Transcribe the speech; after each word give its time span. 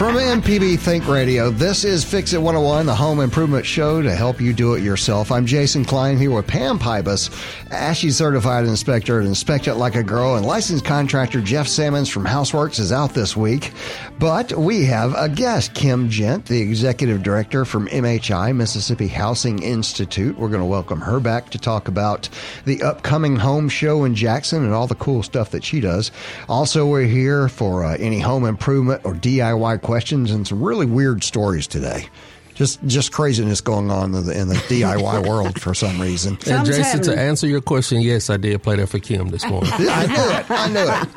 From 0.00 0.14
MPB 0.14 0.78
Think 0.78 1.06
Radio, 1.08 1.50
this 1.50 1.84
is 1.84 2.06
Fix 2.06 2.32
It 2.32 2.38
101, 2.38 2.86
the 2.86 2.94
home 2.94 3.20
improvement 3.20 3.66
show 3.66 4.00
to 4.00 4.14
help 4.14 4.40
you 4.40 4.54
do 4.54 4.72
it 4.72 4.82
yourself. 4.82 5.30
I'm 5.30 5.44
Jason 5.44 5.84
Klein 5.84 6.16
here 6.16 6.30
with 6.30 6.46
Pam 6.46 6.78
Pybas, 6.78 7.28
ASHI 7.68 8.10
certified 8.10 8.64
inspector 8.64 9.20
at 9.20 9.26
Inspect 9.26 9.68
It 9.68 9.74
Like 9.74 9.96
a 9.96 10.02
Girl, 10.02 10.36
and 10.36 10.46
licensed 10.46 10.86
contractor 10.86 11.42
Jeff 11.42 11.68
Sammons 11.68 12.08
from 12.08 12.24
Houseworks 12.24 12.80
is 12.80 12.92
out 12.92 13.12
this 13.12 13.36
week. 13.36 13.74
But 14.18 14.52
we 14.52 14.86
have 14.86 15.14
a 15.18 15.28
guest, 15.28 15.74
Kim 15.74 16.08
Jent, 16.08 16.46
the 16.46 16.62
executive 16.62 17.22
director 17.22 17.66
from 17.66 17.86
MHI, 17.88 18.56
Mississippi 18.56 19.06
Housing 19.06 19.62
Institute. 19.62 20.38
We're 20.38 20.48
going 20.48 20.60
to 20.60 20.66
welcome 20.66 21.02
her 21.02 21.20
back 21.20 21.50
to 21.50 21.58
talk 21.58 21.88
about 21.88 22.26
the 22.64 22.82
upcoming 22.82 23.36
home 23.36 23.68
show 23.68 24.04
in 24.04 24.14
Jackson 24.14 24.64
and 24.64 24.72
all 24.72 24.86
the 24.86 24.94
cool 24.94 25.22
stuff 25.22 25.50
that 25.50 25.62
she 25.62 25.78
does. 25.80 26.10
Also, 26.48 26.86
we're 26.86 27.02
here 27.02 27.50
for 27.50 27.84
uh, 27.84 27.98
any 27.98 28.20
home 28.20 28.46
improvement 28.46 29.02
or 29.04 29.12
DIY 29.14 29.82
questions 29.90 30.30
and 30.30 30.46
some 30.46 30.62
really 30.62 30.86
weird 30.86 31.24
stories 31.24 31.66
today. 31.66 32.06
Just 32.54 32.78
just 32.86 33.10
craziness 33.10 33.60
going 33.60 33.90
on 33.90 34.14
in 34.14 34.24
the, 34.24 34.40
in 34.40 34.46
the 34.46 34.54
DIY 34.54 35.26
world 35.28 35.60
for 35.60 35.74
some 35.74 36.00
reason. 36.00 36.34
And 36.34 36.44
Something's 36.44 36.76
Jason, 36.76 37.02
to 37.02 37.18
answer 37.18 37.48
your 37.48 37.60
question, 37.60 38.00
yes, 38.00 38.30
I 38.30 38.36
did 38.36 38.62
play 38.62 38.76
that 38.76 38.86
for 38.86 39.00
Kim 39.00 39.30
this 39.30 39.44
morning. 39.46 39.72
Yeah, 39.80 39.88
I 39.90 40.06
knew 40.06 40.30
it. 40.38 40.48
I 40.48 40.68
knew 40.68 40.86
it. 40.86 41.08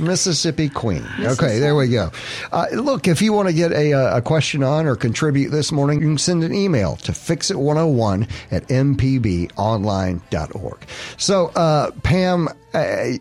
Mississippi 0.00 0.68
Queen. 0.68 1.06
Okay, 1.20 1.60
there 1.60 1.76
we 1.76 1.86
go. 1.86 2.10
Uh, 2.50 2.66
look, 2.72 3.06
if 3.06 3.22
you 3.22 3.32
want 3.32 3.46
to 3.46 3.54
get 3.54 3.70
a, 3.70 3.92
uh, 3.92 4.16
a 4.16 4.22
question 4.22 4.64
on 4.64 4.86
or 4.86 4.96
contribute 4.96 5.50
this 5.50 5.70
morning, 5.70 6.00
you 6.00 6.08
can 6.08 6.18
send 6.18 6.42
an 6.42 6.52
email 6.52 6.96
to 6.96 7.12
fixit101 7.12 8.28
at 8.50 8.66
mpbonline.org. 8.66 10.78
So, 11.18 11.52
uh, 11.54 11.92
Pam 12.02 12.48
uh, 12.74 13.12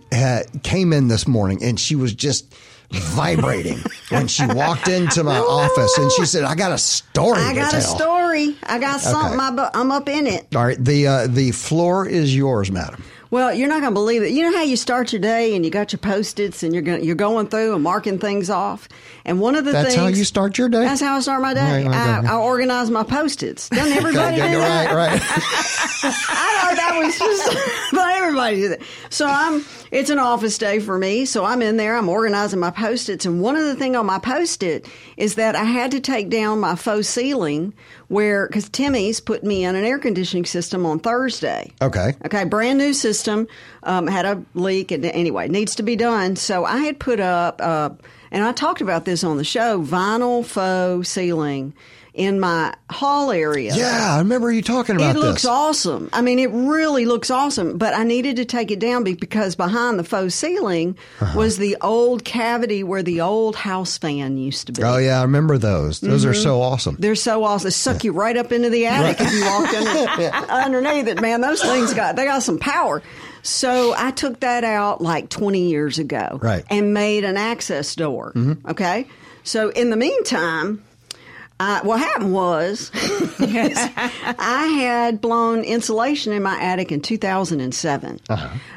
came 0.64 0.92
in 0.92 1.08
this 1.08 1.28
morning 1.28 1.64
and 1.64 1.80
she 1.80 1.96
was 1.96 2.16
just 2.16 2.52
vibrating 2.92 3.80
when 4.10 4.28
she 4.28 4.46
walked 4.48 4.88
into 4.88 5.24
my 5.24 5.38
office 5.40 5.98
and 5.98 6.12
she 6.12 6.26
said, 6.26 6.44
I 6.44 6.56
got 6.56 6.72
a 6.72 6.78
story 6.78 7.40
I 7.40 7.54
got 7.54 7.74
a 7.74 7.82
story. 7.82 8.56
I 8.64 8.80
got 8.80 9.00
something. 9.02 9.40
Okay. 9.40 9.56
Bu- 9.56 9.80
I'm 9.80 9.92
up 9.92 10.10
in 10.10 10.28
it. 10.28 10.56
All 10.56 10.66
right, 10.66 10.84
the, 10.84 11.08
uh, 11.08 11.28
the 11.28 11.52
floor 11.52 12.08
is 12.08 12.36
yours, 12.36 12.72
madam. 12.72 13.04
Well, 13.30 13.54
you're 13.54 13.70
not 13.70 13.80
going 13.80 13.92
to 13.92 13.96
believe 13.96 14.24
it. 14.24 14.32
You 14.32 14.44
know 14.52 14.58
how 14.58 14.64
you 14.64 14.76
start 14.76 15.14
your 15.14 15.22
day 15.22 15.56
and 15.56 15.64
you 15.64 15.72
got 15.72 15.94
your 15.94 16.00
post-its 16.00 16.64
and 16.64 16.74
you're 16.74 16.84
going 16.84 17.02
you're 17.02 17.16
going 17.16 17.48
through 17.48 17.74
and 17.74 17.82
marking 17.82 18.20
things 18.20 18.50
off. 18.50 18.90
And 19.24 19.40
one 19.40 19.56
of 19.56 19.64
the 19.64 19.72
That's 19.72 19.96
things 19.96 20.02
how 20.02 20.08
you 20.08 20.26
start 20.26 20.58
your 20.58 20.68
day? 20.68 20.82
That's 20.82 21.00
how 21.00 21.16
I 21.16 21.22
start 21.22 21.42
my 21.42 21.54
day. 21.54 21.86
Right. 21.86 21.96
I, 21.96 22.34
I 22.34 22.36
organize 22.38 22.90
my 22.90 23.04
post-its. 23.04 23.70
Doesn't 23.70 23.94
everybody 23.98 24.36
do 24.36 24.42
that? 24.42 24.92
right, 24.92 25.12
right. 25.12 25.22
I 25.24 26.58
thought 26.62 26.76
that 26.76 27.02
was 27.02 27.18
just, 27.18 27.92
but 27.94 28.16
everybody 28.16 28.56
do 28.58 28.70
that. 28.70 28.82
So 29.10 29.26
I'm, 29.28 29.64
it's 29.92 30.10
an 30.10 30.20
office 30.20 30.58
day 30.58 30.80
for 30.80 30.98
me. 30.98 31.26
So 31.26 31.44
I'm 31.46 31.62
in 31.62 31.78
there, 31.78 31.96
I'm 31.96 32.10
organizing 32.10 32.60
my 32.60 32.72
post-its. 32.72 33.26
And 33.26 33.42
one 33.42 33.56
of 33.56 33.66
the 33.66 33.76
thing 33.76 33.96
on 33.96 34.06
my 34.06 34.20
post-it 34.20 34.88
is 35.18 35.36
that 35.36 35.56
I 35.56 35.66
had 35.66 35.92
to 35.92 36.00
take 36.00 36.30
down 36.30 36.60
my 36.60 36.76
faux 36.76 37.08
ceiling 37.08 37.74
where, 38.08 38.48
cause 38.48 38.70
Timmy's 38.70 39.20
put 39.20 39.44
me 39.44 39.64
in 39.66 39.76
an 39.76 39.84
air 39.84 40.00
conditioning 40.00 40.46
system 40.46 40.86
on 40.86 41.00
Thursday. 41.00 41.72
Okay. 41.82 42.16
Okay, 42.26 42.46
brand 42.46 42.78
new 42.78 42.94
system, 42.94 43.48
um, 43.84 44.08
had 44.08 44.26
a 44.26 44.44
leak, 44.54 44.92
and 44.92 45.06
anyway, 45.06 45.48
needs 45.48 45.76
to 45.76 45.84
be 45.84 45.96
done. 45.96 46.36
So 46.36 46.66
I 46.66 46.80
had 46.80 47.00
put 47.00 47.20
up, 47.20 47.60
uh, 47.62 47.90
and 48.32 48.44
I 48.44 48.54
talked 48.54 48.82
about 48.82 49.06
this 49.06 49.24
on 49.24 49.38
the 49.38 49.44
show, 49.44 49.84
vinyl 49.84 50.46
faux 50.46 51.10
ceiling 51.10 51.74
in 52.14 52.40
my 52.42 52.74
hall 52.90 53.32
area. 53.32 53.74
Yeah, 53.74 54.16
I 54.16 54.18
remember 54.20 54.52
you 54.52 54.62
talking 54.62 54.98
about 54.98 55.16
It 55.16 55.20
looks 55.20 55.46
awesome. 55.46 56.10
I 56.12 56.22
mean, 56.22 56.40
it 56.40 56.50
really 56.52 57.06
looks 57.06 57.32
awesome. 57.32 57.78
But 57.78 57.94
I 57.94 58.04
needed 58.04 58.36
to 58.36 58.46
take 58.46 58.70
it 58.70 58.80
down 58.80 59.04
because 59.06 59.56
behind 59.56 59.98
the 59.98 60.04
faux 60.04 60.36
ceiling 60.36 60.98
Uh-huh. 61.22 61.40
was 61.40 61.58
the 61.58 61.78
old 61.82 62.26
cavity 62.26 62.84
where 62.84 63.02
the 63.02 63.22
old 63.22 63.56
house 63.56 63.98
fan 63.98 64.38
used 64.38 64.68
to 64.68 64.74
be. 64.74 64.84
Oh 64.84 64.98
yeah, 64.98 65.20
I 65.20 65.22
remember 65.22 65.58
those. 65.58 66.02
Those 66.02 66.26
are 66.26 66.34
so 66.34 66.62
awesome. 66.62 66.98
They're 67.00 67.16
so 67.16 67.46
awesome. 67.46 67.68
They 67.68 67.72
suck 67.72 68.04
you 68.04 68.12
right 68.12 68.36
up 68.36 68.52
into 68.52 68.70
the 68.70 68.88
attic 68.88 69.18
if 69.22 69.32
you 69.32 69.46
under, 69.46 70.36
underneath 70.52 71.08
it. 71.08 71.22
Man, 71.22 71.40
those 71.40 71.62
things 71.62 71.94
got 71.94 72.18
they 72.18 72.26
got 72.26 72.44
some 72.44 72.60
power. 72.60 73.02
So 73.44 73.94
I 73.98 74.12
took 74.12 74.42
that 74.42 74.64
out 74.64 75.02
like 75.02 75.30
20 75.30 75.70
years 75.70 75.98
ago, 75.98 76.40
Right. 76.42 76.64
and 76.70 76.94
made 76.94 77.24
an 77.24 77.38
access 77.38 77.96
door. 77.96 78.34
Okay, 78.68 79.08
so 79.44 79.70
in 79.70 79.90
the 79.92 79.98
meantime. 79.98 80.84
Uh, 81.62 81.80
what 81.84 82.00
happened 82.00 82.34
was, 82.34 82.90
I 83.40 84.66
had 84.80 85.22
blown 85.22 85.64
insulation 85.64 86.34
in 86.34 86.42
my 86.42 86.60
attic 86.60 86.92
in 86.92 87.02
2007. 87.02 88.20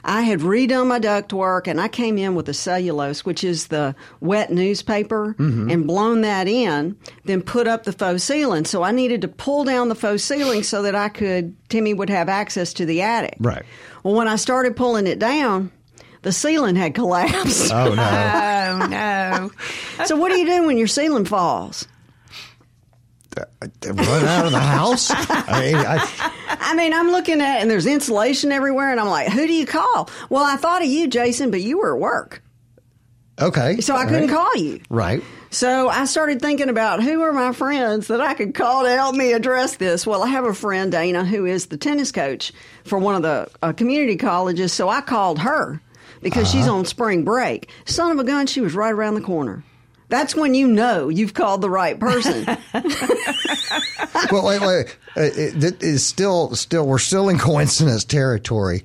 I 0.05 0.21
had 0.21 0.41
redone 0.41 0.89
my 0.89 1.01
ductwork, 1.01 1.67
and 1.67 1.81
I 1.81 1.89
came 1.89 2.19
in 2.19 2.35
with 2.35 2.45
the 2.45 2.53
cellulose, 2.53 3.25
which 3.25 3.43
is 3.43 3.69
the 3.69 3.95
wet 4.21 4.53
newspaper, 4.53 5.35
and 5.39 5.87
blown 5.87 6.21
that 6.21 6.47
in. 6.47 6.99
Then 7.25 7.41
put 7.41 7.67
up 7.67 7.85
the 7.85 7.93
faux 7.93 8.23
ceiling. 8.23 8.67
So 8.67 8.83
I 8.83 8.91
needed 8.91 9.23
to 9.23 9.29
pull 9.29 9.65
down 9.65 9.89
the 9.89 9.95
faux 9.95 10.23
ceiling 10.23 10.63
so 10.63 10.83
that 10.83 10.95
I 10.95 11.09
could 11.09 11.57
Timmy 11.71 11.95
would 11.95 12.11
have 12.11 12.29
access 12.29 12.75
to 12.75 12.85
the 12.85 13.01
attic. 13.01 13.37
Right. 13.41 13.63
Well, 14.03 14.15
when 14.15 14.29
I 14.29 14.37
started 14.37 14.77
pulling 14.77 15.07
it 15.07 15.19
down, 15.19 15.73
the 16.21 16.33
ceiling 16.33 16.77
had 16.77 16.95
collapsed. 16.95 17.73
Oh 17.73 17.95
no. 17.95 18.51
Oh 18.75 18.87
no! 18.89 19.51
so 20.05 20.17
what 20.17 20.31
do 20.33 20.39
you 20.39 20.47
do 20.47 20.67
when 20.67 20.77
your 20.77 20.87
ceiling 20.87 21.25
falls? 21.25 21.87
Run 23.37 24.25
out 24.25 24.47
of 24.47 24.53
the 24.53 24.59
house? 24.61 25.11
I 25.11 25.61
mean, 25.61 25.75
I, 25.77 26.33
I 26.61 26.75
mean, 26.75 26.93
I'm 26.93 27.11
looking 27.11 27.41
at 27.41 27.61
and 27.61 27.71
there's 27.71 27.87
insulation 27.87 28.53
everywhere, 28.53 28.91
and 28.91 29.01
I'm 29.01 29.09
like, 29.09 29.29
who 29.29 29.47
do 29.47 29.53
you 29.53 29.67
call? 29.67 30.09
Well, 30.31 30.45
I 30.45 30.57
thought 30.57 30.83
of 30.83 30.89
you, 30.89 31.09
Jason, 31.09 31.51
but 31.51 31.61
you 31.61 31.79
were 31.79 31.95
at 31.97 32.01
work, 32.01 32.43
okay. 33.41 33.81
so 33.81 33.97
I 33.97 34.05
couldn't 34.05 34.29
right. 34.29 34.37
call 34.37 34.57
you. 34.57 34.81
Right. 34.89 35.23
So 35.51 35.89
I 35.89 36.05
started 36.07 36.41
thinking 36.43 36.69
about 36.69 37.03
who 37.03 37.23
are 37.23 37.33
my 37.33 37.53
friends 37.53 38.09
that 38.09 38.21
I 38.21 38.35
could 38.35 38.55
call 38.55 38.83
to 38.83 38.91
help 38.91 39.15
me 39.15 39.33
address 39.33 39.77
this. 39.77 40.05
Well, 40.07 40.23
I 40.25 40.29
have 40.29 40.45
a 40.45 40.55
friend, 40.55 40.91
Dana, 40.91 41.25
who 41.25 41.47
is 41.47 41.67
the 41.67 41.77
tennis 41.77 42.11
coach 42.11 42.53
for 42.85 42.99
one 42.99 43.15
of 43.15 43.23
the 43.23 43.49
uh, 43.63 43.73
community 43.73 44.17
colleges. 44.17 44.73
So 44.73 44.89
I 44.89 45.01
called 45.01 45.39
her 45.41 45.81
because 46.23 46.51
she's 46.51 46.67
Uh-huh. 46.67 46.79
on 46.79 46.85
spring 46.87 47.23
break. 47.23 47.69
Son 47.85 48.11
of 48.11 48.19
a 48.19 48.25
gun, 48.25 48.47
she 48.49 48.61
was 48.61 48.75
right 48.75 48.93
around 48.93 49.15
the 49.15 49.21
corner. 49.21 49.63
That's 50.09 50.35
when 50.35 50.55
you 50.55 50.69
know 50.69 51.09
you've 51.09 51.35
called 51.35 51.61
the 51.61 51.71
right 51.71 51.99
person. 51.99 52.45
well, 54.31 54.45
wait, 54.47 54.61
wait. 54.61 54.99
Uh, 55.17 55.23
It, 55.23 55.65
it 55.65 55.83
is 55.83 56.05
still, 56.07 56.55
still, 56.55 56.87
we're 56.87 56.99
still 56.99 57.29
in 57.29 57.39
coincidence 57.39 58.05
territory. 58.05 58.83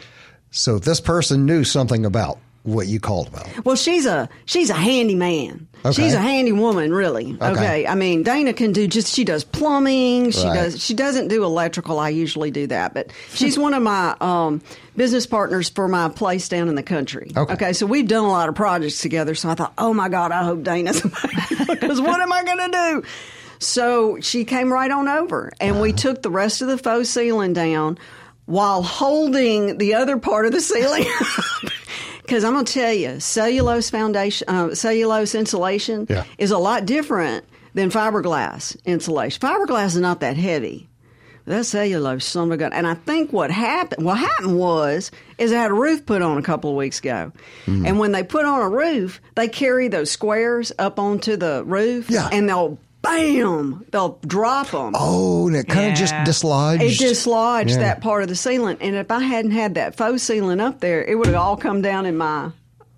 So 0.51 0.79
this 0.79 0.99
person 1.01 1.45
knew 1.45 1.63
something 1.63 2.05
about 2.05 2.39
what 2.63 2.87
you 2.87 2.99
called 2.99 3.27
about. 3.27 3.65
Well, 3.65 3.75
she's 3.75 4.05
a 4.05 4.27
she's 4.45 4.69
a 4.69 4.73
handy 4.75 5.15
man. 5.15 5.67
Okay. 5.85 5.91
She's 5.93 6.13
a 6.13 6.19
handy 6.19 6.51
woman, 6.51 6.93
really. 6.93 7.33
Okay. 7.35 7.51
Okay. 7.51 7.87
I 7.87 7.95
mean, 7.95 8.23
Dana 8.23 8.51
can 8.53 8.73
do 8.73 8.85
just 8.87 9.13
she 9.13 9.23
does 9.23 9.43
plumbing. 9.45 10.31
She 10.31 10.43
Right. 10.45 10.53
does 10.55 10.83
she 10.83 10.93
doesn't 10.93 11.29
do 11.29 11.43
electrical. 11.45 11.99
I 11.99 12.09
usually 12.09 12.51
do 12.51 12.67
that, 12.67 12.93
but 12.93 13.11
she's 13.33 13.57
one 13.57 13.73
of 13.73 13.81
my 13.81 14.15
um, 14.19 14.61
business 14.97 15.25
partners 15.25 15.69
for 15.69 15.87
my 15.87 16.09
place 16.09 16.49
down 16.49 16.67
in 16.67 16.75
the 16.75 16.83
country. 16.83 17.31
Okay. 17.35 17.71
so 17.73 17.85
we've 17.85 18.07
done 18.07 18.25
a 18.25 18.29
lot 18.29 18.49
of 18.49 18.55
projects 18.55 18.99
together. 18.99 19.35
So 19.35 19.49
I 19.49 19.55
thought, 19.55 19.73
oh 19.77 19.93
my 19.93 20.09
god, 20.09 20.31
I 20.33 20.43
hope 20.43 20.63
Dana's 20.63 21.01
because 21.67 22.01
what 22.01 22.19
am 22.19 22.33
I 22.33 22.43
going 22.43 22.71
to 22.71 22.77
do? 23.01 23.03
So 23.59 24.19
she 24.21 24.45
came 24.45 24.71
right 24.71 24.91
on 24.91 25.07
over, 25.07 25.51
and 25.61 25.79
we 25.81 25.93
took 25.93 26.21
the 26.21 26.29
rest 26.29 26.61
of 26.61 26.67
the 26.67 26.77
faux 26.77 27.09
ceiling 27.09 27.53
down 27.53 27.97
while 28.45 28.81
holding 28.81 29.77
the 29.77 29.93
other 29.95 30.17
part 30.17 30.45
of 30.45 30.51
the 30.51 30.61
ceiling. 30.61 31.05
Because 32.29 32.43
I'm 32.43 32.53
going 32.53 32.63
to 32.65 32.71
tell 32.73 32.93
you, 32.93 33.19
cellulose 33.19 33.89
foundation, 33.89 34.47
uh, 34.47 34.75
cellulose 34.75 35.33
insulation 35.33 36.05
Yeah. 36.07 36.25
is 36.37 36.51
a 36.51 36.59
lot 36.59 36.85
different 36.85 37.43
than 37.73 37.89
fiberglass 37.89 38.77
insulation. 38.85 39.41
Fiberglass 39.41 39.87
is 39.87 39.97
not 39.97 40.19
that 40.19 40.37
heavy. 40.37 40.87
That 41.45 41.65
cellulose, 41.65 42.23
son 42.25 42.49
of 42.49 42.51
a 42.51 42.57
gun. 42.57 42.71
And 42.71 42.85
I 42.85 42.93
think 42.93 43.33
what 43.33 43.49
happened, 43.49 44.05
what 44.05 44.19
happened 44.19 44.59
was, 44.59 45.09
is 45.39 45.51
I 45.51 45.55
had 45.55 45.71
a 45.71 45.73
roof 45.73 46.05
put 46.05 46.21
on 46.21 46.37
a 46.37 46.43
couple 46.43 46.69
of 46.69 46.75
weeks 46.75 46.99
ago. 46.99 47.31
Hmm. 47.65 47.83
And 47.87 47.97
when 47.97 48.11
they 48.11 48.21
put 48.21 48.45
on 48.45 48.61
a 48.61 48.69
roof, 48.69 49.19
they 49.33 49.47
carry 49.47 49.87
those 49.87 50.11
squares 50.11 50.71
up 50.77 50.99
onto 50.99 51.35
the 51.35 51.63
roof. 51.65 52.11
Yeah. 52.11 52.29
And 52.31 52.47
they'll, 52.47 52.77
bam, 53.01 53.85
they'll 53.91 54.19
drop 54.25 54.67
them. 54.71 54.93
Oh, 54.95 55.47
and 55.47 55.55
it 55.55 55.67
kind 55.67 55.91
of 55.91 55.97
just 55.97 56.13
dislodged. 56.25 56.81
It 56.83 56.97
dislodged 56.97 57.71
Yeah. 57.71 57.77
that 57.79 58.01
part 58.01 58.23
of 58.23 58.29
the 58.29 58.35
ceiling, 58.35 58.77
and 58.81 58.95
if 58.95 59.09
I 59.11 59.19
hadn't 59.19 59.51
had 59.51 59.75
that 59.75 59.95
faux 59.95 60.21
ceiling 60.23 60.59
up 60.59 60.79
there, 60.79 61.03
it 61.03 61.15
would 61.15 61.27
have 61.27 61.35
all 61.35 61.57
come 61.57 61.81
down 61.81 62.05
in 62.05 62.17
my 62.17 62.51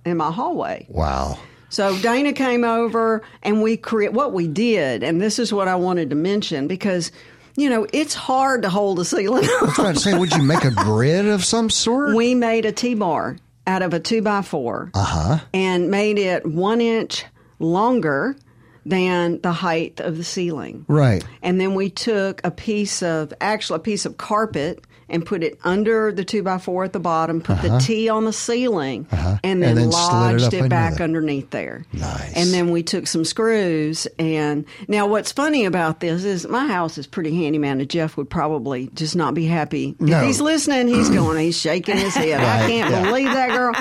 in 0.05 0.17
my 0.17 0.31
hallway. 0.31 0.85
Wow. 0.89 1.37
So 1.69 1.97
Dana 1.99 2.33
came 2.33 2.63
over, 2.65 3.21
and 3.43 3.61
we 3.61 3.77
create 3.77 4.11
what 4.13 4.33
we 4.33 4.47
did, 4.47 5.03
and 5.03 5.21
this 5.21 5.39
is 5.39 5.53
what 5.53 5.67
I 5.67 5.75
wanted 5.75 6.09
to 6.09 6.15
mention 6.15 6.67
because 6.67 7.11
you 7.57 7.69
know, 7.69 7.85
it's 7.91 8.13
hard 8.13 8.61
to 8.61 8.69
hold 8.69 8.97
a 8.99 9.03
ceiling. 9.05 9.43
I 9.43 9.57
was 9.65 9.77
about 9.77 9.95
to 9.95 9.99
say, 9.99 10.17
would 10.17 10.31
you 10.33 10.41
make 10.41 10.63
a 10.63 10.71
grid 10.71 11.27
of 11.27 11.43
some 11.43 11.69
sort? 11.69 12.15
we 12.15 12.33
made 12.33 12.65
a 12.65 12.71
T-bar 12.71 13.35
out 13.67 13.81
of 13.81 13.93
a 13.93 13.99
two 13.99 14.21
by 14.21 14.41
four 14.41 14.89
Uh-huh. 14.93 15.39
and 15.53 15.91
made 15.91 16.17
it 16.17 16.45
one 16.45 16.79
inch 16.79 17.25
longer 17.59 18.37
than 18.85 19.39
the 19.41 19.51
height 19.51 19.99
of 19.99 20.17
the 20.17 20.23
ceiling. 20.23 20.85
Right. 20.87 21.23
And 21.41 21.59
then 21.59 21.75
we 21.75 21.89
took 21.89 22.41
a 22.43 22.51
piece 22.51 23.03
of, 23.03 23.33
actually 23.41 23.77
a 23.77 23.81
piece 23.81 24.05
of 24.05 24.17
carpet 24.17 24.83
and 25.11 25.25
put 25.25 25.43
it 25.43 25.59
under 25.63 26.11
the 26.11 26.23
two 26.25 26.41
by 26.41 26.57
four 26.57 26.83
at 26.83 26.93
the 26.93 26.99
bottom, 26.99 27.41
put 27.41 27.61
the 27.61 27.77
T 27.79 28.09
on 28.09 28.25
the 28.25 28.33
ceiling, 28.33 29.05
and 29.11 29.19
Uh-huh. 29.19 29.37
And 29.43 29.61
then, 29.61 29.75
then 29.75 29.91
slid 29.91 30.01
it 30.35 30.41
lodged 30.41 30.53
it, 30.53 30.69
back 30.69 30.99
underneath 31.01 31.49
there. 31.51 31.85
Nice. 31.93 32.33
And 32.35 32.51
then 32.51 32.71
we 32.71 32.81
took 32.83 33.05
some 33.07 33.25
screws. 33.25 34.07
And 34.17 34.65
now, 34.87 35.05
what's 35.07 35.31
funny 35.31 35.65
about 35.65 35.99
this 35.99 36.23
is 36.23 36.47
my 36.47 36.65
house 36.67 36.97
is 36.97 37.05
pretty 37.05 37.35
handyman, 37.35 37.79
and 37.81 37.89
Jeff 37.89 38.17
would 38.17 38.29
probably 38.29 38.89
just 38.93 39.15
not 39.15 39.33
be 39.33 39.45
happy. 39.45 39.95
No. 39.99 40.19
If 40.19 40.23
he's 40.25 40.41
listening, 40.41 40.87
he's 40.87 41.09
going, 41.19 41.37
he's 41.39 41.59
shaking 41.59 41.97
his 41.97 42.15
head. 42.15 42.39
I 42.39 42.67
can't 42.67 42.89
yeah. 42.91 43.03
believe 43.03 43.31
that 43.33 43.49
girl. 43.49 43.73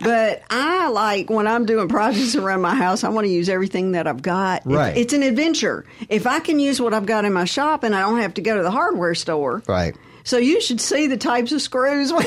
But 0.00 0.42
I 0.50 0.88
like 0.88 1.30
when 1.30 1.46
I'm 1.46 1.66
doing 1.66 1.88
projects 1.88 2.34
around 2.36 2.60
my 2.62 2.74
house, 2.74 3.04
I 3.04 3.08
want 3.08 3.26
to 3.26 3.32
use 3.32 3.48
everything 3.48 3.92
that 3.92 4.06
I've 4.06 4.22
got. 4.22 4.62
It- 4.66 4.68
Right. 4.78 4.96
it's 4.96 5.12
an 5.12 5.22
adventure. 5.22 5.84
If 6.08 6.26
I 6.26 6.40
can 6.40 6.58
use 6.60 6.80
what 6.80 6.94
I've 6.94 7.06
got 7.06 7.24
in 7.24 7.32
my 7.32 7.44
shop 7.44 7.82
and 7.84 7.94
I 7.94 8.00
don't 8.00 8.20
have 8.20 8.34
to 8.34 8.40
go 8.42 8.56
to 8.56 8.62
the 8.62 8.70
hardware 8.70 9.14
store. 9.14 9.62
Right. 9.66 9.96
So 10.28 10.36
you 10.36 10.60
should 10.60 10.78
see 10.78 11.06
the 11.06 11.16
types 11.16 11.52
of 11.52 11.62
screws 11.62 12.12
we 12.12 12.22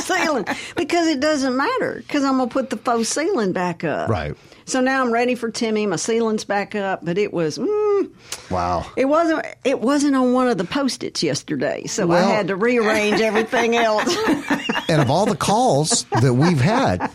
ceiling 0.00 0.46
because 0.76 1.06
it 1.06 1.20
doesn't 1.20 1.56
matter 1.56 2.02
because 2.04 2.24
I'm 2.24 2.38
gonna 2.38 2.50
put 2.50 2.70
the 2.70 2.76
faux 2.76 3.08
ceiling 3.08 3.52
back 3.52 3.84
up. 3.84 4.08
Right. 4.08 4.34
So 4.64 4.80
now 4.80 5.00
I'm 5.00 5.12
ready 5.12 5.36
for 5.36 5.48
Timmy. 5.48 5.86
My 5.86 5.94
ceiling's 5.94 6.42
back 6.42 6.74
up, 6.74 7.04
but 7.04 7.18
it 7.18 7.32
was 7.32 7.56
mm, 7.56 8.10
Wow. 8.50 8.84
it 8.96 9.04
wasn't 9.04 9.46
it 9.62 9.80
wasn't 9.80 10.16
on 10.16 10.32
one 10.32 10.48
of 10.48 10.58
the 10.58 10.64
post-its 10.64 11.22
yesterday, 11.22 11.86
so 11.86 12.10
I 12.10 12.22
had 12.22 12.48
to 12.48 12.56
rearrange 12.56 13.20
everything 13.20 13.76
else. 13.76 14.12
And 14.88 15.02
of 15.02 15.10
all 15.10 15.26
the 15.26 15.36
calls 15.36 16.04
that 16.20 16.34
we've 16.34 16.60
had 16.60 17.10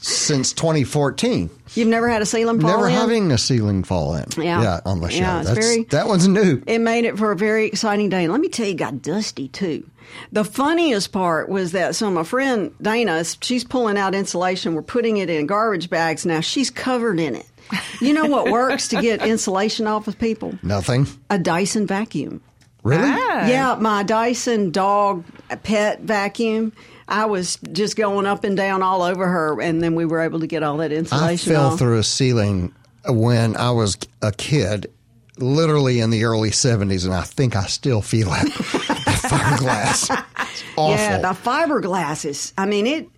since 0.00 0.52
2014, 0.52 1.50
You've 1.74 1.88
never 1.88 2.08
had 2.08 2.22
a 2.22 2.26
ceiling 2.26 2.60
fall 2.60 2.70
in? 2.70 2.76
never 2.76 2.88
in? 2.88 2.94
having 2.94 3.32
a 3.32 3.38
ceiling 3.38 3.82
fall 3.84 4.14
in. 4.14 4.24
Yeah. 4.36 4.80
on 4.84 5.00
the 5.00 5.08
show. 5.10 5.18
Yeah, 5.18 5.40
it's 5.40 5.48
That's, 5.48 5.66
very- 5.66 5.84
that 5.84 6.06
one's 6.06 6.28
new. 6.28 6.62
It 6.66 6.78
made 6.80 7.04
it 7.04 7.18
for 7.18 7.32
a 7.32 7.36
very 7.36 7.66
exciting 7.66 8.08
day. 8.08 8.24
And 8.24 8.32
let 8.32 8.40
me 8.40 8.48
tell 8.48 8.66
you, 8.66 8.72
it 8.72 8.76
got 8.78 9.02
dusty 9.02 9.48
too. 9.48 9.88
The 10.32 10.44
funniest 10.44 11.12
part 11.12 11.48
was 11.48 11.72
that 11.72 11.94
so 11.96 12.10
my 12.10 12.22
friend 12.24 12.72
Dana, 12.80 13.24
she's 13.40 13.64
pulling 13.64 13.96
out 13.98 14.14
insulation. 14.14 14.74
We're 14.74 14.82
putting 14.82 15.16
it 15.16 15.30
in 15.30 15.46
garbage 15.46 15.88
bags 15.90 16.24
now. 16.26 16.40
She's 16.40 16.70
covered 16.70 17.18
in 17.18 17.34
it. 17.34 17.46
You 18.00 18.12
know 18.12 18.26
what 18.26 18.50
works 18.50 18.88
to 18.88 19.00
get 19.00 19.24
insulation 19.24 19.86
off 19.86 20.06
of 20.06 20.18
people? 20.18 20.58
Nothing. 20.62 21.06
A 21.30 21.38
Dyson 21.38 21.86
vacuum. 21.86 22.42
Really? 22.82 23.08
Yeah, 23.08 23.78
my 23.80 24.02
Dyson 24.02 24.70
dog 24.70 25.24
pet 25.62 26.00
vacuum. 26.02 26.74
I 27.08 27.26
was 27.26 27.58
just 27.72 27.96
going 27.96 28.26
up 28.26 28.44
and 28.44 28.56
down 28.56 28.82
all 28.82 29.02
over 29.02 29.26
her, 29.26 29.60
and 29.60 29.82
then 29.82 29.94
we 29.94 30.04
were 30.04 30.20
able 30.20 30.40
to 30.40 30.46
get 30.46 30.62
all 30.62 30.78
that 30.78 30.92
insulation. 30.92 31.52
I 31.52 31.54
fell 31.54 31.66
off. 31.72 31.78
through 31.78 31.98
a 31.98 32.02
ceiling 32.04 32.74
when 33.06 33.56
I 33.56 33.70
was 33.72 33.98
a 34.22 34.32
kid, 34.32 34.90
literally 35.38 36.00
in 36.00 36.10
the 36.10 36.24
early 36.24 36.50
70s, 36.50 37.04
and 37.04 37.14
I 37.14 37.22
think 37.22 37.56
I 37.56 37.66
still 37.66 38.00
feel 38.02 38.28
it. 38.32 38.44
the 38.54 39.28
fiberglass. 39.28 40.10
Awful. 40.76 40.90
Yeah, 40.94 41.18
the 41.18 41.28
fiberglass 41.28 42.24
is. 42.24 42.52
I 42.56 42.66
mean, 42.66 42.86
it 42.86 43.08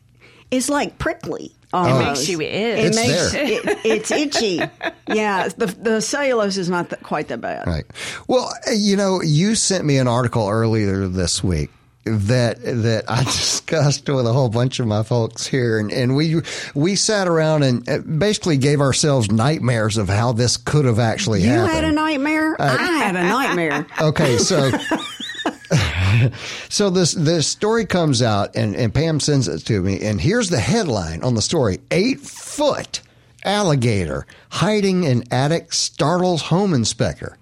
it's 0.50 0.68
like 0.68 0.98
prickly. 0.98 1.52
Almost. 1.72 2.00
It 2.00 2.04
makes 2.04 2.28
you 2.28 2.40
itch. 2.40 2.78
It 2.78 2.84
It's 2.86 2.96
makes 2.96 3.32
there. 3.32 3.44
it, 3.44 3.78
it's 3.84 4.10
itchy. 4.10 4.60
Yeah, 5.08 5.46
the 5.48 5.66
the 5.66 6.00
cellulose 6.00 6.56
is 6.56 6.68
not 6.68 6.88
that, 6.88 7.00
quite 7.04 7.28
that 7.28 7.40
bad. 7.40 7.64
Right. 7.64 7.84
Well, 8.26 8.52
uh, 8.66 8.72
you 8.72 8.96
know, 8.96 9.22
you 9.22 9.54
sent 9.54 9.84
me 9.84 9.98
an 9.98 10.08
article 10.08 10.48
earlier 10.48 11.06
this 11.06 11.44
week 11.44 11.70
that 12.06 12.62
that 12.62 13.04
I 13.08 13.24
discussed 13.24 14.08
with 14.08 14.26
a 14.26 14.32
whole 14.32 14.48
bunch 14.48 14.78
of 14.80 14.86
my 14.86 15.02
folks 15.02 15.46
here, 15.46 15.78
and, 15.78 15.92
and 15.92 16.16
we 16.16 16.40
we 16.74 16.96
sat 16.96 17.28
around 17.28 17.64
and 17.64 17.88
uh, 17.88 17.98
basically 17.98 18.56
gave 18.56 18.80
ourselves 18.80 19.30
nightmares 19.30 19.96
of 19.96 20.08
how 20.08 20.32
this 20.32 20.56
could 20.56 20.84
have 20.84 20.98
actually 20.98 21.42
You 21.42 21.50
happened. 21.50 21.68
You 21.68 21.74
had 21.74 21.84
a 21.84 21.92
nightmare. 21.92 22.56
I 22.60 22.76
had 22.76 23.16
a 23.16 23.22
nightmare. 23.22 23.86
Okay, 24.00 24.38
so 24.38 24.70
so 26.68 26.90
this 26.90 27.12
this 27.12 27.46
story 27.46 27.84
comes 27.84 28.22
out 28.22 28.54
and, 28.56 28.76
and 28.76 28.94
Pam 28.94 29.20
sends 29.20 29.48
it 29.48 29.60
to 29.66 29.82
me, 29.82 30.00
and 30.02 30.20
here's 30.20 30.48
the 30.48 30.60
headline 30.60 31.22
on 31.22 31.34
the 31.34 31.42
story: 31.42 31.80
eight 31.90 32.20
foot 32.20 33.02
alligator 33.44 34.26
hiding 34.50 35.04
in 35.04 35.24
attic 35.32 35.72
startles 35.72 36.42
home 36.42 36.72
inspector. 36.74 37.36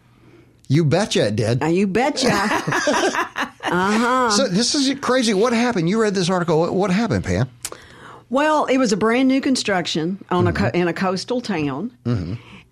You 0.68 0.84
betcha 0.84 1.26
it 1.26 1.36
did. 1.36 1.60
Now 1.60 1.66
you 1.68 1.86
betcha. 1.86 3.50
So 4.30 4.48
this 4.48 4.74
is 4.74 4.98
crazy. 5.00 5.34
What 5.34 5.52
happened? 5.52 5.88
You 5.88 6.00
read 6.00 6.14
this 6.14 6.30
article. 6.30 6.60
What, 6.60 6.74
what 6.74 6.90
happened, 6.90 7.24
Pam? 7.24 7.48
Well, 8.30 8.64
it 8.66 8.78
was 8.78 8.92
a 8.92 8.96
brand 8.96 9.28
new 9.28 9.40
construction 9.40 10.24
on 10.30 10.46
a 10.46 10.52
co- 10.52 10.64
Mm-hmm. 10.64 10.76
in 10.76 10.88
a 10.88 10.92
coastal 10.92 11.40
town. 11.40 11.92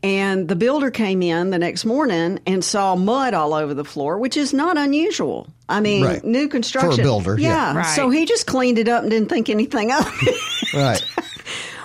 And 0.05 0.49
the 0.49 0.57
builder 0.57 0.91
came 0.91 1.23
in 1.23 1.51
the 1.51 1.61
next 1.61 1.85
morning 1.85 2.41
and 2.45 2.65
saw 2.65 2.97
mud 2.97 3.35
all 3.35 3.55
over 3.55 3.73
the 3.73 3.85
floor, 3.85 4.19
which 4.19 4.37
is 4.37 4.53
not 4.53 4.77
unusual. 4.77 5.47
I 5.69 5.79
mean, 5.81 6.05
Right. 6.05 6.25
new 6.25 6.49
construction. 6.49 7.05
builder, 7.05 7.39
yeah. 7.39 7.77
Right. 7.77 7.87
So 7.95 8.11
he 8.11 8.25
just 8.27 8.47
cleaned 8.49 8.79
it 8.79 8.89
up 8.89 9.03
and 9.03 9.11
didn't 9.13 9.29
think 9.29 9.49
anything 9.49 9.93
of 9.93 10.05
it. 10.23 10.75
Right. 10.75 11.05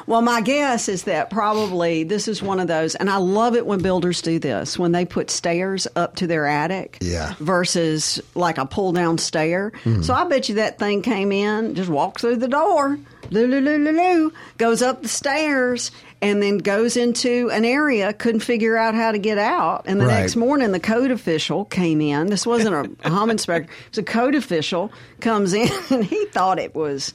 Well, 0.07 0.21
my 0.21 0.39
guess 0.39 0.87
is 0.87 1.03
that 1.03 1.29
probably 1.29 2.03
this 2.03 2.27
is 2.29 2.41
one 2.41 2.59
of 2.61 2.67
those, 2.67 2.95
and 2.95 3.09
I 3.09 3.17
love 3.17 3.55
it 3.57 3.65
when 3.67 3.79
builders 3.81 4.21
do 4.21 4.39
this 4.39 4.79
when 4.79 4.93
they 4.93 5.03
put 5.03 5.29
stairs 5.29 5.85
up 5.97 6.15
to 6.17 6.27
their 6.27 6.47
attic, 6.47 6.97
Yeah. 7.01 7.33
versus 7.39 8.21
like 8.33 8.57
a 8.57 8.65
pull 8.65 8.93
down 8.93 9.17
stair. 9.17 9.73
Hmm. 9.83 10.01
So 10.03 10.13
I 10.13 10.23
bet 10.23 10.47
you 10.47 10.55
that 10.55 10.79
thing 10.79 11.01
came 11.01 11.31
in, 11.33 11.75
just 11.75 11.89
walked 11.89 12.21
through 12.21 12.37
the 12.37 12.47
door, 12.47 12.97
loo 13.31 13.47
loo 13.47 13.59
loo 13.59 13.77
loo 13.77 13.91
loo, 13.91 14.33
goes 14.57 14.81
up 14.81 15.01
the 15.01 15.09
stairs, 15.09 15.91
and 16.21 16.41
then 16.41 16.59
goes 16.59 16.95
into 16.97 17.49
an 17.51 17.65
area. 17.65 18.13
Couldn't 18.13 18.39
figure 18.41 18.77
out 18.77 18.95
how 18.95 19.11
to 19.11 19.19
get 19.19 19.37
out, 19.37 19.83
and 19.87 19.99
the 19.99 20.05
Right. 20.05 20.21
next 20.21 20.37
morning 20.37 20.71
the 20.71 20.79
code 20.79 21.11
official 21.11 21.65
came 21.65 21.99
in. 21.99 22.27
This 22.27 22.45
wasn't 22.47 22.97
a 23.03 23.09
home 23.09 23.29
inspector; 23.29 23.69
it 23.69 23.89
was 23.91 23.97
a 23.97 24.03
code 24.03 24.35
official 24.35 24.89
comes 25.19 25.53
in, 25.53 25.69
and 25.89 26.05
he 26.05 26.25
thought 26.27 26.59
it 26.59 26.73
was 26.73 27.13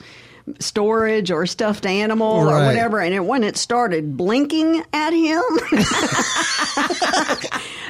storage 0.58 1.30
or 1.30 1.46
stuffed 1.46 1.86
animal 1.86 2.32
or 2.32 2.46
whatever. 2.66 3.00
And 3.00 3.14
it, 3.14 3.24
when 3.24 3.44
it 3.44 3.56
started 3.56 4.16
blinking 4.16 4.82
at 4.92 5.12
him, 5.12 5.42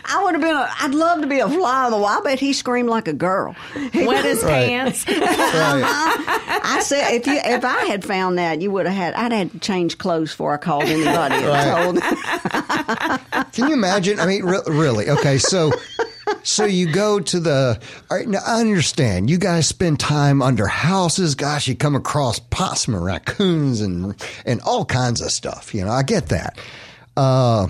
I 0.04 0.20
would 0.24 0.34
have 0.34 0.42
been. 0.42 0.54
A, 0.54 0.68
I'd 0.80 0.94
love 0.94 1.20
to 1.22 1.26
be 1.26 1.38
a 1.38 1.48
fly 1.48 1.84
on 1.86 1.90
the 1.92 1.96
wall. 1.96 2.06
I 2.06 2.20
bet 2.22 2.38
he 2.40 2.52
screamed 2.52 2.88
like 2.88 3.08
a 3.08 3.12
girl. 3.12 3.54
He- 3.92 4.06
Wet 4.06 4.24
his 4.24 4.42
Right. 4.42 4.66
pants. 4.68 5.04
Uh-huh. 5.52 6.22
right. 6.22 6.60
I 6.64 6.80
said, 6.82 7.12
if 7.14 7.26
you 7.26 7.34
if 7.42 7.64
I 7.64 7.84
had 7.86 8.04
found 8.04 8.38
that, 8.38 8.60
you 8.60 8.70
would 8.70 8.86
have 8.86 8.94
had. 8.94 9.14
I'd 9.14 9.32
had 9.32 9.52
to 9.52 9.58
change 9.58 9.98
clothes 9.98 10.30
before 10.30 10.54
I 10.54 10.56
called 10.58 10.84
anybody. 10.84 11.34
and 11.36 11.46
Right. 11.46 13.20
told. 13.30 13.42
Can 13.52 13.68
you 13.68 13.74
imagine? 13.74 14.18
I 14.20 14.26
mean, 14.26 14.44
re- 14.44 14.60
really? 14.66 15.08
Okay, 15.10 15.38
so 15.38 15.72
so 16.42 16.64
you 16.64 16.92
go 16.92 17.20
to 17.20 17.40
the. 17.40 17.80
All 18.10 18.16
right, 18.16 18.28
now 18.28 18.40
I 18.46 18.60
understand. 18.60 19.30
You 19.30 19.38
guys 19.38 19.66
spend 19.66 20.00
time 20.00 20.42
under 20.42 20.66
houses. 20.66 21.34
Gosh, 21.34 21.68
you 21.68 21.74
come 21.76 21.94
across 21.94 22.38
possum 22.38 22.94
and 22.94 23.04
raccoons 23.04 23.80
and 23.80 24.14
and 24.44 24.60
all 24.62 24.84
kinds 24.84 25.20
of 25.20 25.30
stuff. 25.30 25.74
You 25.74 25.84
know, 25.84 25.90
I 25.92 26.02
get 26.02 26.28
that. 26.28 26.58
Uh, 27.16 27.68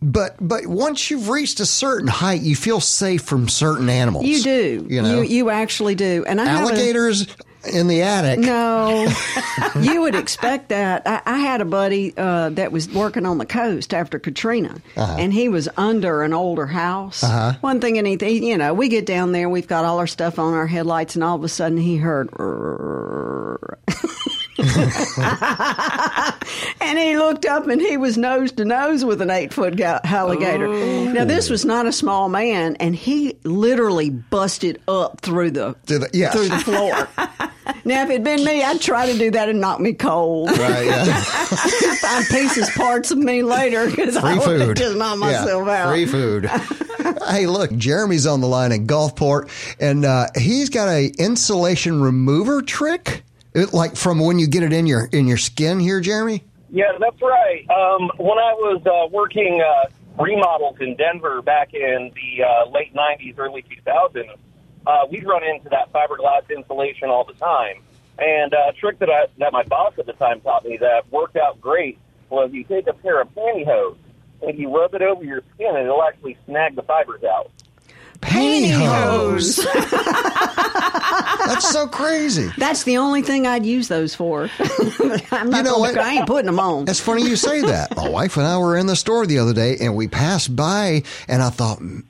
but 0.00 0.36
but 0.40 0.66
once 0.66 1.10
you've 1.10 1.28
reached 1.28 1.60
a 1.60 1.66
certain 1.66 2.08
height, 2.08 2.40
you 2.42 2.56
feel 2.56 2.80
safe 2.80 3.22
from 3.22 3.48
certain 3.48 3.88
animals. 3.88 4.24
You 4.26 4.42
do. 4.42 4.86
You 4.90 5.02
know, 5.02 5.22
You, 5.22 5.28
you 5.28 5.50
actually 5.50 5.94
do. 5.94 6.24
And 6.26 6.40
I 6.40 6.44
have 6.44 6.60
a- 6.64 6.72
alligators 6.72 7.26
in 7.66 7.86
the 7.88 8.02
attic. 8.02 8.38
No, 8.40 9.06
you 9.80 10.00
would 10.02 10.14
expect 10.14 10.68
that. 10.70 11.02
I, 11.06 11.20
I 11.26 11.38
had 11.38 11.60
a 11.60 11.64
buddy 11.64 12.12
uh, 12.16 12.50
that 12.50 12.72
was 12.72 12.88
working 12.90 13.26
on 13.26 13.38
the 13.38 13.46
coast 13.46 13.92
after 13.94 14.18
Katrina, 14.18 14.80
Uh-huh. 14.96 15.16
and 15.18 15.32
he 15.32 15.48
was 15.48 15.68
under 15.76 16.22
an 16.22 16.32
older 16.32 16.66
house. 16.66 17.22
One 17.60 17.80
thing, 17.80 17.98
and 17.98 18.06
he, 18.06 18.48
you 18.50 18.56
know, 18.58 18.74
we 18.74 18.88
get 18.88 19.06
down 19.06 19.32
there, 19.32 19.48
we've 19.48 19.68
got 19.68 19.84
all 19.84 19.98
our 19.98 20.06
stuff 20.06 20.38
on 20.38 20.54
our 20.54 20.66
headlights, 20.66 21.14
and 21.14 21.22
all 21.24 21.36
of 21.36 21.44
a 21.44 21.48
sudden 21.48 21.78
he 21.78 21.96
heard. 21.96 22.28
and 26.80 26.98
he 26.98 27.16
looked 27.16 27.46
up 27.46 27.66
and 27.68 27.80
he 27.80 27.96
was 27.96 28.18
nose 28.18 28.52
to 28.52 28.64
nose 28.64 29.04
with 29.04 29.22
an 29.22 29.30
eight 29.30 29.52
foot 29.52 29.76
ga- 29.76 30.00
alligator. 30.04 30.68
Now, 31.12 31.24
this 31.24 31.48
was 31.48 31.64
not 31.64 31.86
a 31.86 31.92
small 31.92 32.28
man, 32.28 32.76
and 32.76 32.94
he 32.94 33.36
literally 33.44 34.10
busted 34.10 34.80
up 34.86 35.20
through 35.20 35.52
the, 35.52 35.74
Through 35.86 36.00
the- 36.00 36.10
yes. 36.12 36.34
through 36.34 36.48
the 36.48 36.58
floor. 36.58 37.08
now, 37.84 38.02
if 38.04 38.10
it'd 38.10 38.24
been 38.24 38.44
me, 38.44 38.62
I'd 38.62 38.80
try 38.80 39.10
to 39.10 39.18
do 39.18 39.30
that 39.30 39.48
and 39.48 39.60
knock 39.60 39.80
me 39.80 39.94
cold. 39.94 40.50
Right, 40.50 40.86
yeah. 40.86 41.04
Find 41.22 42.24
pieces, 42.26 42.68
parts 42.70 43.10
of 43.10 43.18
me 43.18 43.42
later 43.42 43.88
because 43.88 44.16
I 44.16 44.38
Free 44.38 44.58
would 44.58 44.60
have 44.60 44.76
just 44.76 44.96
knocked 44.96 45.18
myself 45.18 45.66
yeah, 45.66 45.86
out. 45.86 45.92
Free 45.92 46.06
food. 46.06 46.50
hey, 47.28 47.46
look, 47.46 47.74
Jeremy's 47.76 48.26
on 48.26 48.40
the 48.40 48.48
line 48.48 48.72
in 48.72 48.86
Gulfport, 48.86 49.48
and 49.80 50.04
uh, 50.04 50.26
he's 50.36 50.68
got 50.68 50.88
a 50.88 51.06
insulation 51.18 52.00
remover 52.02 52.60
trick, 52.62 53.22
it, 53.54 53.72
like 53.72 53.96
from 53.96 54.20
when 54.20 54.38
you 54.38 54.46
get 54.46 54.62
it 54.62 54.72
in 54.72 54.86
your 54.86 55.08
in 55.12 55.26
your 55.26 55.36
skin 55.36 55.80
here, 55.80 56.00
Jeremy. 56.00 56.44
Yeah, 56.70 56.92
that's 56.98 57.20
right. 57.20 57.68
Um, 57.68 58.10
when 58.16 58.38
I 58.38 58.54
was 58.54 58.80
uh, 58.86 59.08
working 59.12 59.60
uh, 59.60 59.90
remodels 60.22 60.76
in 60.80 60.96
Denver 60.96 61.42
back 61.42 61.74
in 61.74 62.10
the 62.14 62.44
uh, 62.44 62.70
late 62.70 62.94
90s, 62.94 63.34
early 63.38 63.62
2000s, 63.62 64.36
uh, 64.86 65.06
we'd 65.10 65.26
run 65.26 65.42
into 65.44 65.68
that 65.68 65.92
fiberglass 65.92 66.48
insulation 66.48 67.10
all 67.10 67.24
the 67.24 67.34
time. 67.34 67.82
And 68.18 68.54
uh, 68.54 68.70
a 68.70 68.72
trick 68.72 68.98
that, 69.00 69.10
I, 69.10 69.26
that 69.38 69.52
my 69.52 69.64
boss 69.64 69.94
at 69.98 70.06
the 70.06 70.12
time 70.14 70.40
taught 70.40 70.64
me 70.64 70.78
that 70.78 71.10
worked 71.10 71.36
out 71.36 71.60
great 71.60 71.98
was 72.30 72.50
you 72.52 72.64
take 72.64 72.86
a 72.86 72.92
pair 72.92 73.20
of 73.20 73.28
pantyhose 73.34 73.96
and 74.42 74.58
you 74.58 74.74
rub 74.74 74.94
it 74.94 75.02
over 75.02 75.22
your 75.24 75.42
skin 75.54 75.76
and 75.76 75.84
it'll 75.84 76.02
actually 76.02 76.36
snag 76.46 76.74
the 76.74 76.82
fibers 76.82 77.22
out. 77.24 77.50
Pantyhose. 78.22 79.58
That's 81.46 81.68
so 81.70 81.86
crazy. 81.86 82.50
That's 82.56 82.84
the 82.84 82.96
only 82.98 83.22
thing 83.22 83.46
I'd 83.46 83.66
use 83.66 83.88
those 83.88 84.14
for. 84.14 84.48
I'm 85.30 85.50
not 85.50 85.58
You 85.58 85.62
know 85.64 85.76
gonna-? 85.84 86.00
I 86.00 86.14
ain't 86.14 86.26
putting 86.26 86.46
them 86.46 86.60
on. 86.60 86.88
It's 86.88 87.00
funny 87.00 87.22
you 87.24 87.36
say 87.36 87.60
that. 87.62 87.94
My 87.96 88.08
wife 88.08 88.36
and 88.36 88.46
I 88.46 88.56
were 88.58 88.76
in 88.76 88.86
the 88.86 88.96
store 88.96 89.26
the 89.26 89.38
other 89.38 89.52
day 89.52 89.76
and 89.80 89.94
we 89.96 90.08
passed 90.08 90.54
by 90.56 91.02
and 91.28 91.42
I 91.42 91.50
thought, 91.50 91.80
"Mm, 91.80 92.04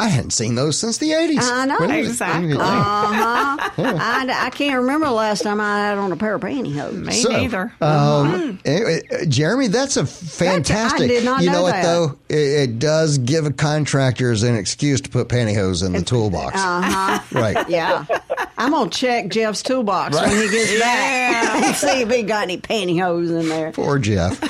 I 0.00 0.06
hadn't 0.08 0.30
seen 0.30 0.54
those 0.54 0.78
since 0.78 0.98
the 0.98 1.10
80s. 1.10 1.38
I 1.42 1.66
know. 1.66 1.78
When 1.80 1.90
Exactly. 1.90 2.48
when- 2.48 2.60
Uh-huh. 2.60 3.56
I, 3.78 4.46
I 4.46 4.50
can't 4.50 4.76
remember 4.82 5.06
the 5.06 5.12
last 5.12 5.42
time 5.42 5.60
I 5.60 5.78
had 5.78 5.98
on 5.98 6.12
a 6.12 6.16
pair 6.16 6.36
of 6.36 6.40
pantyhose. 6.42 6.92
Me 7.04 7.12
So, 7.12 7.30
neither. 7.30 7.72
Um, 7.80 8.60
anyway, 8.64 9.02
uh, 9.10 9.24
Jeremy, 9.26 9.66
that's 9.66 9.96
a 9.96 10.06
fantastic. 10.06 11.08
did 11.08 11.24
not 11.24 11.40
you 11.42 11.46
know, 11.48 11.54
know 11.54 11.62
what 11.62 11.82
though? 11.82 12.16
It, 12.28 12.36
it 12.70 12.78
does 12.78 13.18
give 13.18 13.56
contractors 13.56 14.44
an 14.44 14.54
excuse 14.54 15.00
to 15.00 15.10
put 15.10 15.28
pantyhose 15.28 15.84
in 15.84 15.92
the 15.94 16.02
toolbox. 16.02 16.54
Uh-huh. 16.56 17.20
Right. 17.32 17.68
Yeah. 17.68 18.04
I'm 18.56 18.70
going 18.70 18.90
to 18.90 18.96
check 18.98 19.28
Jeff's 19.30 19.62
toolbox 19.62 20.14
when 20.16 20.30
he 20.30 20.48
gets 20.48 20.78
back. 20.78 21.74
See 21.76 22.02
if 22.02 22.10
he 22.10 22.22
got 22.22 22.44
any 22.44 22.58
pantyhose 22.58 23.30
in 23.40 23.48
there. 23.48 23.72
Poor 23.72 23.98
Jeff. 23.98 24.40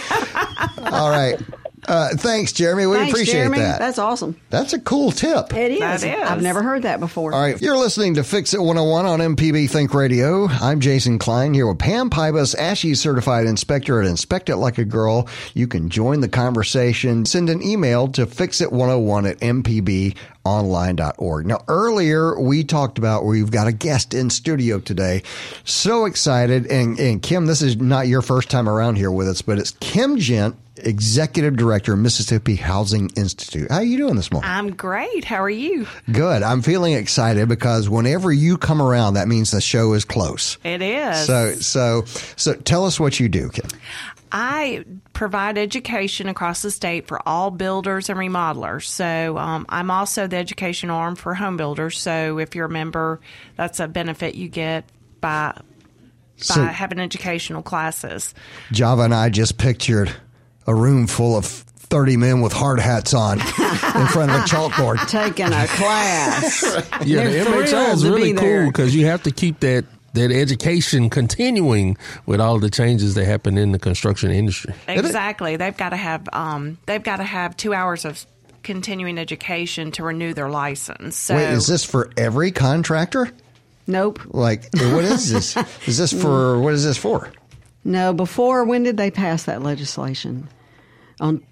All 0.92 1.10
right. 1.10 1.40
Uh, 1.88 2.10
thanks, 2.16 2.52
Jeremy. 2.52 2.86
We 2.86 2.96
Thanks, 2.96 3.12
appreciate 3.12 3.34
Jeremy. 3.34 3.58
that. 3.58 3.78
That's 3.78 3.98
awesome. 3.98 4.38
That's 4.50 4.74
a 4.74 4.78
cool 4.78 5.10
tip. 5.10 5.54
It 5.54 5.72
is. 5.72 5.80
That 5.80 6.02
is. 6.04 6.28
I've 6.30 6.42
never 6.42 6.62
heard 6.62 6.82
that 6.82 7.00
before. 7.00 7.32
All 7.32 7.40
right, 7.40 7.60
you're 7.60 7.78
listening 7.78 8.14
to 8.14 8.24
Fix 8.24 8.52
It 8.52 8.60
101 8.60 9.06
on 9.06 9.20
MPB 9.36 9.70
Think 9.70 9.94
Radio. 9.94 10.46
I'm 10.48 10.80
Jason 10.80 11.18
Klein 11.18 11.54
here 11.54 11.66
with 11.66 11.78
Pam 11.78 12.10
Pybas, 12.10 12.54
ASHI 12.56 12.94
certified 12.96 13.46
inspector 13.46 14.00
at 14.02 14.06
Inspect 14.06 14.50
It 14.50 14.56
Like 14.56 14.76
a 14.76 14.84
Girl. 14.84 15.28
You 15.54 15.66
can 15.66 15.88
join 15.88 16.20
the 16.20 16.28
conversation. 16.28 17.24
Send 17.24 17.48
an 17.48 17.62
email 17.62 18.08
to 18.08 18.26
fixit101 18.26 19.30
at 19.30 19.38
mpbonline.org. 20.48 21.46
Now, 21.46 21.62
earlier 21.68 22.38
we 22.40 22.64
talked 22.64 22.98
about 22.98 23.24
we've 23.24 23.50
got 23.50 23.66
a 23.66 23.72
guest 23.72 24.14
in 24.14 24.30
studio 24.30 24.80
today. 24.80 25.22
So 25.64 26.04
excited. 26.04 26.66
And, 26.66 26.98
and 26.98 27.22
Kim, 27.22 27.46
this 27.46 27.62
is 27.62 27.76
not 27.76 28.08
your 28.08 28.22
first 28.22 28.50
time 28.50 28.68
around 28.68 28.96
here 28.96 29.10
with 29.10 29.28
us, 29.28 29.42
but 29.42 29.58
it's 29.58 29.72
Kim 29.72 30.18
Jent, 30.18 30.56
Executive 30.76 31.56
Director, 31.56 31.96
Mississippi 31.96 32.54
Housing 32.54 33.10
Institute. 33.16 33.70
How 33.70 33.78
are 33.78 33.84
you 33.84 33.98
doing 33.98 34.16
this 34.16 34.30
morning? 34.30 34.48
I'm 34.50 34.74
great. 34.74 35.24
How 35.24 35.42
are 35.42 35.50
you? 35.50 35.86
Good. 36.10 36.42
I'm 36.42 36.62
feeling 36.62 36.92
excited 36.94 37.48
because 37.48 37.88
whenever 37.88 38.32
you 38.32 38.56
come 38.56 38.80
around, 38.80 39.14
that 39.14 39.28
means 39.28 39.50
the 39.50 39.60
show 39.60 39.92
is 39.94 40.04
close. 40.04 40.56
It 40.64 40.80
is. 40.80 41.26
So, 41.26 41.54
so, 41.54 42.04
so, 42.36 42.54
tell 42.54 42.84
us 42.84 43.00
what 43.00 43.18
you 43.18 43.28
do, 43.28 43.50
Kim. 43.50 43.68
I 44.32 44.84
provide 45.12 45.58
education 45.58 46.28
across 46.28 46.62
the 46.62 46.70
state 46.70 47.06
for 47.06 47.20
all 47.26 47.50
builders 47.50 48.08
and 48.08 48.18
remodelers. 48.18 48.84
So 48.84 49.36
um, 49.38 49.66
I'm 49.68 49.90
also 49.90 50.26
the 50.26 50.36
education 50.36 50.90
arm 50.90 51.16
for 51.16 51.34
home 51.34 51.56
builders. 51.56 51.98
So 51.98 52.38
if 52.38 52.54
you're 52.54 52.66
a 52.66 52.70
member, 52.70 53.20
that's 53.56 53.80
a 53.80 53.88
benefit 53.88 54.34
you 54.34 54.48
get 54.48 54.84
by 55.20 55.52
by 55.56 55.62
So- 56.44 56.64
having 56.64 57.00
educational 57.00 57.62
classes. 57.62 58.34
Java 58.72 59.02
and 59.02 59.14
I 59.14 59.28
just 59.28 59.58
pictured 59.58 60.12
a 60.66 60.74
room 60.74 61.06
full 61.06 61.36
of 61.36 61.44
30 61.46 62.16
men 62.18 62.40
with 62.42 62.52
hard 62.52 62.78
hats 62.80 63.14
on 63.14 63.38
in 63.40 63.46
front 63.46 64.30
of 64.30 64.36
a 64.36 64.44
chalkboard. 64.44 65.08
Taking 65.08 65.46
a 65.52 65.66
class. 65.66 66.62
Yeah, 67.04 67.24
They're 67.24 67.44
the 67.44 67.50
MHI 67.50 67.94
is 67.94 68.04
really 68.06 68.34
cool 68.34 68.66
because 68.66 68.94
you 68.94 69.06
have 69.06 69.22
to 69.22 69.30
keep 69.30 69.60
that 69.60 69.86
that 70.18 70.30
education 70.30 71.10
continuing 71.10 71.96
with 72.26 72.40
all 72.40 72.58
the 72.58 72.70
changes 72.70 73.14
that 73.14 73.24
happen 73.24 73.56
in 73.56 73.72
the 73.72 73.78
construction 73.78 74.30
industry. 74.30 74.74
Exactly. 74.86 75.56
They've 75.56 75.76
got 75.76 75.90
to 75.90 75.96
have 75.96 76.28
um, 76.32 76.78
they've 76.86 77.02
got 77.02 77.16
to 77.16 77.24
have 77.24 77.56
two 77.56 77.72
hours 77.72 78.04
of 78.04 78.26
continuing 78.62 79.18
education 79.18 79.92
to 79.92 80.02
renew 80.02 80.34
their 80.34 80.50
license. 80.50 81.16
So 81.16 81.36
Wait, 81.36 81.50
is 81.50 81.66
this 81.66 81.84
for 81.84 82.10
every 82.16 82.52
contractor? 82.52 83.30
nope. 83.86 84.20
Like, 84.26 84.68
what 84.74 85.04
is 85.04 85.32
this? 85.32 85.56
Is 85.88 85.96
this 85.96 86.12
for, 86.12 86.60
what 86.60 86.74
is 86.74 86.84
this 86.84 86.98
for? 86.98 87.32
No, 87.84 88.12
before, 88.12 88.64
when 88.64 88.82
did 88.82 88.96
they 88.98 89.10
pass 89.10 89.44
that 89.44 89.62
legislation 89.62 90.48
on 91.20 91.42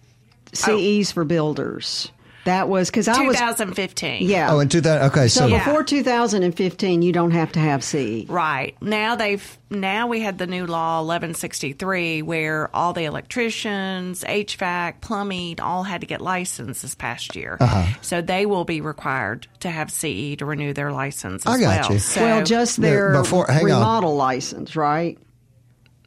CEs 0.53 1.11
for 1.11 1.25
builders? 1.25 2.11
That 2.47 2.69
was 2.69 2.91
because 2.91 3.07
I 3.09 3.21
was. 3.23 3.37
2015. 3.37 4.27
Yeah. 4.29 4.53
Oh, 4.53 4.61
in 4.61 4.69
2000. 4.69 5.07
Okay, 5.11 5.29
so, 5.29 5.41
so 5.41 5.47
Yeah. 5.47 5.65
before 5.65 5.85
2015, 5.85 7.03
you 7.03 7.13
don't 7.13 7.31
have 7.33 7.53
to 7.53 7.61
have. 7.61 7.85
CE. 7.85 8.25
Right. 8.29 8.75
Now 8.81 9.15
they've 9.17 9.59
now 9.69 10.07
we 10.07 10.21
had 10.21 10.39
the 10.39 10.47
new 10.47 10.67
law 10.67 11.01
1163 11.03 12.23
where 12.23 12.75
all 12.75 12.93
the 12.93 13.05
electricians, 13.05 14.25
HVAC, 14.25 15.01
plumbing 15.01 15.61
all 15.61 15.83
had 15.83 16.01
to 16.01 16.07
get 16.07 16.21
licensed 16.21 16.83
this 16.83 16.95
past 16.95 17.37
year. 17.37 17.57
Uh-huh. 17.61 17.99
So 18.01 18.23
they 18.23 18.47
will 18.47 18.65
be 18.65 18.81
required 18.81 19.47
to 19.61 19.71
have 19.71 19.91
CE 19.91 20.37
to 20.39 20.45
renew 20.47 20.73
their 20.73 20.93
license 20.93 21.45
as 21.47 21.55
I 21.55 21.61
got 21.61 21.81
well. 21.83 21.93
you. 21.93 21.99
So 21.99 22.23
well, 22.23 22.45
just 22.45 22.81
their 22.81 23.13
Yeah, 23.15 23.21
before- 23.23 23.47
hang 23.49 23.59
on. 23.65 23.65
remodel 23.81 24.17
license, 24.17 24.75
right? 24.77 25.19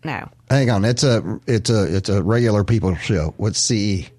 no. 0.03 0.29
hang 0.49 0.69
on. 0.69 0.85
It's 0.85 1.03
a, 1.03 1.39
it's 1.45 1.69
a, 1.69 1.95
it's 1.97 2.09
a 2.09 2.23
regular 2.23 2.63
people 2.63 2.95
show. 2.95 3.33
What's 3.37 3.59
CE? 3.59 4.09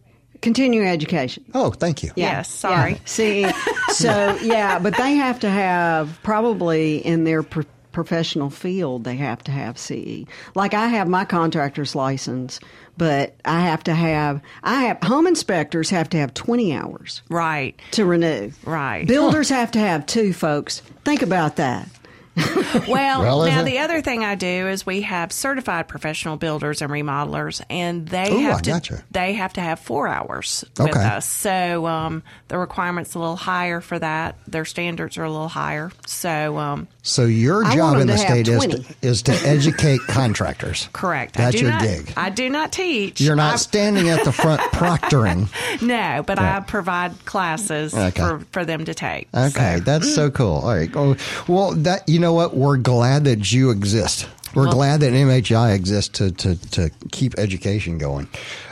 Continuing 0.40 0.86
education. 0.88 1.44
Oh, 1.54 1.70
thank 1.70 2.02
you. 2.02 2.12
Yes, 2.16 2.48
sorry. 2.50 2.92
Yeah. 2.92 2.98
See, 3.04 3.46
so 3.92 4.36
yeah, 4.42 4.78
but 4.78 4.96
they 4.96 5.14
have 5.14 5.40
to 5.40 5.50
have 5.50 6.18
probably 6.22 6.98
in 7.04 7.24
their 7.24 7.42
pro- 7.42 7.64
professional 7.92 8.50
field 8.50 9.02
they 9.04 9.16
have 9.16 9.42
to 9.44 9.50
have 9.50 9.76
CE. 9.76 10.24
Like 10.54 10.74
I 10.74 10.86
have 10.86 11.08
my 11.08 11.24
contractor's 11.24 11.94
license, 11.96 12.60
but 12.96 13.34
I 13.44 13.60
have 13.62 13.82
to 13.84 13.94
have 13.94 14.40
I 14.62 14.82
have 14.84 15.02
home 15.02 15.26
inspectors 15.26 15.90
have 15.90 16.08
to 16.10 16.16
have 16.18 16.32
20 16.32 16.72
hours 16.72 17.22
Right. 17.28 17.78
to 17.92 18.04
renew. 18.04 18.52
Right. 18.64 19.06
Builders 19.06 19.48
have 19.48 19.72
to 19.72 19.78
have 19.80 20.06
two, 20.06 20.32
folks. 20.32 20.80
Think 21.04 21.22
about 21.22 21.56
that. 21.56 21.88
Well, 22.88 23.22
Well, 23.22 23.46
now 23.46 23.62
the 23.64 23.78
other 23.78 24.00
thing 24.00 24.24
I 24.24 24.34
do 24.36 24.68
is 24.68 24.86
we 24.86 25.02
have 25.02 25.32
certified 25.32 25.88
professional 25.88 26.36
builders 26.36 26.80
and 26.82 26.90
remodelers, 26.90 27.62
and 27.68 28.06
they 28.06 28.30
Ooh, 28.32 28.38
have 28.40 28.58
I 28.58 28.60
to 28.60 28.70
gotcha. 28.70 29.04
they 29.10 29.32
have 29.34 29.52
to 29.54 29.60
have 29.60 29.80
four 29.80 30.06
hours 30.06 30.64
with 30.78 30.90
Okay. 30.90 31.00
us. 31.04 31.26
So 31.26 31.86
um, 31.86 32.22
the 32.48 32.58
requirements 32.58 33.14
a 33.14 33.18
little 33.18 33.36
higher 33.36 33.80
for 33.80 33.98
that. 33.98 34.36
Their 34.46 34.64
standards 34.64 35.18
are 35.18 35.24
a 35.24 35.30
little 35.30 35.48
higher. 35.48 35.90
So 36.06 36.58
um, 36.58 36.86
So 37.02 37.24
your 37.24 37.64
job 37.64 37.98
in 37.98 38.06
the 38.06 38.16
state 38.18 38.46
is 38.48 38.66
to, 38.66 38.84
is 39.02 39.22
to 39.22 39.32
educate 39.32 40.00
contractors. 40.08 40.88
correct. 40.92 41.34
That's 41.34 41.60
your 41.60 41.70
not, 41.70 41.82
gig. 41.82 42.12
I 42.16 42.30
do 42.30 42.48
not 42.48 42.72
teach. 42.72 43.20
You're 43.20 43.36
not 43.36 43.54
I- 43.54 43.56
standing 43.70 44.08
at 44.08 44.24
the 44.24 44.32
front 44.32 44.60
proctoring. 44.72 45.48
no, 45.82 46.22
but 46.24 46.38
I 46.38 46.60
provide 46.60 47.24
classes 47.24 47.92
Okay. 47.94 48.20
for, 48.20 48.40
for 48.52 48.64
them 48.64 48.84
to 48.84 48.94
take. 48.94 49.28
Okay, 49.34 49.76
So- 49.78 49.80
that's 49.80 50.14
so 50.14 50.30
cool. 50.30 50.56
All 50.58 50.74
right. 50.74 50.90
Oh, 50.94 51.16
well, 51.48 51.72
that 51.72 52.08
you 52.08 52.19
know 52.20 52.32
what? 52.32 52.56
We're 52.56 52.76
glad 52.76 53.24
that 53.24 53.50
you 53.50 53.70
exist. 53.70 54.28
We're 54.54 54.70
glad 54.70 55.00
that 55.00 55.12
MHI 55.12 55.74
exists 55.74 56.18
to 56.18 56.32
to 56.32 56.70
to 56.70 56.90
keep 57.12 57.38
education 57.38 57.98
going. 57.98 58.28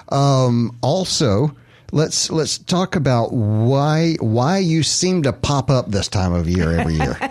Um, 0.08 0.76
also, 0.82 1.54
let's 1.92 2.30
let's 2.30 2.58
talk 2.58 2.96
about 2.96 3.32
why 3.32 4.16
why 4.20 4.58
you 4.58 4.82
seem 4.82 5.22
to 5.22 5.32
pop 5.32 5.70
up 5.70 5.90
this 5.90 6.08
time 6.08 6.32
of 6.32 6.48
year 6.48 6.78
every 6.78 6.94
year. 6.94 7.18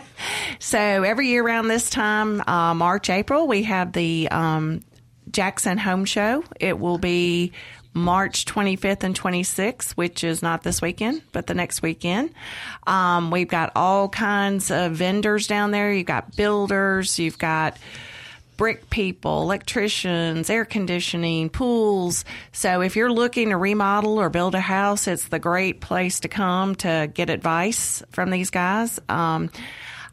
So 0.59 0.79
every 0.79 1.27
year 1.27 1.45
around 1.45 1.67
this 1.67 1.89
time, 1.91 2.41
uh, 2.47 2.73
March, 2.73 3.09
April, 3.09 3.47
we 3.47 3.63
have 3.63 3.93
the 3.93 4.27
um, 4.29 4.81
Jackson 5.31 5.77
Home 5.77 6.05
Show. 6.05 6.43
It 6.59 6.79
will 6.79 6.97
be 6.97 7.51
March 7.97 8.45
25th 8.45 9.03
and 9.03 9.19
26th, 9.19 9.91
which 9.93 10.23
is 10.23 10.41
not 10.41 10.63
this 10.63 10.81
weekend, 10.81 11.21
but 11.31 11.47
the 11.47 11.53
next 11.53 11.81
weekend. 11.81 12.31
Um, 12.85 13.31
we've 13.31 13.47
got 13.47 13.71
all 13.75 14.07
kinds 14.07 14.71
of 14.71 14.93
vendors 14.93 15.47
down 15.47 15.71
there. 15.71 15.91
You've 15.91 16.05
got 16.05 16.35
builders, 16.35 17.19
you've 17.19 17.37
got 17.39 17.77
brick 18.55 18.89
people, 18.89 19.43
electricians, 19.43 20.49
air 20.49 20.65
conditioning, 20.65 21.49
pools. 21.49 22.25
So 22.51 22.81
if 22.81 22.95
you're 22.95 23.11
looking 23.11 23.49
to 23.49 23.57
remodel 23.57 24.19
or 24.19 24.29
build 24.29 24.55
a 24.55 24.59
house, 24.59 25.07
it's 25.07 25.27
the 25.27 25.39
great 25.39 25.79
place 25.79 26.19
to 26.21 26.27
come 26.27 26.75
to 26.75 27.09
get 27.13 27.29
advice 27.29 28.03
from 28.11 28.31
these 28.31 28.49
guys. 28.49 28.99
Um, 29.07 29.51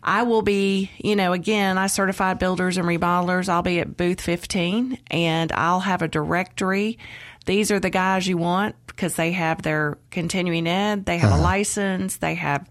I 0.03 0.25
will 0.25 0.43
be, 0.43 0.91
you 0.99 1.17
know, 1.17 1.33
again, 1.33 1.79
I 1.79 1.87
certified 1.87 2.38
builders 2.38 2.76
and 2.76 2.87
remodelers. 2.87 3.49
I'll 3.49 3.62
be 3.62 3.81
at 3.81 3.97
booth 3.97 4.21
15 4.21 4.99
and 5.11 5.50
I'll 5.53 5.81
have 5.81 6.03
a 6.03 6.09
directory. 6.09 6.99
These 7.46 7.70
are 7.70 7.80
the 7.80 7.90
guys 7.90 8.26
you 8.26 8.38
want 8.38 8.74
because 8.86 9.16
they 9.16 9.32
have 9.32 9.62
their 9.62 9.98
continuing 10.10 10.66
ed, 10.66 11.04
they 11.04 11.18
have 11.18 11.32
a 11.32 11.42
license, 11.42 12.16
they 12.16 12.34
have 12.36 12.66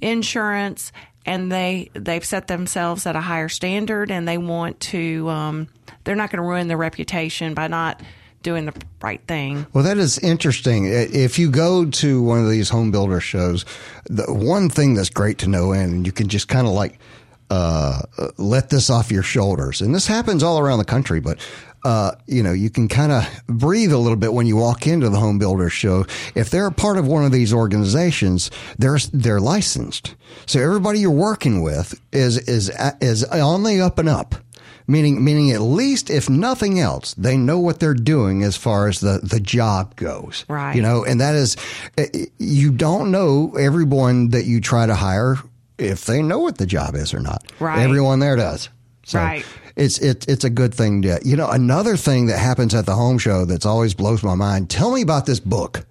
insurance, 0.00 0.92
and 1.26 1.50
they 1.50 1.90
they've 1.94 2.24
set 2.24 2.46
themselves 2.46 3.06
at 3.06 3.16
a 3.16 3.20
higher 3.20 3.48
standard 3.48 4.10
and 4.10 4.26
they 4.26 4.38
want 4.38 4.80
to 4.80 5.28
um, 5.28 5.68
they're 6.04 6.16
not 6.16 6.30
going 6.30 6.42
to 6.42 6.48
ruin 6.48 6.68
their 6.68 6.76
reputation 6.76 7.54
by 7.54 7.68
not 7.68 8.00
doing 8.42 8.66
the 8.66 8.74
right 9.00 9.20
thing. 9.26 9.66
Well, 9.72 9.84
that 9.84 9.98
is 9.98 10.18
interesting. 10.18 10.86
If 10.86 11.38
you 11.38 11.50
go 11.50 11.86
to 11.86 12.22
one 12.22 12.42
of 12.42 12.50
these 12.50 12.68
home 12.68 12.90
builder 12.90 13.20
shows, 13.20 13.64
the 14.06 14.32
one 14.32 14.68
thing 14.68 14.94
that's 14.94 15.10
great 15.10 15.38
to 15.38 15.48
know, 15.48 15.72
and 15.72 16.04
you 16.04 16.12
can 16.12 16.28
just 16.28 16.48
kind 16.48 16.66
of 16.66 16.72
like 16.72 16.98
uh, 17.50 18.02
let 18.38 18.70
this 18.70 18.90
off 18.90 19.12
your 19.12 19.22
shoulders, 19.22 19.80
and 19.80 19.94
this 19.94 20.06
happens 20.06 20.42
all 20.42 20.58
around 20.58 20.78
the 20.78 20.84
country, 20.84 21.20
but. 21.20 21.38
Uh, 21.84 22.12
you 22.26 22.42
know, 22.42 22.52
you 22.52 22.70
can 22.70 22.86
kind 22.88 23.10
of 23.10 23.26
breathe 23.48 23.92
a 23.92 23.98
little 23.98 24.16
bit 24.16 24.32
when 24.32 24.46
you 24.46 24.56
walk 24.56 24.86
into 24.86 25.08
the 25.08 25.18
home 25.18 25.38
builder 25.38 25.68
show. 25.68 26.06
If 26.34 26.48
they're 26.50 26.66
a 26.68 26.72
part 26.72 26.96
of 26.96 27.06
one 27.08 27.24
of 27.24 27.32
these 27.32 27.52
organizations, 27.52 28.50
they're 28.78 28.98
they're 29.12 29.40
licensed. 29.40 30.14
So 30.46 30.60
everybody 30.60 31.00
you're 31.00 31.10
working 31.10 31.60
with 31.62 32.00
is 32.12 32.38
is 32.38 32.70
is 33.00 33.24
on 33.24 33.64
the 33.64 33.80
up 33.80 33.98
and 33.98 34.08
up 34.08 34.34
meaning 34.88 35.22
meaning 35.24 35.52
at 35.52 35.60
least 35.60 36.10
if 36.10 36.28
nothing 36.28 36.80
else 36.80 37.14
they 37.14 37.36
know 37.36 37.56
what 37.60 37.78
they're 37.78 37.94
doing 37.94 38.42
as 38.42 38.56
far 38.56 38.88
as 38.88 38.98
the 38.98 39.20
the 39.22 39.38
job 39.38 39.94
goes 39.94 40.44
Right. 40.48 40.74
you 40.74 40.82
know 40.82 41.04
and 41.04 41.20
that 41.20 41.36
is 41.36 41.56
eh, 41.96 42.08
you 42.38 42.72
don't 42.72 43.12
know 43.12 43.54
everyone 43.56 44.30
that 44.30 44.44
you 44.44 44.60
try 44.60 44.84
to 44.86 44.94
hire 44.96 45.36
if 45.78 46.04
they 46.06 46.20
know 46.20 46.40
what 46.40 46.58
the 46.58 46.66
job 46.66 46.96
is 46.96 47.14
or 47.14 47.20
not 47.20 47.44
Right. 47.60 47.78
everyone 47.78 48.18
there 48.18 48.34
does 48.34 48.70
so 49.04 49.20
Right. 49.20 49.44
It's 49.76 49.98
it's 49.98 50.26
it's 50.26 50.44
a 50.44 50.50
good 50.50 50.74
thing 50.74 51.02
to 51.02 51.18
you 51.24 51.36
know 51.36 51.48
another 51.50 51.96
thing 51.96 52.26
that 52.26 52.38
happens 52.38 52.74
at 52.74 52.86
the 52.86 52.94
home 52.94 53.18
show 53.18 53.44
that's 53.44 53.66
always 53.66 53.94
blows 53.94 54.22
my 54.22 54.34
mind 54.34 54.68
tell 54.70 54.92
me 54.92 55.02
about 55.02 55.26
this 55.26 55.40
book 55.40 55.84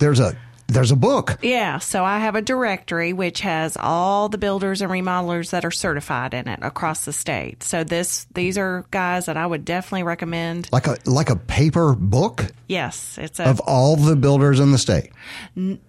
there's 0.00 0.20
a 0.20 0.36
there's 0.70 0.90
a 0.90 0.96
book 0.96 1.38
Yeah, 1.42 1.78
so 1.78 2.04
I 2.04 2.18
have 2.18 2.34
a 2.34 2.42
directory 2.42 3.14
which 3.14 3.40
has 3.40 3.78
all 3.80 4.28
the 4.28 4.36
builders 4.36 4.82
and 4.82 4.90
remodelers 4.92 5.48
that 5.52 5.64
are 5.64 5.70
certified 5.70 6.34
in 6.34 6.46
it 6.46 6.58
across 6.60 7.06
the 7.06 7.12
state. 7.14 7.62
So 7.62 7.84
this 7.84 8.26
these 8.34 8.58
are 8.58 8.84
guys 8.90 9.24
that 9.26 9.38
I 9.38 9.46
would 9.46 9.64
definitely 9.64 10.02
recommend. 10.02 10.68
like 10.70 10.86
a 10.86 10.98
like 11.06 11.30
a 11.30 11.36
paper 11.36 11.94
book 11.94 12.44
Yes, 12.66 13.16
it's 13.16 13.40
a, 13.40 13.48
of 13.48 13.60
all 13.60 13.96
the 13.96 14.14
builders 14.14 14.60
in 14.60 14.70
the 14.72 14.76
state 14.76 15.10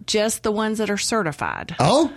just 0.05 0.43
the 0.43 0.51
ones 0.51 0.77
that 0.77 0.89
are 0.89 0.97
certified. 0.97 1.75
oh 1.79 2.09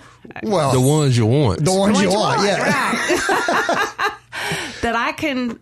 well 0.44 0.70
The 0.72 0.80
ones 0.80 1.16
you 1.18 1.26
want. 1.26 1.64
the 1.64 1.72
ones 1.72 2.00
you 2.00 2.06
Which 2.10 2.16
want 2.16 2.36
one? 2.38 2.46
yeah 2.46 4.08
that 4.82 4.94
I 4.94 5.12
can 5.12 5.58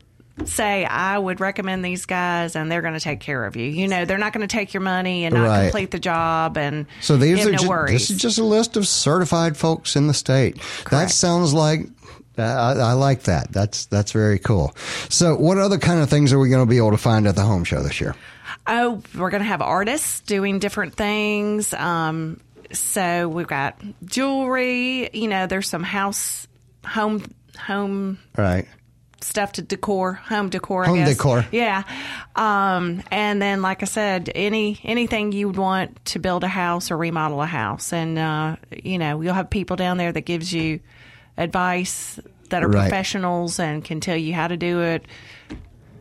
say 0.47 0.85
I 0.87 1.19
would 1.19 1.39
recommend 1.41 1.85
these 1.85 2.07
guys 2.07 2.57
and 2.57 2.71
they're 2.73 2.81
going 2.83 2.95
to 2.95 3.01
take 3.01 3.21
care 3.21 3.45
of 3.45 3.57
you. 3.57 3.65
You 3.67 3.89
know, 3.89 4.05
they're 4.07 4.17
not 4.19 4.33
going 4.33 4.47
to 4.47 4.53
take 4.53 4.73
your 4.73 4.81
money 4.81 5.25
and 5.27 5.35
not 5.35 5.47
Right. 5.47 5.63
complete 5.65 5.91
the 5.91 5.99
job 5.99 6.57
and 6.57 6.87
So 7.03 7.17
these 7.19 7.45
are 7.47 7.53
no 7.53 7.59
ju- 7.59 7.69
worries. 7.69 8.09
this 8.09 8.11
is 8.11 8.21
just 8.23 8.39
a 8.39 8.45
list 8.45 8.77
of 8.79 8.87
certified 8.89 9.57
folks 9.57 9.97
in 9.97 10.07
the 10.07 10.15
state. 10.15 10.59
That 10.91 11.11
sounds 11.11 11.53
like 11.53 11.87
I, 12.39 12.73
I 12.73 12.93
like 12.95 13.25
that. 13.25 13.53
That's 13.53 13.85
that's 13.87 14.13
very 14.13 14.39
cool. 14.39 14.75
So, 15.11 15.37
what 15.37 15.59
other 15.59 15.77
kind 15.77 16.01
of 16.01 16.09
things 16.09 16.33
are 16.33 16.39
we 16.39 16.49
going 16.49 16.65
to 16.65 16.71
be 16.71 16.79
able 16.79 16.93
to 16.93 16.97
find 16.97 17.27
at 17.27 17.37
the 17.37 17.43
home 17.43 17.65
show 17.65 17.83
this 17.83 18.01
year? 18.01 18.15
Oh, 18.67 19.03
we're 19.19 19.29
going 19.31 19.43
to 19.43 19.49
have 19.49 19.61
artists 19.61 20.21
doing 20.21 20.59
different 20.59 20.95
things. 20.95 21.75
Um, 21.75 22.41
so 22.73 23.29
we've 23.29 23.47
got 23.49 23.79
jewelry. 24.07 25.11
You 25.13 25.29
know, 25.29 25.47
there's 25.47 25.69
some 25.69 25.83
house, 25.83 26.47
home, 26.87 27.25
home 27.59 28.19
Right. 28.39 28.67
Stuff 29.23 29.53
to 29.53 29.63
decor, 29.63 30.15
home 30.15 30.49
decor. 30.49 30.85
I 30.85 30.89
Home 30.89 30.97
guess. 30.99 31.11
decor. 31.17 31.45
Yeah. 31.53 31.83
Um, 32.37 33.03
and 33.11 33.41
then, 33.41 33.63
like 33.63 33.83
I 33.83 33.87
said, 33.87 34.31
any 34.35 34.79
anything 34.85 35.33
you 35.33 35.49
would 35.49 35.57
want 35.59 36.05
to 36.07 36.19
build 36.19 36.45
a 36.45 36.49
house 36.49 36.91
or 36.91 36.97
remodel 36.97 37.41
a 37.43 37.47
house, 37.47 37.93
and 37.93 38.19
uh, 38.19 38.57
you 38.83 38.99
know, 38.99 39.21
you'll 39.21 39.35
have 39.35 39.51
people 39.51 39.77
down 39.77 39.97
there 39.99 40.13
that 40.13 40.23
gives 40.23 40.53
you 40.53 40.81
advice 41.37 42.19
that 42.51 42.63
are 42.65 42.69
Right. 42.69 42.83
professionals 42.89 43.59
and 43.61 43.85
can 43.85 44.01
tell 44.01 44.17
you 44.17 44.35
how 44.35 44.49
to 44.49 44.57
do 44.57 44.81
it. 44.83 45.05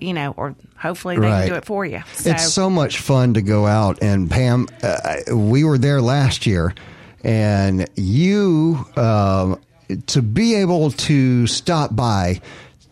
You 0.02 0.14
know, 0.14 0.34
or 0.38 0.56
hopefully 0.78 1.18
they 1.18 1.28
Right. 1.28 1.40
can 1.42 1.50
do 1.50 1.56
it 1.56 1.66
for 1.66 1.86
you. 1.86 2.02
So, 2.14 2.30
It's 2.32 2.54
so 2.54 2.70
much 2.70 3.00
fun 3.00 3.34
to 3.34 3.42
go 3.42 3.66
out 3.68 4.00
and 4.02 4.30
Pam. 4.32 4.68
Uh, 4.82 5.36
we 5.36 5.66
were 5.66 5.78
there 5.78 6.02
last 6.02 6.46
year, 6.48 6.74
and 7.22 7.86
you 7.98 8.86
um, 8.96 9.60
to 10.08 10.22
be 10.22 10.56
able 10.56 10.92
to 10.92 11.48
stop 11.48 11.94
by 11.94 12.40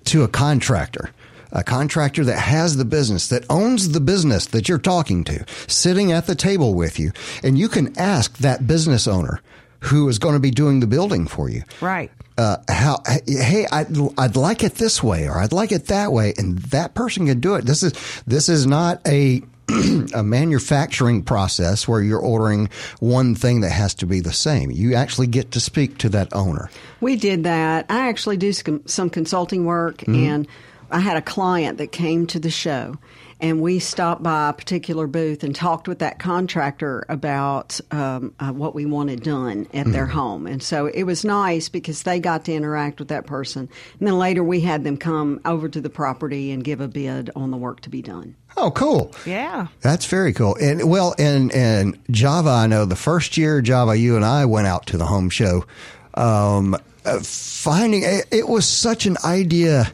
to 0.08 0.24
a 0.24 0.28
contractor. 0.28 1.12
A 1.54 1.64
contractor 1.64 2.26
that 2.26 2.40
has 2.40 2.76
the 2.76 2.86
business, 2.86 3.30
that 3.30 3.46
owns 3.50 3.90
the 3.90 4.02
business 4.02 4.48
that 4.48 4.68
you're 4.68 4.78
talking 4.78 5.24
to, 5.26 5.46
sitting 5.68 6.12
at 6.12 6.28
the 6.28 6.36
table 6.36 6.74
with 6.74 7.00
you, 7.00 7.14
and 7.42 7.58
you 7.58 7.70
can 7.70 7.98
ask 7.98 8.38
that 8.40 8.68
business 8.68 9.08
owner 9.08 9.42
who 9.80 10.10
is 10.10 10.20
going 10.20 10.34
to 10.34 10.40
be 10.40 10.52
doing 10.52 10.80
the 10.80 10.88
building 10.88 11.28
for 11.28 11.50
you 11.50 11.64
right. 11.82 12.12
uh, 12.38 12.58
how 12.68 13.00
hey 13.28 13.66
I'd, 13.72 13.96
I'd 14.18 14.36
like 14.36 14.64
it 14.64 14.76
this 14.76 15.04
way 15.04 15.28
or 15.28 15.38
I'd 15.38 15.54
like 15.54 15.72
it 15.72 15.88
that 15.88 16.12
way 16.12 16.34
and 16.38 16.58
that 16.58 16.96
person 16.96 17.28
can 17.28 17.40
do 17.40 17.56
it 17.56 17.66
this 17.66 17.84
is 17.84 17.94
this 18.26 18.50
is 18.50 18.66
not 18.66 19.02
a 19.08 19.44
a 20.14 20.24
manufacturing 20.24 21.22
process 21.24 21.88
where 21.88 22.02
you're 22.02 22.20
ordering 22.20 22.70
one 23.00 23.36
thing 23.36 23.62
that 23.62 23.72
has 23.72 23.94
to 23.94 24.06
be 24.06 24.20
the 24.20 24.32
same 24.34 24.72
you 24.72 24.96
actually 24.96 25.28
get 25.28 25.52
to 25.52 25.60
speak 25.60 25.98
to 25.98 26.10
that 26.10 26.28
owner 26.34 26.70
We 27.02 27.16
did 27.16 27.44
that. 27.44 27.86
I 27.90 28.08
actually 28.10 28.38
do 28.38 28.54
some, 28.54 28.86
some 28.88 29.10
consulting 29.10 29.66
work, 29.66 29.98
Mm-hmm. 29.98 30.16
and 30.16 30.48
I 30.90 31.00
had 31.00 31.18
a 31.18 31.22
client 31.22 31.80
that 31.80 31.92
came 31.92 32.28
to 32.28 32.40
the 32.40 32.50
show, 32.50 32.96
and 33.42 33.62
we 33.62 33.80
stopped 33.80 34.24
by 34.24 34.50
a 34.50 34.54
particular 34.54 35.06
booth 35.06 35.44
and 35.44 35.54
talked 35.54 35.88
with 35.88 36.00
that 36.00 36.18
contractor 36.18 37.06
about 37.10 37.80
um, 37.92 38.34
uh, 38.40 38.52
what 38.54 38.74
we 38.74 38.86
wanted 38.86 39.22
done 39.22 39.68
at 39.74 39.92
their 39.92 40.06
Mm-hmm. 40.06 40.18
home. 40.18 40.48
And 40.48 40.64
so 40.64 40.86
it 40.88 41.04
was 41.04 41.26
nice 41.26 41.68
because 41.70 42.04
they 42.04 42.20
got 42.20 42.46
to 42.46 42.54
interact 42.54 43.00
with 43.00 43.10
that 43.10 43.28
person. 43.28 43.68
And 44.00 44.08
then 44.08 44.18
later 44.18 44.44
we 44.44 44.62
had 44.62 44.84
them 44.86 44.96
come 44.98 45.42
over 45.44 45.68
to 45.70 45.82
the 45.82 45.90
property 45.90 46.52
and 46.52 46.64
give 46.64 46.80
a 46.80 46.88
bid 46.88 47.30
on 47.36 47.52
the 47.52 47.58
work 47.58 47.82
to 47.82 47.90
be 47.90 48.02
done. 48.02 48.36
Oh 48.58 48.72
cool 48.72 49.14
Yeah. 49.26 49.68
That's 49.82 50.06
very 50.06 50.34
cool. 50.34 50.56
And 50.62 50.90
well, 50.90 51.14
in, 51.14 51.52
and 51.52 51.98
Java, 52.12 52.50
I 52.50 52.68
know 52.68 52.86
the 52.86 52.96
first 52.96 53.38
year 53.38 53.62
Java, 53.62 53.96
you 53.96 54.16
and 54.16 54.26
I 54.26 54.46
went 54.46 54.68
out 54.68 54.88
to 54.88 54.98
the 54.98 55.06
home 55.06 55.30
show. 55.30 55.66
Um, 56.14 56.76
uh, 57.06 57.20
finding 57.22 58.04
it, 58.04 58.26
it 58.32 58.48
was 58.48 58.68
such 58.68 59.06
an 59.06 59.18
idea, 59.24 59.92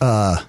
uh, 0.00 0.42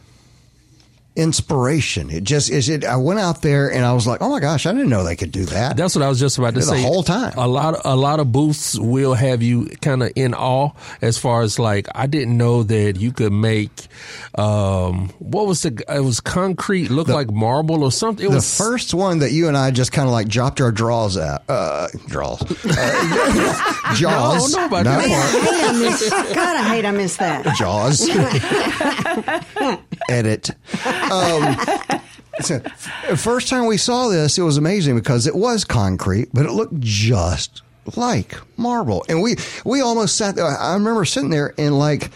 inspiration. 1.15 2.10
It 2.10 2.23
just 2.23 2.49
is. 2.49 2.69
It. 2.69 2.84
I 2.86 2.95
went 2.97 3.19
out 3.19 3.41
there 3.41 3.71
and 3.71 3.86
I 3.86 3.93
was 3.93 4.08
like, 4.08 4.21
oh 4.21 4.30
my 4.30 4.39
gosh, 4.39 4.65
I 4.65 4.71
didn't 4.71 4.89
know 4.89 5.04
they 5.04 5.15
could 5.15 5.32
do 5.32 5.45
that. 5.45 5.78
That's 5.78 5.95
what 5.95 6.02
I 6.04 6.10
was 6.10 6.19
just 6.19 6.38
about 6.38 6.54
to 6.56 6.60
The 6.62 6.65
say. 6.65 6.78
The 6.78 6.88
whole 6.88 7.04
time. 7.04 7.34
a 7.38 7.47
lot, 7.47 7.80
a 7.86 7.95
lot 7.95 8.19
of 8.19 8.32
booths 8.32 8.78
will 8.80 9.13
have 9.13 9.41
you 9.43 9.65
kind 9.82 10.02
of 10.04 10.12
in 10.15 10.34
awe 10.34 10.71
as 11.02 11.17
far 11.17 11.41
as 11.41 11.60
like 11.60 11.88
I 11.93 12.08
didn't 12.08 12.38
know 12.38 12.63
that 12.63 12.97
you 12.97 13.12
could 13.12 13.32
make, 13.34 13.71
um, 14.36 15.10
what 15.19 15.45
was 15.47 15.62
the? 15.63 15.84
It 15.88 15.99
was 15.99 16.19
concrete, 16.19 16.89
looked 16.89 17.10
like 17.12 17.32
marble 17.32 17.84
or 17.84 17.91
something. 17.91 18.26
It 18.26 18.30
the 18.30 18.36
was 18.36 18.58
first 18.58 18.93
one 18.93 19.19
that 19.19 19.32
you 19.32 19.47
and 19.47 19.56
I 19.58 19.71
just 19.71 19.91
kind 19.91 20.08
of 20.08 20.13
like 20.13 20.28
dropped 20.28 20.62
our 20.62 20.71
draws 20.71 21.17
at, 21.17 21.43
uh, 21.47 21.88
draws, 22.08 22.41
uh, 22.65 23.93
jaws. 23.95 24.54
No, 24.54 24.62
nobody- 24.63 24.89
No? 24.89 24.99
Hey, 24.99 25.13
I 25.13 25.71
miss, 25.80 26.10
God, 26.10 26.38
I 26.38 26.63
hate 26.69 26.86
I 26.86 26.91
missed 26.91 27.19
that. 27.19 27.56
Jaws. 27.56 28.10
Edit. 30.10 30.50
Um, 31.12 31.56
so, 32.42 32.60
first 33.16 33.48
time 33.48 33.66
we 33.66 33.78
saw 33.78 34.10
this, 34.10 34.38
it 34.38 34.44
was 34.44 34.58
amazing 34.58 34.96
because 34.96 35.28
it 35.28 35.36
was 35.36 35.66
concrete, 35.66 36.30
but 36.34 36.46
it 36.46 36.52
looked 36.52 36.80
just 36.80 37.62
like 37.96 38.36
marble, 38.58 39.06
and 39.10 39.22
we 39.22 39.36
we 39.66 39.82
almost 39.82 40.16
sat 40.16 40.36
there. 40.36 40.46
I 40.46 40.74
remember 40.74 41.06
sitting 41.06 41.30
there 41.30 41.54
and 41.58 41.78
like 41.78 42.12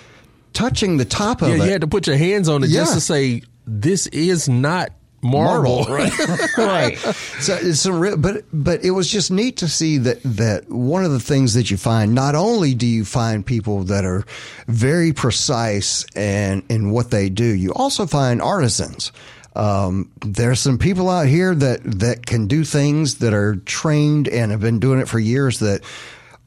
touching 0.54 0.98
the 0.98 1.06
top 1.06 1.42
of 1.42 1.50
yeah, 1.50 1.56
it. 1.56 1.66
you 1.66 1.72
had 1.72 1.82
to 1.82 1.88
put 1.88 2.08
your 2.08 2.18
hands 2.18 2.50
on 2.50 2.64
it 2.64 2.70
just 2.70 2.94
to 2.94 3.02
say 3.02 3.44
this 3.66 4.08
is 4.08 4.48
not 4.48 4.90
marble. 5.22 5.84
right? 5.86 6.12
right. 6.58 6.98
So 7.40 7.56
it's 7.56 7.80
some, 7.80 8.00
real, 8.00 8.18
but 8.18 8.44
but 8.54 8.84
it 8.84 8.92
was 8.92 9.10
just 9.10 9.32
neat 9.32 9.58
to 9.58 9.68
see 9.68 9.98
that 10.00 10.22
that 10.24 10.70
one 10.70 11.04
of 11.04 11.12
the 11.12 11.20
things 11.20 11.54
that 11.54 11.72
you 11.72 11.78
find. 11.78 12.14
Not 12.14 12.36
only 12.36 12.74
do 12.74 12.86
you 12.86 13.06
find 13.06 13.46
people 13.46 13.84
that 13.86 14.06
are 14.06 14.26
very 14.68 15.14
precise 15.14 16.06
and 16.16 16.64
in 16.70 16.92
what 16.92 17.12
they 17.12 17.30
do, 17.30 17.46
you 17.46 17.74
also 17.74 18.06
find 18.06 18.42
artisans. 18.42 19.12
Um, 19.56 20.12
there's 20.24 20.60
some 20.60 20.78
people 20.78 21.10
out 21.10 21.26
here 21.28 21.56
that 21.56 21.82
that 22.00 22.26
can 22.26 22.48
do 22.48 22.64
things 22.64 23.16
that 23.16 23.34
are 23.34 23.56
trained 23.56 24.28
and 24.28 24.52
have 24.52 24.62
been 24.62 24.80
doing 24.80 25.00
it 25.00 25.08
for 25.08 25.20
years 25.20 25.60
that 25.60 25.82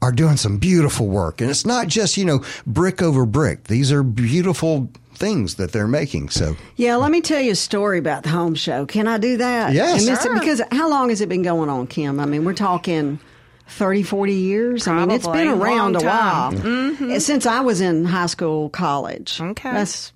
are 0.01 0.11
doing 0.11 0.37
some 0.37 0.57
beautiful 0.57 1.07
work. 1.07 1.41
And 1.41 1.49
it's 1.49 1.65
not 1.65 1.87
just, 1.87 2.17
you 2.17 2.25
know, 2.25 2.43
brick 2.65 3.01
over 3.01 3.25
brick. 3.25 3.65
These 3.65 3.91
are 3.91 4.01
beautiful 4.01 4.89
things 5.21 5.55
that 5.55 5.71
they're 5.71 5.87
making. 5.87 6.29
So 6.31 6.57
Yeah, 6.75 6.97
let 6.97 7.11
me 7.11 7.21
tell 7.21 7.39
you 7.39 7.51
a 7.51 7.55
story 7.55 7.99
about 7.99 8.23
the 8.23 8.29
home 8.29 8.55
show. 8.55 8.85
Can 8.85 9.07
I 9.07 9.17
do 9.19 9.37
that? 9.37 9.71
Yes. 9.73 9.99
And 10.01 10.09
this- 10.17 10.23
Sure. 10.23 10.37
Because 10.37 10.61
how 10.71 10.89
long 10.89 11.07
has 11.09 11.21
it 11.21 11.29
been 11.29 11.43
going 11.43 11.69
on, 11.69 11.87
Kim? 11.87 12.19
I 12.19 12.25
mean, 12.25 12.43
we're 12.43 12.53
talking 12.53 13.19
30, 13.67 14.03
40 14.03 14.33
years. 14.33 14.87
I 14.87 14.95
mean, 15.05 15.11
it's 15.11 15.27
been 15.27 15.47
around 15.47 15.93
Long 15.93 16.03
a 16.03 16.05
while. 16.05 16.51
time. 16.51 17.19
Since 17.21 17.45
I 17.45 17.61
was 17.61 17.79
in 17.79 18.03
high 18.03 18.25
school, 18.25 18.67
college. 18.69 19.39
Okay. 19.39 19.71
That's, 19.71 20.11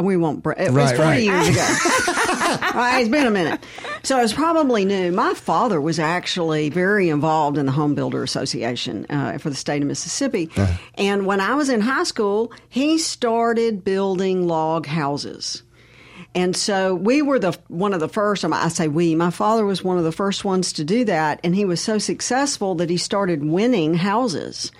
we 0.00 0.16
won't, 0.16 0.42
br- 0.42 0.52
it 0.52 0.70
was 0.72 0.92
Right, 0.92 0.96
40 0.96 1.00
right. 1.10 1.22
years 1.22 1.48
ago. 1.48 2.12
Right, 2.60 3.00
it's 3.00 3.08
been 3.08 3.26
a 3.26 3.30
minute. 3.30 3.64
So 4.02 4.20
it's 4.20 4.32
probably 4.32 4.84
new. 4.84 5.12
My 5.12 5.34
father 5.34 5.80
was 5.80 5.98
actually 5.98 6.68
very 6.70 7.08
involved 7.08 7.58
in 7.58 7.66
the 7.66 7.72
Home 7.72 7.94
Builder 7.94 8.22
Association 8.22 9.06
uh, 9.08 9.38
for 9.38 9.50
the 9.50 9.56
state 9.56 9.82
of 9.82 9.88
Mississippi. 9.88 10.50
Uh-huh. 10.56 10.76
And 10.96 11.26
when 11.26 11.40
I 11.40 11.54
was 11.54 11.68
in 11.68 11.80
high 11.80 12.04
school, 12.04 12.52
he 12.68 12.98
started 12.98 13.84
building 13.84 14.46
log 14.46 14.86
houses. 14.86 15.62
And 16.34 16.56
so 16.56 16.94
we 16.94 17.22
were 17.22 17.38
the 17.38 17.56
one 17.68 17.94
of 17.94 18.00
the 18.00 18.08
first. 18.08 18.44
I 18.44 18.68
say 18.68 18.88
we. 18.88 19.14
My 19.14 19.30
father 19.30 19.64
was 19.64 19.84
one 19.84 19.98
of 19.98 20.04
the 20.04 20.12
first 20.12 20.44
ones 20.44 20.72
to 20.74 20.84
do 20.84 21.04
that, 21.04 21.38
and 21.44 21.54
he 21.54 21.64
was 21.64 21.80
so 21.80 21.98
successful 21.98 22.74
that 22.76 22.90
he 22.90 22.96
started 22.96 23.44
winning 23.44 23.94
houses. 23.94 24.72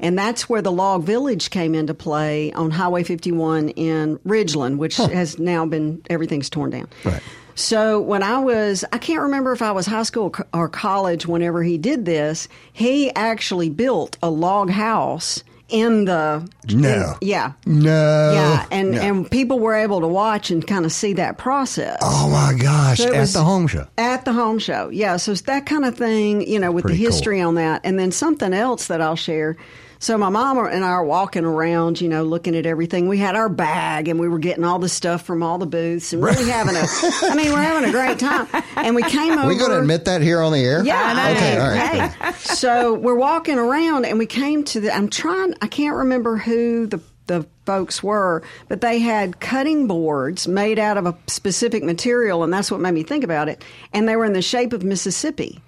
And 0.00 0.18
that's 0.18 0.48
where 0.48 0.62
the 0.62 0.72
log 0.72 1.04
village 1.04 1.50
came 1.50 1.74
into 1.74 1.94
play 1.94 2.52
on 2.52 2.70
Highway 2.70 3.02
51 3.04 3.68
in 3.70 4.18
Ridgeland, 4.26 4.78
which 4.78 4.96
has 4.96 5.38
now 5.38 5.66
been 5.66 6.02
everything's 6.10 6.48
torn 6.50 6.70
down. 6.70 6.88
Right. 7.04 7.22
So 7.54 8.00
when 8.00 8.22
I 8.22 8.38
was, 8.38 8.84
I 8.92 8.98
can't 8.98 9.20
remember 9.22 9.52
if 9.52 9.60
I 9.60 9.72
was 9.72 9.84
high 9.86 10.04
school 10.04 10.34
or 10.54 10.68
college 10.68 11.26
whenever 11.26 11.62
he 11.62 11.76
did 11.76 12.06
this, 12.06 12.48
he 12.72 13.14
actually 13.14 13.68
built 13.68 14.16
a 14.22 14.30
log 14.30 14.70
house 14.70 15.44
in 15.68 16.04
the 16.06 16.48
No. 16.72 16.88
in- 17.20 17.28
yeah 17.28 17.52
No. 17.64 18.32
yeah 18.34 18.66
and 18.72 18.90
No. 18.90 19.00
and 19.00 19.30
people 19.30 19.60
were 19.60 19.76
able 19.76 20.00
to 20.00 20.08
watch 20.08 20.50
and 20.50 20.66
kind 20.66 20.84
of 20.84 20.90
see 20.90 21.12
that 21.12 21.38
process 21.38 21.96
Oh 22.02 22.28
my 22.28 22.58
gosh! 22.60 22.98
So 22.98 23.14
at 23.14 23.28
the 23.28 23.44
home 23.44 23.68
show. 23.68 23.86
at 23.96 24.24
the 24.24 24.32
home 24.32 24.58
show. 24.58 24.88
Yeah, 24.88 25.16
so 25.16 25.30
it's 25.30 25.42
that 25.42 25.66
kind 25.66 25.84
of 25.84 25.96
thing, 25.96 26.40
you 26.48 26.58
know, 26.58 26.72
with 26.72 26.84
Pretty 26.86 26.98
the 26.98 27.04
cool. 27.04 27.12
history 27.12 27.40
on 27.40 27.54
that. 27.54 27.82
And 27.84 28.00
then 28.00 28.10
something 28.10 28.52
else 28.52 28.88
that 28.88 29.00
I'll 29.00 29.14
share. 29.14 29.56
So 30.00 30.16
my 30.16 30.30
mom 30.30 30.56
and 30.58 30.82
I 30.82 30.88
are 30.88 31.04
walking 31.04 31.44
around, 31.44 32.00
you 32.00 32.08
know, 32.08 32.24
looking 32.24 32.56
at 32.56 32.64
everything. 32.64 33.06
We 33.06 33.18
had 33.18 33.36
our 33.36 33.50
bag 33.50 34.08
and 34.08 34.18
we 34.18 34.28
were 34.28 34.38
getting 34.38 34.64
all 34.64 34.78
the 34.78 34.88
stuff 34.88 35.26
from 35.26 35.42
all 35.42 35.58
the 35.58 35.66
booths 35.66 36.14
and 36.14 36.24
really 36.24 36.48
having 36.48 36.74
a, 36.74 36.86
I 37.30 37.34
mean, 37.34 37.52
we're 37.52 37.60
having 37.60 37.86
a 37.86 37.92
great 37.92 38.18
time. 38.18 38.48
And 38.76 38.96
we 38.96 39.02
came 39.02 39.38
over. 39.38 39.46
we 39.46 39.56
going 39.56 39.72
to 39.72 39.80
admit 39.80 40.06
that 40.06 40.22
here 40.22 40.40
on 40.40 40.52
the 40.52 40.60
air? 40.60 40.82
Yeah, 40.82 41.02
I 41.02 41.12
know. 41.12 41.36
Okay. 41.36 41.58
All 41.58 41.68
right. 41.68 42.12
Hey, 42.12 42.32
so 42.32 42.94
we're 42.94 43.14
walking 43.14 43.58
around 43.58 44.06
and 44.06 44.18
we 44.18 44.24
came 44.24 44.64
to 44.64 44.80
the. 44.80 44.94
I'm 44.94 45.10
trying. 45.10 45.54
I 45.60 45.66
can't 45.66 45.94
remember 45.94 46.38
who 46.38 46.86
the 46.86 47.02
the 47.26 47.46
folks 47.64 48.02
were, 48.02 48.42
but 48.68 48.80
they 48.80 48.98
had 48.98 49.38
cutting 49.38 49.86
boards 49.86 50.48
made 50.48 50.78
out 50.78 50.96
of 50.96 51.06
a 51.06 51.16
specific 51.28 51.84
material, 51.84 52.42
and 52.42 52.52
that's 52.52 52.70
what 52.70 52.80
made 52.80 52.92
me 52.92 53.02
think 53.02 53.22
about 53.22 53.48
it. 53.48 53.62
And 53.92 54.08
they 54.08 54.16
were 54.16 54.24
in 54.24 54.32
the 54.32 54.42
shape 54.42 54.72
of 54.72 54.82
Mississippi. 54.82 55.60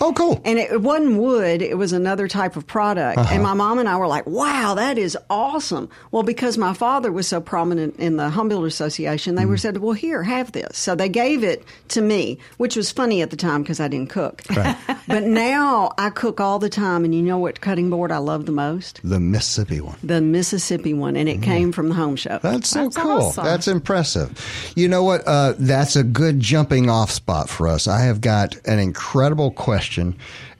Oh, 0.00 0.12
cool. 0.12 0.40
And 0.44 0.58
it, 0.58 0.72
it 0.72 0.82
wasn't 0.82 1.18
wood, 1.18 1.62
it 1.62 1.78
was 1.78 1.92
another 1.92 2.28
type 2.28 2.56
of 2.56 2.66
product. 2.66 3.18
Uh-huh. 3.18 3.34
And 3.34 3.42
my 3.42 3.54
mom 3.54 3.78
and 3.78 3.88
I 3.88 3.96
were 3.96 4.06
like, 4.06 4.26
wow, 4.26 4.74
that 4.74 4.98
is 4.98 5.16
awesome. 5.30 5.88
Well, 6.10 6.22
because 6.22 6.58
my 6.58 6.74
father 6.74 7.12
was 7.12 7.28
so 7.28 7.40
prominent 7.40 7.96
in 7.98 8.16
the 8.16 8.30
Home 8.30 8.48
Builder 8.48 8.66
Association, 8.66 9.34
they 9.36 9.46
were 9.46 9.54
Mm-hmm. 9.54 9.60
said, 9.60 9.76
well, 9.78 9.92
here, 9.92 10.22
have 10.24 10.50
this. 10.52 10.76
So 10.76 10.94
they 10.96 11.08
gave 11.08 11.44
it 11.44 11.64
to 11.88 12.00
me, 12.02 12.38
which 12.56 12.74
was 12.76 12.90
funny 12.90 13.22
at 13.22 13.30
the 13.30 13.36
time 13.36 13.62
because 13.62 13.78
I 13.78 13.86
didn't 13.88 14.10
cook. 14.10 14.42
but 15.06 15.22
now 15.22 15.92
I 15.96 16.10
cook 16.10 16.40
all 16.40 16.58
the 16.58 16.68
time. 16.68 17.04
And 17.04 17.14
you 17.14 17.22
know 17.22 17.38
what 17.38 17.60
cutting 17.60 17.88
board 17.88 18.10
I 18.10 18.18
love 18.18 18.46
the 18.46 18.52
most? 18.52 19.00
the 19.04 19.20
Mississippi 19.20 19.80
one. 19.80 19.96
The 20.02 20.20
Mississippi 20.20 20.92
one. 20.92 21.16
And 21.16 21.28
it 21.28 21.40
came 21.40 21.70
from 21.70 21.88
the 21.88 21.94
home 21.94 22.16
show. 22.16 22.40
That's 22.42 22.68
so 22.70 22.82
That's 22.84 22.96
cool. 22.96 23.10
awesome. 23.12 23.44
That's 23.44 23.68
impressive. 23.68 24.72
You 24.74 24.88
know 24.88 25.04
what? 25.04 25.22
Uh, 25.26 25.54
that's 25.58 25.94
a 25.94 26.02
good 26.02 26.40
jumping 26.40 26.90
off 26.90 27.10
spot 27.12 27.48
for 27.48 27.68
us. 27.68 27.86
I 27.86 28.00
have 28.00 28.20
got 28.20 28.56
an 28.66 28.80
incredible 28.80 29.52
question 29.52 29.83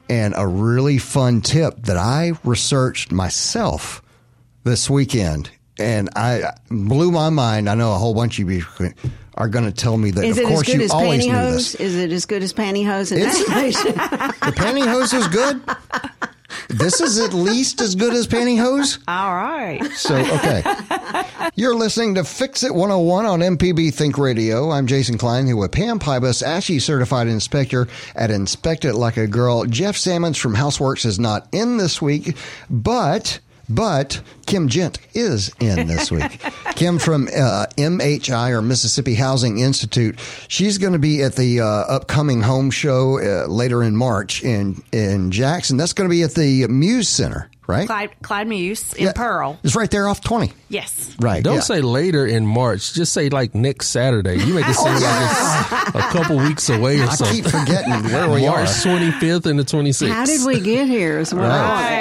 and 0.08 0.34
a 0.36 0.46
really 0.46 0.98
fun 0.98 1.40
tip 1.40 1.74
that 1.84 1.96
I 1.96 2.32
researched 2.44 3.10
myself 3.12 4.02
this 4.64 4.88
weekend. 4.90 5.50
And 5.78 6.08
I 6.14 6.52
blew 6.70 7.10
my 7.10 7.30
mind. 7.30 7.68
I 7.68 7.74
know 7.74 7.92
a 7.92 7.96
whole 7.96 8.14
bunch 8.14 8.38
of 8.38 8.48
you 8.50 8.64
are 9.34 9.48
going 9.48 9.64
to 9.64 9.72
tell 9.72 9.96
me 9.96 10.12
that, 10.12 10.24
is 10.24 10.38
of 10.38 10.44
course, 10.46 10.68
you 10.68 10.86
always 10.92 11.26
knew 11.26 11.32
pantyhose? 11.32 11.52
this. 11.52 11.74
Is 11.76 11.96
it 11.96 12.12
as 12.12 12.26
good 12.26 12.42
as 12.44 12.52
pantyhose 12.52 13.10
and 13.10 13.20
It's- 13.22 13.50
animation? 13.50 13.92
The 14.44 14.52
pantyhose 14.52 15.12
is 15.14 15.26
good. 15.28 15.60
This 16.68 17.00
is 17.00 17.18
at 17.18 17.32
least 17.34 17.80
as 17.80 17.94
good 17.96 18.14
as 18.14 18.28
pantyhose. 18.28 18.98
All 19.08 19.34
right. 19.34 19.82
So, 19.96 20.14
okay. 20.16 20.62
You're 21.56 21.76
listening 21.76 22.16
to 22.16 22.24
Fix 22.24 22.64
It 22.64 22.74
101 22.74 23.26
on 23.26 23.38
MPB 23.38 23.94
Think 23.94 24.18
Radio. 24.18 24.72
I'm 24.72 24.88
Jason 24.88 25.16
Klein 25.16 25.46
here 25.46 25.54
with 25.54 25.70
Pam 25.70 26.00
Pybas, 26.00 26.44
ASHI 26.44 26.82
certified 26.82 27.28
inspector 27.28 27.86
at 28.16 28.32
Inspect 28.32 28.84
It 28.84 28.94
Like 28.94 29.16
a 29.16 29.28
Girl. 29.28 29.64
Jeff 29.64 29.96
Sammons 29.96 30.36
from 30.36 30.56
Houseworks 30.56 31.06
is 31.06 31.20
not 31.20 31.46
in 31.52 31.76
this 31.76 32.02
week, 32.02 32.36
but. 32.68 33.38
But 33.66 34.20
Kim 34.46 34.68
Jent 34.68 34.98
is 35.14 35.50
in 35.58 35.86
this 35.86 36.10
week. 36.10 36.38
Kim 36.74 36.98
from 36.98 37.28
uh, 37.28 37.64
MHI 37.78 38.50
or 38.50 38.60
Mississippi 38.60 39.14
Housing 39.14 39.58
Institute. 39.60 40.18
She's 40.48 40.76
going 40.76 40.92
to 40.92 40.98
be 40.98 41.22
at 41.22 41.36
the 41.36 41.60
uh, 41.60 41.64
upcoming 41.64 42.42
home 42.42 42.70
show 42.70 43.18
uh, 43.20 43.46
later 43.46 43.82
in 43.82 43.96
March 43.96 44.42
in 44.44 44.82
in 44.92 45.30
Jackson. 45.30 45.78
That's 45.78 45.94
going 45.94 46.10
to 46.10 46.12
be 46.14 46.22
at 46.24 46.34
the 46.34 46.66
Muse 46.66 47.08
Center, 47.08 47.48
right? 47.66 47.86
Clyde, 47.86 48.10
Clyde 48.22 48.46
Muse 48.48 48.92
in 48.94 49.04
Yeah. 49.06 49.12
Pearl. 49.12 49.58
It's 49.62 49.74
right 49.76 49.90
there 49.90 50.08
off 50.08 50.20
20. 50.20 50.52
Yes. 50.68 51.14
Right. 51.20 51.42
Don't 51.42 51.56
yeah. 51.56 51.60
say 51.60 51.80
later 51.80 52.26
in 52.26 52.46
March. 52.46 52.94
Just 52.94 53.12
say 53.12 53.28
like 53.28 53.54
next 53.54 53.88
Saturday. 53.90 54.36
You 54.44 54.54
make 54.54 54.68
it 54.68 54.74
seem 54.74 54.92
like 54.92 55.02
it's 55.02 55.94
a 55.94 56.00
couple 56.12 56.36
weeks 56.38 56.68
away 56.68 57.00
or 57.00 57.04
I 57.04 57.14
something. 57.14 57.36
keep 57.42 57.44
forgetting 57.46 57.92
where 58.12 58.28
we 58.30 58.46
March 58.46 58.68
are. 58.68 58.88
25th 58.88 59.46
and 59.46 59.58
the 59.58 59.64
26th. 59.64 60.08
How 60.10 60.24
did 60.24 60.44
we 60.46 60.60
get 60.60 60.88
here? 60.88 61.18
Is 61.20 61.32
what 61.32 61.44
I 61.44 61.48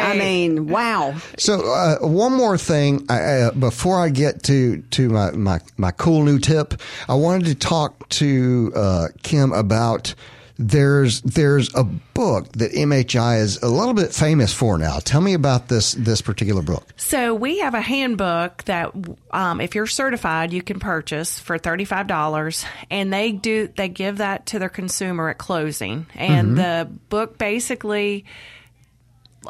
Right. 0.01 0.15
I 0.15 0.17
mean, 0.17 0.67
wow. 0.67 1.15
So 1.37 1.71
uh, 1.71 1.99
one 2.07 2.33
more 2.33 2.57
thing 2.57 3.05
uh, 3.09 3.51
before 3.51 3.99
I 3.99 4.09
get 4.09 4.43
to 4.43 4.77
to 4.91 5.09
my, 5.09 5.31
my 5.31 5.59
my 5.77 5.91
cool 5.91 6.23
new 6.23 6.39
tip, 6.39 6.73
I 7.07 7.13
wanted 7.15 7.45
to 7.45 7.55
talk 7.55 8.09
to 8.09 8.71
uh, 8.75 9.07
Kim 9.21 9.51
about. 9.53 10.13
There's 10.57 11.21
there's 11.21 11.73
a 11.73 11.83
book 11.83 12.51
that 12.53 12.73
MHI 12.73 13.39
is 13.39 13.61
a 13.63 13.67
little 13.67 13.95
bit 13.95 14.13
famous 14.13 14.53
for 14.53 14.77
now. 14.77 14.99
Tell 14.99 15.21
me 15.21 15.33
about 15.33 15.67
this 15.67 15.93
this 15.93 16.21
particular 16.21 16.61
book. 16.61 16.87
So 16.95 17.33
we 17.33 17.59
have 17.59 17.73
a 17.73 17.81
handbook 17.81 18.63
that, 18.65 18.93
um, 19.31 19.59
if 19.59 19.73
you're 19.73 19.87
certified, 19.87 20.53
you 20.53 20.61
can 20.61 20.79
purchase 20.79 21.39
for 21.39 21.57
thirty 21.57 21.85
five 21.85 22.05
dollars, 22.05 22.65
and 22.91 23.11
they 23.11 23.31
do 23.31 23.67
they 23.75 23.89
give 23.89 24.17
that 24.17 24.45
to 24.47 24.59
their 24.59 24.69
consumer 24.69 25.29
at 25.29 25.39
closing, 25.39 26.05
and 26.13 26.55
the 26.55 26.87
book 27.09 27.39
basically 27.39 28.25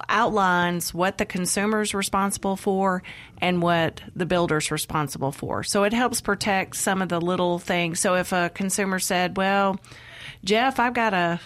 outlines 0.10 0.94
what 0.94 1.18
the 1.18 1.26
consumer 1.26 1.82
is 1.82 1.94
responsible 1.94 2.56
for 2.56 3.04
and 3.40 3.62
what 3.62 4.02
the 4.16 4.26
builder's 4.26 4.72
responsible 4.72 5.32
for. 5.32 5.64
So 5.64 5.84
it 5.84 5.94
helps 5.94 6.22
protect 6.22 6.76
some 6.76 7.02
of 7.02 7.10
the 7.10 7.22
little 7.22 7.60
things. 7.60 8.00
So 8.00 8.16
if 8.16 8.32
a 8.32 8.50
consumer 8.50 9.00
said, 9.00 9.38
"Well, 9.38 9.80
Jeff, 10.44 10.80
I've 10.80 10.94
got 10.94 11.14
a 11.14 11.40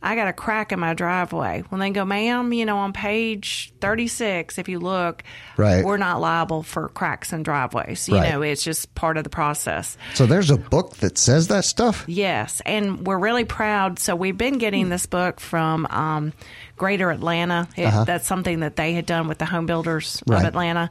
I 0.00 0.14
got 0.14 0.28
a 0.28 0.32
crack 0.32 0.70
in 0.70 0.78
my 0.78 0.94
driveway." 0.94 1.64
Well, 1.70 1.80
they 1.80 1.90
go, 1.90 2.04
"Ma'am, 2.04 2.52
you 2.52 2.64
know, 2.66 2.78
on 2.78 2.92
page 2.92 3.72
36, 3.80 4.56
if 4.56 4.68
you 4.68 4.78
look, 4.78 5.24
Right. 5.56 5.84
we're 5.84 5.96
not 5.96 6.20
liable 6.20 6.62
for 6.62 6.88
cracks 6.88 7.32
in 7.32 7.42
driveways. 7.42 8.08
You 8.08 8.14
Right. 8.14 8.30
know, 8.30 8.42
it's 8.42 8.62
just 8.62 8.94
part 8.94 9.16
of 9.16 9.24
the 9.24 9.30
process." 9.30 9.96
So 10.14 10.24
there's 10.24 10.50
a 10.50 10.56
book 10.56 10.98
that 10.98 11.18
says 11.18 11.48
that 11.48 11.64
stuff. 11.64 12.04
Yes, 12.06 12.62
and 12.64 13.04
we're 13.04 13.18
really 13.18 13.44
proud. 13.44 13.98
So 13.98 14.14
we've 14.14 14.38
been 14.38 14.58
getting 14.58 14.88
this 14.88 15.06
book 15.06 15.40
from 15.40 15.84
um, 15.90 16.32
Greater 16.76 17.10
Atlanta. 17.10 17.66
It, 17.76 17.90
That's 18.06 18.28
something 18.28 18.60
that 18.60 18.76
they 18.76 18.92
had 18.92 19.04
done 19.04 19.26
with 19.26 19.38
the 19.38 19.46
home 19.46 19.66
builders 19.66 20.22
Uh-huh. 20.28 20.34
Right. 20.36 20.42
of 20.42 20.48
Atlanta. 20.48 20.90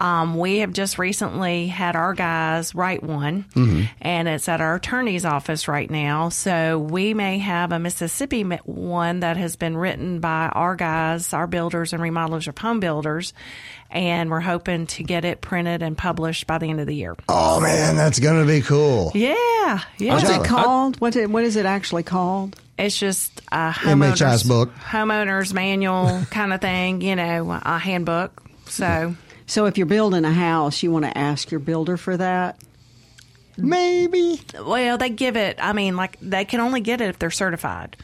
Um, 0.00 0.38
we 0.38 0.58
have 0.58 0.72
just 0.72 0.98
recently 0.98 1.66
had 1.66 1.94
our 1.94 2.14
guys 2.14 2.74
write 2.74 3.02
one, 3.02 3.44
Mm-hmm. 3.54 3.82
and 4.00 4.28
it's 4.28 4.48
at 4.48 4.60
our 4.62 4.76
attorney's 4.76 5.26
office 5.26 5.68
right 5.68 5.90
now. 5.90 6.30
So 6.30 6.78
we 6.78 7.12
may 7.12 7.38
have 7.38 7.70
a 7.72 7.78
Mississippi 7.78 8.42
one 8.64 9.20
that 9.20 9.36
has 9.36 9.56
been 9.56 9.76
written 9.76 10.20
by 10.20 10.48
our 10.52 10.74
guys, 10.74 11.34
our 11.34 11.46
builders 11.46 11.92
and 11.92 12.02
remodelers 12.02 12.48
of 12.48 12.56
home 12.56 12.80
builders, 12.80 13.34
and 13.90 14.30
we're 14.30 14.40
hoping 14.40 14.86
to 14.86 15.02
get 15.02 15.24
it 15.26 15.42
printed 15.42 15.82
and 15.82 15.98
published 15.98 16.46
by 16.46 16.56
the 16.58 16.66
end 16.70 16.80
of 16.80 16.86
the 16.86 16.94
year. 16.94 17.14
Oh 17.28 17.60
man, 17.60 17.96
that's 17.96 18.18
gonna 18.18 18.46
be 18.46 18.62
cool. 18.62 19.12
Yeah, 19.14 19.80
yeah. 19.98 20.14
What's 20.14 20.30
it 20.30 20.44
called? 20.44 21.00
What 21.00 21.14
it, 21.16 21.28
what 21.30 21.44
is 21.44 21.56
it 21.56 21.66
actually 21.66 22.04
called? 22.04 22.56
It's 22.78 22.98
just 22.98 23.42
a 23.52 23.70
homeowner's 23.70 24.44
book. 24.44 24.72
homeowner's 24.76 25.52
manual 25.52 26.22
kind 26.30 26.54
of 26.54 26.62
thing, 26.62 27.02
you 27.02 27.14
know, 27.16 27.50
a 27.50 27.78
handbook. 27.78 28.42
So 28.68 29.14
So 29.50 29.66
if 29.66 29.76
you're 29.76 29.86
building 29.86 30.24
a 30.24 30.32
house, 30.32 30.80
you 30.80 30.92
want 30.92 31.06
to 31.06 31.18
ask 31.18 31.50
your 31.50 31.58
builder 31.58 31.96
for 31.96 32.16
that. 32.16 32.56
Maybe. 33.56 34.40
Well, 34.54 34.96
they 34.96 35.10
give 35.10 35.36
it. 35.36 35.58
I 35.60 35.72
mean, 35.72 35.96
like 35.96 36.16
they 36.20 36.44
can 36.44 36.60
only 36.60 36.80
get 36.80 37.00
it 37.00 37.08
if 37.08 37.18
they're 37.18 37.32
certified. 37.32 37.96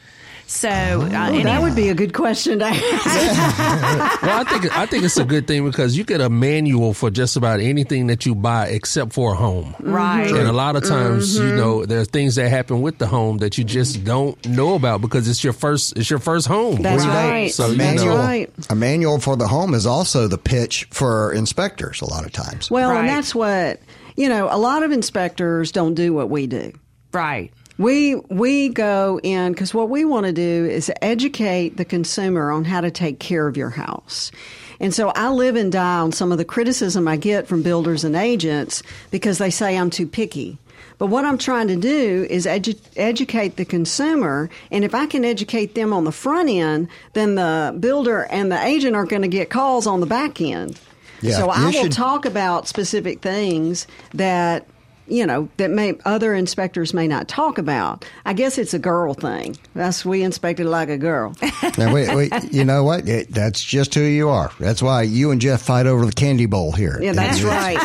So 0.49 0.69
uh, 0.69 1.29
Oh, 1.31 1.43
that 1.43 1.61
would 1.61 1.75
be 1.75 1.89
a 1.89 1.93
good 1.93 2.13
question 2.13 2.59
to 2.59 2.65
ask. 2.65 2.81
well, 4.23 4.39
I 4.39 4.43
think 4.49 4.77
I 4.77 4.85
think 4.85 5.03
it's 5.03 5.17
a 5.17 5.25
good 5.25 5.45
thing 5.45 5.65
because 5.65 5.97
you 5.97 6.03
get 6.05 6.21
a 6.21 6.29
manual 6.29 6.93
for 6.93 7.09
just 7.09 7.35
about 7.35 7.59
anything 7.59 8.07
that 8.07 8.25
you 8.25 8.33
buy 8.33 8.67
except 8.67 9.11
for 9.13 9.33
a 9.33 9.35
home. 9.35 9.75
right. 9.79 10.27
And 10.29 10.47
a 10.47 10.53
lot 10.53 10.75
of 10.77 10.83
times, 10.87 11.35
you 11.37 11.43
Mm-hmm. 11.43 11.57
know, 11.57 11.85
there's 11.85 12.07
things 12.07 12.35
that 12.35 12.49
happen 12.49 12.81
with 12.81 12.97
the 12.97 13.07
home 13.07 13.39
that 13.39 13.57
you 13.57 13.63
just 13.65 14.03
don't 14.05 14.43
know 14.47 14.75
about 14.75 15.01
because 15.01 15.27
it's 15.27 15.43
your 15.43 15.53
first 15.53 15.97
it's 15.97 16.09
your 16.09 16.19
first 16.19 16.47
home. 16.47 16.81
That's 16.81 17.03
You 17.03 17.09
know? 17.09 17.15
right. 17.29 17.51
So 17.51 17.65
a 17.65 17.75
manual, 17.75 18.17
right. 18.17 18.49
a 18.69 18.75
manual 18.75 19.19
for 19.19 19.35
the 19.35 19.47
home 19.47 19.73
is 19.73 19.85
also 19.85 20.27
the 20.29 20.37
pitch 20.37 20.87
for 20.91 21.33
inspectors. 21.33 21.99
A 22.01 22.05
lot 22.05 22.25
of 22.25 22.31
times. 22.31 22.71
well, 22.71 22.91
and 22.95 23.09
that's 23.09 23.35
what 23.35 23.81
you 24.15 24.29
know. 24.29 24.47
A 24.49 24.57
lot 24.57 24.83
of 24.83 24.91
inspectors 24.91 25.71
don't 25.73 25.93
do 25.93 26.13
what 26.13 26.29
we 26.29 26.47
do. 26.47 26.71
right. 27.11 27.51
We 27.77 28.15
we 28.15 28.69
go 28.69 29.19
in 29.21 29.51
because 29.51 29.73
what 29.73 29.89
we 29.89 30.03
want 30.03 30.25
to 30.25 30.31
do 30.31 30.65
is 30.65 30.91
educate 31.01 31.77
the 31.77 31.85
consumer 31.85 32.51
on 32.51 32.65
how 32.65 32.81
to 32.81 32.89
take 32.89 33.19
care 33.19 33.47
of 33.47 33.55
your 33.55 33.69
house. 33.69 34.31
And 34.79 34.93
so 34.93 35.09
I 35.09 35.29
live 35.29 35.55
and 35.55 35.71
die 35.71 35.99
on 35.99 36.11
some 36.11 36.31
of 36.31 36.37
the 36.37 36.45
criticism 36.45 37.07
I 37.07 37.17
get 37.17 37.47
from 37.47 37.63
builders 37.63 38.03
and 38.03 38.15
agents 38.15 38.83
because 39.11 39.37
they 39.37 39.49
say 39.49 39.77
I'm 39.77 39.89
too 39.89 40.07
picky. 40.07 40.57
But 40.99 41.07
what 41.07 41.25
I'm 41.25 41.37
trying 41.37 41.67
to 41.67 41.75
do 41.75 42.25
is 42.29 42.45
edu- 42.45 42.79
educate 42.95 43.55
the 43.55 43.65
consumer, 43.65 44.49
and 44.71 44.83
if 44.83 44.95
I 44.95 45.05
can 45.05 45.23
educate 45.23 45.75
them 45.75 45.93
on 45.93 46.05
the 46.05 46.11
front 46.11 46.49
end, 46.49 46.87
then 47.13 47.35
the 47.35 47.75
builder 47.79 48.23
and 48.31 48.51
the 48.51 48.59
agent 48.63 48.95
are 48.95 49.05
going 49.05 49.21
to 49.21 49.27
get 49.27 49.51
calls 49.51 49.85
on 49.85 49.99
the 49.99 50.07
back 50.07 50.41
end. 50.41 50.79
Yeah, 51.21 51.37
so 51.37 51.49
I 51.49 51.69
you 51.69 51.83
will 51.83 51.89
talk 51.89 52.25
about 52.25 52.67
specific 52.67 53.21
things 53.21 53.87
that 54.13 54.67
you 55.07 55.25
know 55.25 55.49
that 55.57 55.69
may 55.71 55.95
other 56.05 56.33
inspectors 56.33 56.93
may 56.93 57.07
not 57.07 57.27
talk 57.27 57.57
about. 57.57 58.05
I 58.25 58.33
guess 58.33 58.57
it's 58.57 58.73
a 58.73 58.79
girl 58.79 59.13
thing. 59.13 59.57
That's 59.73 60.03
we 60.05 60.23
inspected 60.23 60.65
like 60.67 60.89
a 60.89 60.97
girl. 60.97 61.35
Now, 61.77 61.93
wait, 61.93 62.13
wait. 62.15 62.51
You 62.53 62.63
know 62.65 62.83
what? 62.83 63.07
It, 63.07 63.31
that's 63.31 63.63
just 63.63 63.93
who 63.95 64.01
you 64.01 64.29
are. 64.29 64.51
That's 64.59 64.81
why 64.81 65.03
you 65.03 65.31
and 65.31 65.39
Jeff 65.41 65.61
fight 65.61 65.85
over 65.85 66.05
the 66.05 66.11
candy 66.11 66.45
bowl 66.45 66.71
here. 66.71 66.99
Yeah, 67.01 67.13
that's 67.13 67.41
right. 67.43 67.79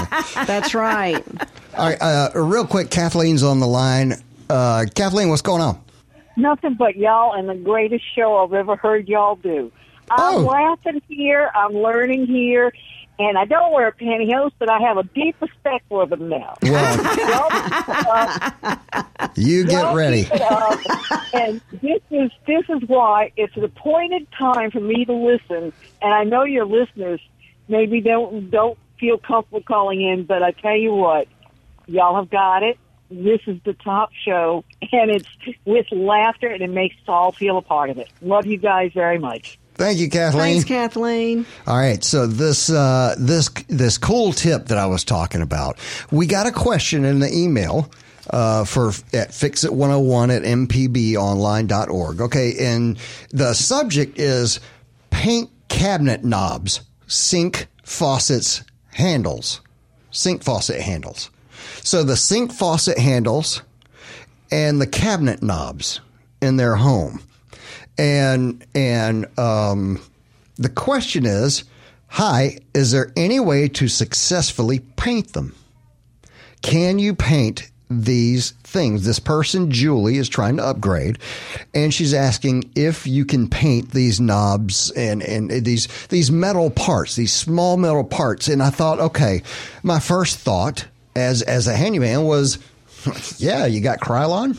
That's 0.47 0.75
right. 0.75 1.25
All 1.77 1.89
right, 1.89 2.01
uh, 2.03 2.31
real 2.35 2.67
quick, 2.67 2.91
Kathleen's 2.91 3.43
on 3.43 3.61
the 3.61 3.67
line. 3.67 4.15
Uh, 4.51 4.85
Kathleen, 4.95 5.29
what's 5.31 5.43
going 5.43 5.63
on? 5.63 5.81
Nothing 6.37 6.75
but 6.75 6.97
y'all 6.97 7.33
and 7.35 7.49
the 7.49 7.55
greatest 7.55 8.05
show 8.15 8.39
I've 8.45 8.53
ever 8.53 8.77
heard 8.77 9.09
y'all 9.09 9.37
do. 9.37 9.71
I'm 10.11 10.35
Oh. 10.35 10.39
laughing 10.41 11.01
here. 11.09 11.51
I'm 11.55 11.73
learning 11.73 12.27
here. 12.27 12.73
And 13.25 13.39
I 13.39 13.45
don't 13.45 13.73
wear 13.73 13.93
pantyhose, 13.93 14.51
but 14.59 14.69
I 14.69 14.81
have 14.81 14.97
a 14.97 15.05
deep 15.05 15.37
respect 15.41 15.85
for 15.89 16.07
them 16.07 16.29
now. 16.29 16.57
Well, 16.63 16.97
Y'all 16.97 17.51
keep 17.51 17.89
it 17.89 18.05
up. 18.05 19.33
you 19.37 19.65
get 19.65 19.95
ready. 19.95 20.27
up. 20.33 20.81
and 21.35 21.61
this 21.81 22.01
is 22.11 22.31
this 22.47 22.65
is 22.69 22.83
why 22.89 23.31
it's 23.37 23.57
an 23.57 23.63
appointed 23.65 24.27
time 24.37 24.71
for 24.73 24.81
me 24.81 25.05
to 25.05 25.13
listen. 25.13 25.73
And 26.01 26.13
I 26.13 26.25
know 26.25 26.43
your 26.43 26.65
listeners 26.67 27.21
maybe 27.69 28.01
don't 28.01 28.51
don't 28.51 28.77
feel 28.99 29.19
comfortable 29.19 29.63
calling 29.63 30.03
in, 30.03 30.25
but 30.25 30.43
I 30.43 30.51
tell 30.51 30.77
you 30.77 30.93
what, 30.93 31.29
y'all 31.87 32.17
have 32.17 32.29
got 32.31 32.63
it. 32.65 32.77
This 33.11 33.41
is 33.47 33.59
the 33.65 33.75
top 33.75 34.11
show, 34.25 34.65
and 34.91 35.11
it's 35.11 35.29
with 35.67 35.87
laughter, 35.93 36.49
and 36.49 36.63
it 36.63 36.71
makes 36.71 36.97
us 36.97 37.09
all 37.09 37.31
feel 37.31 37.59
a 37.59 37.63
part 37.63 37.91
of 37.91 37.99
it. 37.99 38.09
Love 38.23 38.47
you 38.47 38.57
guys 38.57 38.91
very 38.95 39.19
much. 39.19 39.59
Thank 39.75 39.99
you, 39.99 40.11
Kathleen. 40.11 40.55
Thanks, 40.55 40.65
Kathleen. 40.65 41.47
All 41.67 41.77
right, 41.77 42.03
so 42.05 42.27
this 42.27 42.71
uh, 42.71 43.15
this 43.19 43.49
this 43.69 43.99
cool 43.99 44.33
tip 44.33 44.67
that 44.67 44.79
I 44.79 44.87
was 44.87 45.05
talking 45.05 45.43
about, 45.43 45.79
we 46.11 46.27
got 46.27 46.47
a 46.47 46.53
question 46.53 47.05
in 47.05 47.21
the 47.21 47.33
email 47.33 47.91
uh, 48.31 48.65
for 48.65 48.89
at 49.13 49.31
fixit101 49.31 50.37
at 50.37 50.43
mpbonline.org. 50.43 52.21
Okay, 52.21 52.55
and 52.61 52.99
the 53.31 53.55
subject 53.55 54.19
is 54.19 54.61
paint 55.11 55.51
cabinet 55.69 56.25
knobs, 56.25 56.83
sink 57.07 57.67
faucets 57.83 58.63
handles, 58.93 59.61
sink 60.11 60.43
faucet 60.43 60.81
handles. 60.81 61.31
So 61.83 62.03
the 62.03 62.17
sink 62.17 62.53
faucet 62.53 62.99
handles 62.99 63.63
and 64.51 64.81
the 64.81 64.87
cabinet 64.87 65.43
knobs 65.43 66.01
in 66.41 66.57
their 66.57 66.77
home. 66.77 67.23
And 67.99 68.65
and 68.75 69.39
um, 69.39 70.01
the 70.57 70.69
question 70.69 71.27
is, 71.27 71.65
hi, 72.09 72.59
is 72.75 72.91
there 72.93 73.13
any 73.17 73.41
way 73.41 73.69
to 73.69 73.89
successfully 73.89 74.81
paint 74.97 75.33
them? 75.33 75.55
Can 76.63 76.99
you 76.99 77.15
paint 77.15 77.71
these 77.91 78.53
things? 78.63 79.05
This 79.05 79.19
person, 79.19 79.71
Julie, 79.71 80.17
is 80.17 80.29
trying 80.29 80.57
to 80.57 80.65
upgrade, 80.65 81.19
and 81.75 81.93
she's 81.93 82.15
asking 82.15 82.71
if 82.75 83.07
you 83.07 83.25
can 83.25 83.49
paint 83.49 83.91
these 83.91 84.21
knobs 84.21 84.91
and 84.93 85.23
and 85.23 85.51
these 85.51 85.89
these 86.09 86.31
metal 86.31 86.71
parts, 86.71 87.17
these 87.17 87.33
small 87.33 87.77
metal 87.77 88.05
parts. 88.05 88.49
And 88.49 88.63
I 88.63 88.71
thought, 88.71 89.01
okay, 89.01 89.43
my 89.83 90.01
first 90.01 90.39
thought 90.39 90.87
as 91.15 91.43
as 91.43 91.67
a 91.67 91.77
handyman 91.77 92.25
was. 92.25 92.59
Yeah, 93.39 93.67
you 93.67 93.81
got 93.81 94.01
Krylon? 94.01 94.55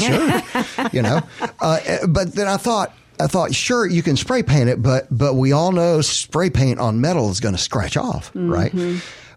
Sure, 0.00 0.88
you 0.92 1.02
know. 1.02 1.20
Uh, 1.60 2.06
but 2.08 2.34
then 2.34 2.46
I 2.48 2.56
thought, 2.56 2.92
I 3.20 3.26
thought, 3.26 3.54
sure, 3.54 3.86
you 3.86 4.02
can 4.02 4.16
spray 4.16 4.42
paint 4.42 4.68
it, 4.68 4.82
but 4.82 5.06
but 5.10 5.34
we 5.34 5.52
all 5.52 5.72
know 5.72 6.00
spray 6.00 6.50
paint 6.50 6.78
on 6.80 7.00
metal 7.00 7.30
is 7.30 7.40
going 7.40 7.54
to 7.54 7.60
scratch 7.60 7.96
off, 7.96 8.30
right? 8.34 8.72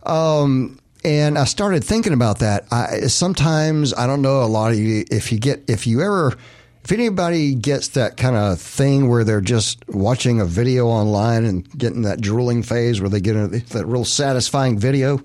Um, 0.03 0.79
and 1.03 1.37
I 1.37 1.43
started 1.45 1.83
thinking 1.83 2.13
about 2.13 2.39
that. 2.39 2.65
I, 2.71 3.01
sometimes 3.07 3.93
I 3.93 4.07
don't 4.07 4.21
know 4.21 4.41
a 4.43 4.45
lot 4.47 4.71
of 4.71 4.79
you 4.79 5.05
if 5.11 5.31
you 5.31 5.39
get 5.39 5.63
if 5.69 5.85
you 5.87 6.01
ever 6.01 6.35
if 6.87 6.93
anybody 6.93 7.53
gets 7.53 7.89
that 7.89 8.15
kind 8.15 8.37
of 8.37 8.61
thing 8.61 9.09
where 9.09 9.25
they're 9.25 9.41
just 9.41 9.83
watching 9.89 10.39
a 10.39 10.45
video 10.45 10.87
online 10.87 11.43
and 11.43 11.69
getting 11.77 12.03
that 12.03 12.21
drooling 12.21 12.63
phase 12.63 13.01
where 13.01 13.09
they 13.09 13.19
get 13.19 13.35
a, 13.35 13.47
that 13.47 13.85
real 13.85 14.05
satisfying 14.05 14.79
video. 14.79 15.19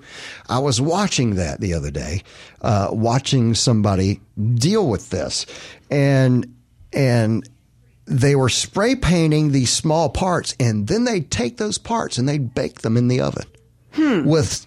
I 0.48 0.58
was 0.58 0.80
watching 0.80 1.36
that 1.36 1.60
the 1.60 1.74
other 1.74 1.92
day, 1.92 2.22
uh, 2.62 2.88
watching 2.90 3.54
somebody 3.54 4.20
deal 4.54 4.88
with 4.88 5.10
this, 5.10 5.46
and 5.88 6.52
and 6.92 7.48
they 8.06 8.34
were 8.34 8.48
spray 8.48 8.96
painting 8.96 9.52
these 9.52 9.70
small 9.70 10.08
parts, 10.08 10.56
and 10.58 10.88
then 10.88 11.04
they'd 11.04 11.30
take 11.30 11.58
those 11.58 11.78
parts 11.78 12.18
and 12.18 12.28
they'd 12.28 12.56
bake 12.56 12.80
them 12.80 12.96
in 12.96 13.06
the 13.06 13.20
oven 13.20 13.46
with 14.26 14.66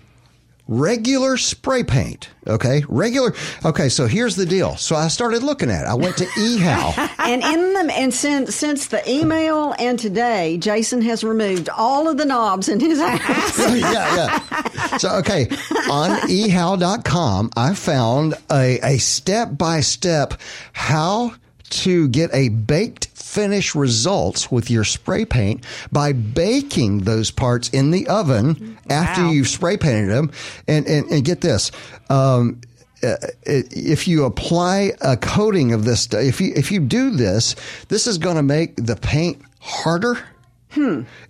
regular 0.67 1.37
spray 1.37 1.83
paint. 1.83 2.29
Okay, 2.47 2.83
regular. 2.87 3.33
Okay, 3.63 3.89
so 3.89 4.07
here's 4.07 4.35
the 4.35 4.45
deal. 4.45 4.75
So 4.77 4.95
I 4.95 5.07
started 5.07 5.43
looking 5.43 5.69
at 5.69 5.83
it. 5.83 5.87
I 5.87 5.93
went 5.93 6.17
to 6.17 6.25
eHow. 6.25 6.97
and 7.19 7.43
in 7.43 7.73
them, 7.73 7.89
and 7.89 8.13
since 8.13 8.55
since 8.55 8.87
the 8.87 9.07
email 9.09 9.75
and 9.79 9.97
today, 9.97 10.57
Jason 10.57 11.01
has 11.01 11.23
removed 11.23 11.69
all 11.69 12.07
of 12.07 12.17
the 12.17 12.25
knobs 12.25 12.69
in 12.69 12.79
his 12.79 12.99
house. 12.99 13.59
yeah, 13.59 14.15
yeah. 14.15 14.97
So, 14.97 15.09
okay, 15.17 15.47
on 15.89 16.19
ehow.com, 16.29 17.51
I 17.55 17.73
found 17.73 18.35
a, 18.51 18.79
a 18.83 18.97
step 18.97 19.57
by 19.57 19.81
step 19.81 20.35
how 20.73 21.33
to 21.69 22.07
get 22.07 22.29
a 22.33 22.49
baked 22.49 23.14
finish 23.35 23.75
results 23.75 24.49
with 24.49 24.71
your 24.71 24.83
spray 24.85 25.25
paint 25.25 25.63
by 25.91 26.13
baking 26.13 26.99
those 26.99 27.31
parts 27.31 27.69
in 27.69 27.91
the 27.91 28.07
oven 28.07 28.77
after 28.89 29.23
Wow. 29.23 29.31
you've 29.31 29.49
spray 29.49 29.77
painted 29.77 30.09
them. 30.09 30.31
And, 30.67 30.87
and, 30.87 31.05
and 31.11 31.25
get 31.25 31.41
this. 31.41 31.71
Um, 32.09 32.61
uh, 33.03 33.15
if 33.45 34.07
you 34.07 34.23
apply 34.25 34.93
a 35.01 35.17
coating 35.17 35.73
of 35.73 35.83
this, 35.83 36.07
if 36.13 36.39
you 36.41 36.53
if 36.55 36.71
you 36.71 36.79
do 36.79 37.11
this, 37.11 37.55
this 37.89 38.07
is 38.07 38.17
going 38.17 38.37
to 38.37 38.41
make 38.43 38.77
the 38.77 38.95
paint 38.95 39.41
harder. 39.59 40.17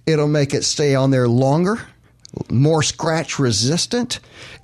It'll 0.05 0.27
make 0.27 0.53
it 0.53 0.63
stay 0.63 0.95
on 0.95 1.11
there 1.11 1.27
longer, 1.27 1.79
more 2.49 2.81
scratch 2.83 3.39
resistant, 3.39 4.19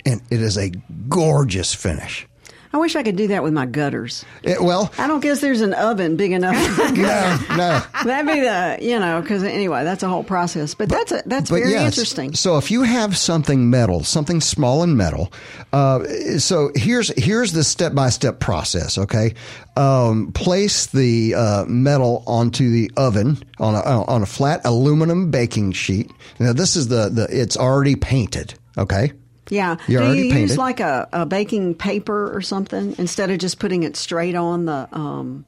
and 0.06 0.20
it 0.30 0.40
is 0.40 0.56
a 0.56 0.70
gorgeous 1.08 1.74
finish. 1.74 2.26
I 2.72 2.78
wish 2.78 2.96
I 2.96 3.02
could 3.02 3.16
do 3.16 3.28
that 3.28 3.42
with 3.42 3.52
my 3.52 3.66
gutters. 3.66 4.24
It- 4.42 4.62
well, 4.62 4.90
I 4.98 5.06
don't 5.06 5.20
guess 5.20 5.40
there's 5.40 5.60
an 5.60 5.74
oven 5.74 6.16
big 6.16 6.32
enough. 6.32 6.54
no, 6.78 7.38
no. 7.56 7.82
That'd 8.04 8.26
be 8.26 8.40
the 8.40 8.78
you 8.80 8.98
know 8.98 9.20
because 9.20 9.42
anyway 9.42 9.84
that's 9.84 10.02
a 10.02 10.08
whole 10.08 10.24
process. 10.24 10.74
But, 10.74 10.88
that's 10.88 11.12
a, 11.12 11.22
that's 11.26 11.50
very 11.50 11.70
yes, 11.70 11.92
interesting. 11.92 12.34
So 12.34 12.56
if 12.56 12.70
you 12.70 12.82
have 12.82 13.16
something 13.16 13.68
metal, 13.68 14.04
something 14.04 14.40
small 14.40 14.82
and 14.82 14.96
metal, 14.96 15.32
uh, 15.72 16.04
so 16.38 16.70
here's 16.74 17.08
here's 17.22 17.52
the 17.52 17.64
step 17.64 17.94
by 17.94 18.08
step 18.08 18.40
process. 18.40 18.96
Okay, 18.96 19.34
um, 19.76 20.32
place 20.32 20.86
the 20.86 21.34
uh, 21.34 21.64
metal 21.66 22.24
onto 22.26 22.70
the 22.70 22.90
oven 22.96 23.38
on 23.58 23.74
a 23.74 23.78
on 24.04 24.22
a 24.22 24.26
flat 24.26 24.62
aluminum 24.64 25.30
baking 25.30 25.72
sheet. 25.72 26.10
Now 26.38 26.52
this 26.52 26.76
is 26.76 26.88
the 26.88 27.08
the 27.10 27.26
it's 27.30 27.56
already 27.56 27.96
painted. 27.96 28.54
Okay. 28.78 29.12
Yeah. 29.52 29.76
You're 29.86 30.00
Do 30.00 30.06
already 30.08 30.28
you 30.28 30.34
use 30.34 30.56
like 30.56 30.80
a, 30.80 31.08
a 31.12 31.26
baking 31.26 31.74
paper 31.74 32.34
or 32.34 32.40
something 32.40 32.94
instead 32.98 33.30
of 33.30 33.38
just 33.38 33.58
putting 33.58 33.82
it 33.82 33.96
straight 33.96 34.34
on 34.34 34.64
the 34.64 34.88
um 34.92 35.44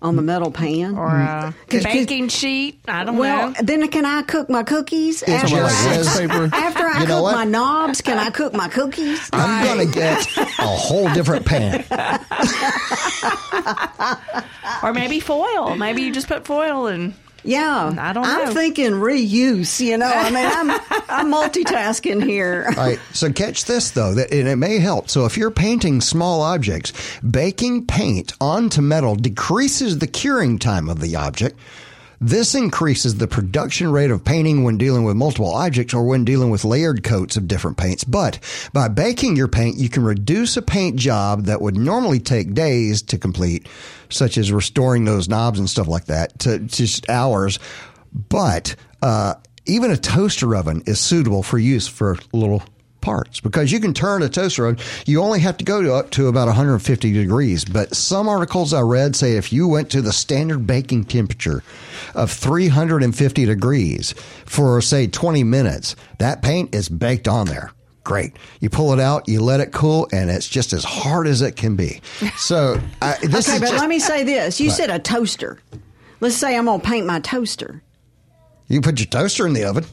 on 0.00 0.16
the 0.16 0.22
metal 0.22 0.50
pan? 0.50 0.96
or 0.98 1.08
a 1.08 1.54
'Cause- 1.68 1.82
baking 1.82 2.28
sheet. 2.28 2.78
I 2.86 3.04
don't 3.04 3.16
well, 3.16 3.50
know. 3.50 3.54
then 3.62 3.88
can 3.88 4.04
I 4.04 4.20
cook 4.22 4.50
my 4.50 4.62
cookies 4.62 5.22
after 5.22 5.48
just 5.48 6.16
I, 6.16 6.20
paper. 6.26 6.50
after 6.52 6.84
I 6.84 7.00
You 7.00 7.06
cook 7.06 7.22
my 7.32 7.44
knobs? 7.44 8.02
Can 8.02 8.18
I 8.18 8.28
cook 8.30 8.52
my 8.52 8.68
cookies? 8.68 9.30
I'm 9.32 9.64
gonna 9.64 9.90
get 9.90 10.36
a 10.36 10.66
whole 10.66 11.10
different 11.14 11.46
pan. 11.46 11.84
Or 14.82 14.92
maybe 14.92 15.20
foil. 15.20 15.76
Maybe 15.76 16.02
you 16.02 16.12
just 16.12 16.28
put 16.28 16.44
foil 16.44 16.88
in. 16.88 17.14
Yeah, 17.44 17.94
I 17.98 18.12
don't 18.12 18.24
I'm 18.24 18.46
know. 18.46 18.54
thinking 18.54 18.92
reuse. 18.92 19.78
You 19.80 19.98
know, 19.98 20.06
I 20.06 20.30
mean, 20.30 20.46
I'm 20.46 20.70
I'm 21.08 21.32
multitasking 21.32 22.24
here. 22.24 22.64
All 22.68 22.74
right. 22.74 22.98
So 23.12 23.30
catch 23.32 23.66
this 23.66 23.90
though, 23.90 24.14
that 24.14 24.32
and 24.32 24.48
it 24.48 24.56
may 24.56 24.78
help. 24.78 25.10
So 25.10 25.26
if 25.26 25.36
you're 25.36 25.50
painting 25.50 26.00
small 26.00 26.40
objects, 26.42 26.92
baking 27.20 27.86
paint 27.86 28.32
onto 28.40 28.80
metal 28.80 29.14
decreases 29.14 29.98
the 29.98 30.06
curing 30.06 30.58
time 30.58 30.88
of 30.88 31.00
the 31.00 31.16
object. 31.16 31.58
This 32.20 32.54
increases 32.54 33.16
the 33.16 33.28
production 33.28 33.90
rate 33.90 34.10
of 34.10 34.24
painting 34.24 34.64
when 34.64 34.78
dealing 34.78 35.04
with 35.04 35.16
multiple 35.16 35.52
objects 35.52 35.94
or 35.94 36.04
when 36.04 36.24
dealing 36.24 36.50
with 36.50 36.64
layered 36.64 37.02
coats 37.02 37.36
of 37.36 37.48
different 37.48 37.76
paints. 37.76 38.04
But 38.04 38.38
by 38.72 38.88
baking 38.88 39.36
your 39.36 39.48
paint, 39.48 39.76
you 39.76 39.88
can 39.88 40.04
reduce 40.04 40.56
a 40.56 40.62
paint 40.62 40.96
job 40.96 41.44
that 41.44 41.60
would 41.60 41.76
normally 41.76 42.20
take 42.20 42.54
days 42.54 43.02
to 43.02 43.18
complete, 43.18 43.68
such 44.08 44.38
as 44.38 44.52
restoring 44.52 45.04
those 45.04 45.28
knobs 45.28 45.58
and 45.58 45.68
stuff 45.68 45.88
like 45.88 46.06
that, 46.06 46.38
to 46.40 46.60
just 46.60 47.08
hours. 47.10 47.58
But 48.12 48.76
uh, 49.02 49.34
even 49.66 49.90
a 49.90 49.96
toaster 49.96 50.54
oven 50.54 50.82
is 50.86 51.00
suitable 51.00 51.42
for 51.42 51.58
use 51.58 51.88
for 51.88 52.16
little 52.32 52.62
parts 53.04 53.38
because 53.38 53.70
you 53.70 53.78
can 53.78 53.92
turn 53.94 54.22
a 54.22 54.28
toaster 54.28 54.66
oven. 54.66 54.82
You 55.06 55.22
only 55.22 55.38
have 55.40 55.58
to 55.58 55.64
go 55.64 55.82
to 55.82 55.92
up 55.94 56.10
to 56.12 56.26
about 56.28 56.46
150 56.46 57.12
degrees. 57.12 57.64
But 57.64 57.94
some 57.94 58.28
articles 58.28 58.72
I 58.72 58.80
read 58.80 59.14
say 59.14 59.36
if 59.36 59.52
you 59.52 59.68
went 59.68 59.90
to 59.90 60.00
the 60.02 60.12
standard 60.12 60.66
baking 60.66 61.04
temperature 61.04 61.62
of 62.14 62.30
350 62.32 63.44
degrees 63.44 64.12
for 64.46 64.80
say 64.80 65.06
20 65.06 65.44
minutes, 65.44 65.94
that 66.18 66.42
paint 66.42 66.74
is 66.74 66.88
baked 66.88 67.28
on 67.28 67.46
there. 67.46 67.70
Great. 68.04 68.36
You 68.60 68.68
pull 68.68 68.92
it 68.92 69.00
out, 69.00 69.28
you 69.28 69.40
let 69.40 69.60
it 69.60 69.72
cool, 69.72 70.08
and 70.12 70.28
it's 70.30 70.48
just 70.48 70.72
as 70.72 70.84
hard 70.84 71.26
as 71.26 71.40
it 71.42 71.56
can 71.56 71.76
be. 71.76 72.00
So 72.36 72.78
I, 73.00 73.16
this 73.22 73.48
Okay, 73.48 73.54
is 73.56 73.60
but 73.60 73.68
just, 73.70 73.80
let 73.80 73.88
me 73.88 73.98
say 73.98 74.24
this. 74.24 74.60
You 74.60 74.70
said 74.70 74.90
a 74.90 74.98
toaster. 74.98 75.58
Let's 76.20 76.36
say 76.36 76.56
I'm 76.56 76.66
going 76.66 76.80
to 76.80 76.86
paint 76.86 77.06
my 77.06 77.20
toaster. 77.20 77.82
you 78.68 78.80
put 78.80 78.98
your 78.98 79.06
toaster 79.06 79.46
in 79.46 79.52
the 79.54 79.64
oven. 79.64 79.84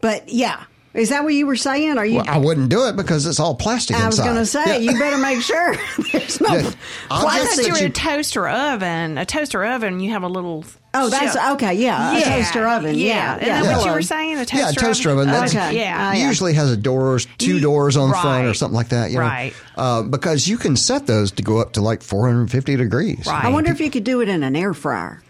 But 0.00 0.28
yeah. 0.28 0.64
Is 0.94 1.08
that 1.08 1.24
what 1.24 1.32
you 1.32 1.46
were 1.46 1.56
saying? 1.56 1.96
Are 1.96 2.04
you? 2.04 2.16
Well, 2.16 2.24
I 2.28 2.36
wouldn't 2.38 2.68
do 2.68 2.86
it 2.86 2.96
because 2.96 3.24
it's 3.24 3.40
all 3.40 3.54
plastic 3.54 3.96
I 3.96 4.06
was 4.06 4.18
going 4.18 4.36
to 4.36 4.44
say, 4.44 4.62
Yeah. 4.82 4.92
you 4.92 4.98
better 4.98 5.16
make 5.16 5.40
sure 5.40 5.74
there's 6.12 6.40
no 6.40 6.54
Yeah. 6.54 6.70
I'll 7.10 7.24
Well, 7.24 7.28
I 7.34 7.38
just 7.38 7.56
you 7.56 7.62
that 7.64 7.72
were 7.72 7.78
you- 7.78 7.86
a 7.86 7.90
toaster 7.90 8.46
oven. 8.48 9.16
A 9.16 9.24
toaster 9.24 9.64
oven, 9.64 10.00
you 10.00 10.10
have 10.10 10.22
a 10.22 10.28
little. 10.28 10.64
Oh, 10.94 11.08
that's 11.08 11.32
shelf. 11.32 11.54
okay. 11.54 11.72
Yeah, 11.72 12.18
a 12.18 12.22
toaster 12.22 12.66
oven. 12.68 12.94
yeah. 12.96 13.06
Yeah, 13.06 13.36
Isn't 13.36 13.46
yeah. 13.48 13.62
that 13.62 13.76
what 13.78 13.86
you 13.86 13.92
were 13.92 14.02
saying? 14.02 14.34
A 14.38 14.44
toaster 14.44 14.56
yeah, 14.58 14.70
toaster 14.72 15.10
oven. 15.10 15.28
That's, 15.28 15.54
Okay. 15.54 15.78
Yeah. 15.78 16.10
Uh. 16.10 16.12
Usually 16.28 16.52
has 16.52 16.70
a 16.70 16.76
doors, 16.76 17.26
two 17.38 17.58
doors 17.60 17.96
on 17.96 18.10
the 18.10 18.16
front 18.16 18.46
or 18.46 18.52
something 18.52 18.76
like 18.76 18.90
that. 18.90 19.10
You 19.10 19.16
know? 19.16 19.22
Right. 19.22 19.54
Uh, 19.74 20.02
because 20.02 20.46
you 20.46 20.58
can 20.58 20.76
set 20.76 21.06
those 21.06 21.32
to 21.32 21.42
go 21.42 21.58
up 21.58 21.72
to 21.72 21.80
like 21.80 22.02
450 22.02 22.76
degrees. 22.76 23.24
Right. 23.26 23.44
I 23.46 23.48
wonder 23.48 23.70
if 23.72 23.80
you 23.80 23.90
could 23.90 24.04
do 24.04 24.20
it 24.20 24.28
in 24.28 24.42
an 24.42 24.54
air 24.54 24.74
fryer. 24.74 25.22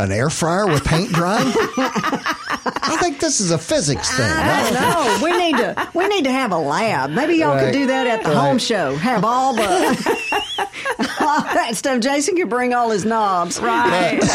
An 0.00 0.12
air 0.12 0.30
fryer 0.30 0.66
with 0.66 0.84
paint 0.84 1.10
drying? 1.12 1.48
I 1.56 2.96
think 3.00 3.18
this 3.20 3.40
is 3.40 3.50
a 3.50 3.58
physics 3.58 4.08
thing. 4.16 4.24
I 4.26 4.70
don't 4.70 4.74
know. 4.74 5.24
We 5.24 5.36
need 5.36 5.56
to 5.56 5.88
we 5.94 6.06
need 6.06 6.24
to 6.24 6.30
have 6.30 6.52
a 6.52 6.58
lab. 6.58 7.10
Maybe 7.10 7.34
y'all 7.34 7.54
Right. 7.56 7.64
could 7.64 7.72
do 7.72 7.86
that 7.86 8.06
at 8.06 8.22
the 8.22 8.30
Right. 8.30 8.38
home 8.38 8.58
show. 8.58 8.94
Have 8.96 9.24
all 9.24 9.54
the 9.54 9.62
all 11.20 11.40
that 11.42 11.72
stuff. 11.74 12.00
Jason 12.00 12.36
can 12.36 12.48
bring 12.48 12.74
all 12.74 12.90
his 12.90 13.04
knobs. 13.04 13.58
Right. 13.60 14.22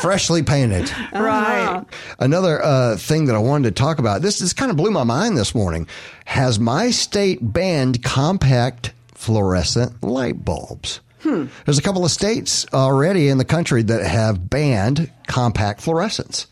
Freshly 0.00 0.42
painted. 0.42 0.90
right. 1.12 1.84
Another 2.18 2.62
uh, 2.62 2.96
thing 2.96 3.26
that 3.26 3.34
I 3.34 3.38
wanted 3.38 3.74
to 3.74 3.82
talk 3.82 3.98
about, 3.98 4.22
this, 4.22 4.38
this 4.38 4.52
kind 4.52 4.70
of 4.70 4.76
blew 4.76 4.90
my 4.90 5.04
mind 5.04 5.36
this 5.38 5.54
morning. 5.54 5.86
Has 6.26 6.58
my 6.58 6.90
state 6.90 7.38
banned 7.40 8.02
compact 8.02 8.92
fluorescent 9.14 10.02
light 10.02 10.44
bulbs? 10.44 11.00
There's 11.64 11.78
a 11.78 11.82
couple 11.82 12.04
of 12.04 12.10
states 12.10 12.66
already 12.72 13.28
in 13.28 13.38
the 13.38 13.44
country 13.44 13.82
that 13.82 14.04
have 14.06 14.48
banned 14.48 15.10
compact 15.26 15.80
fluorescents. 15.80 16.46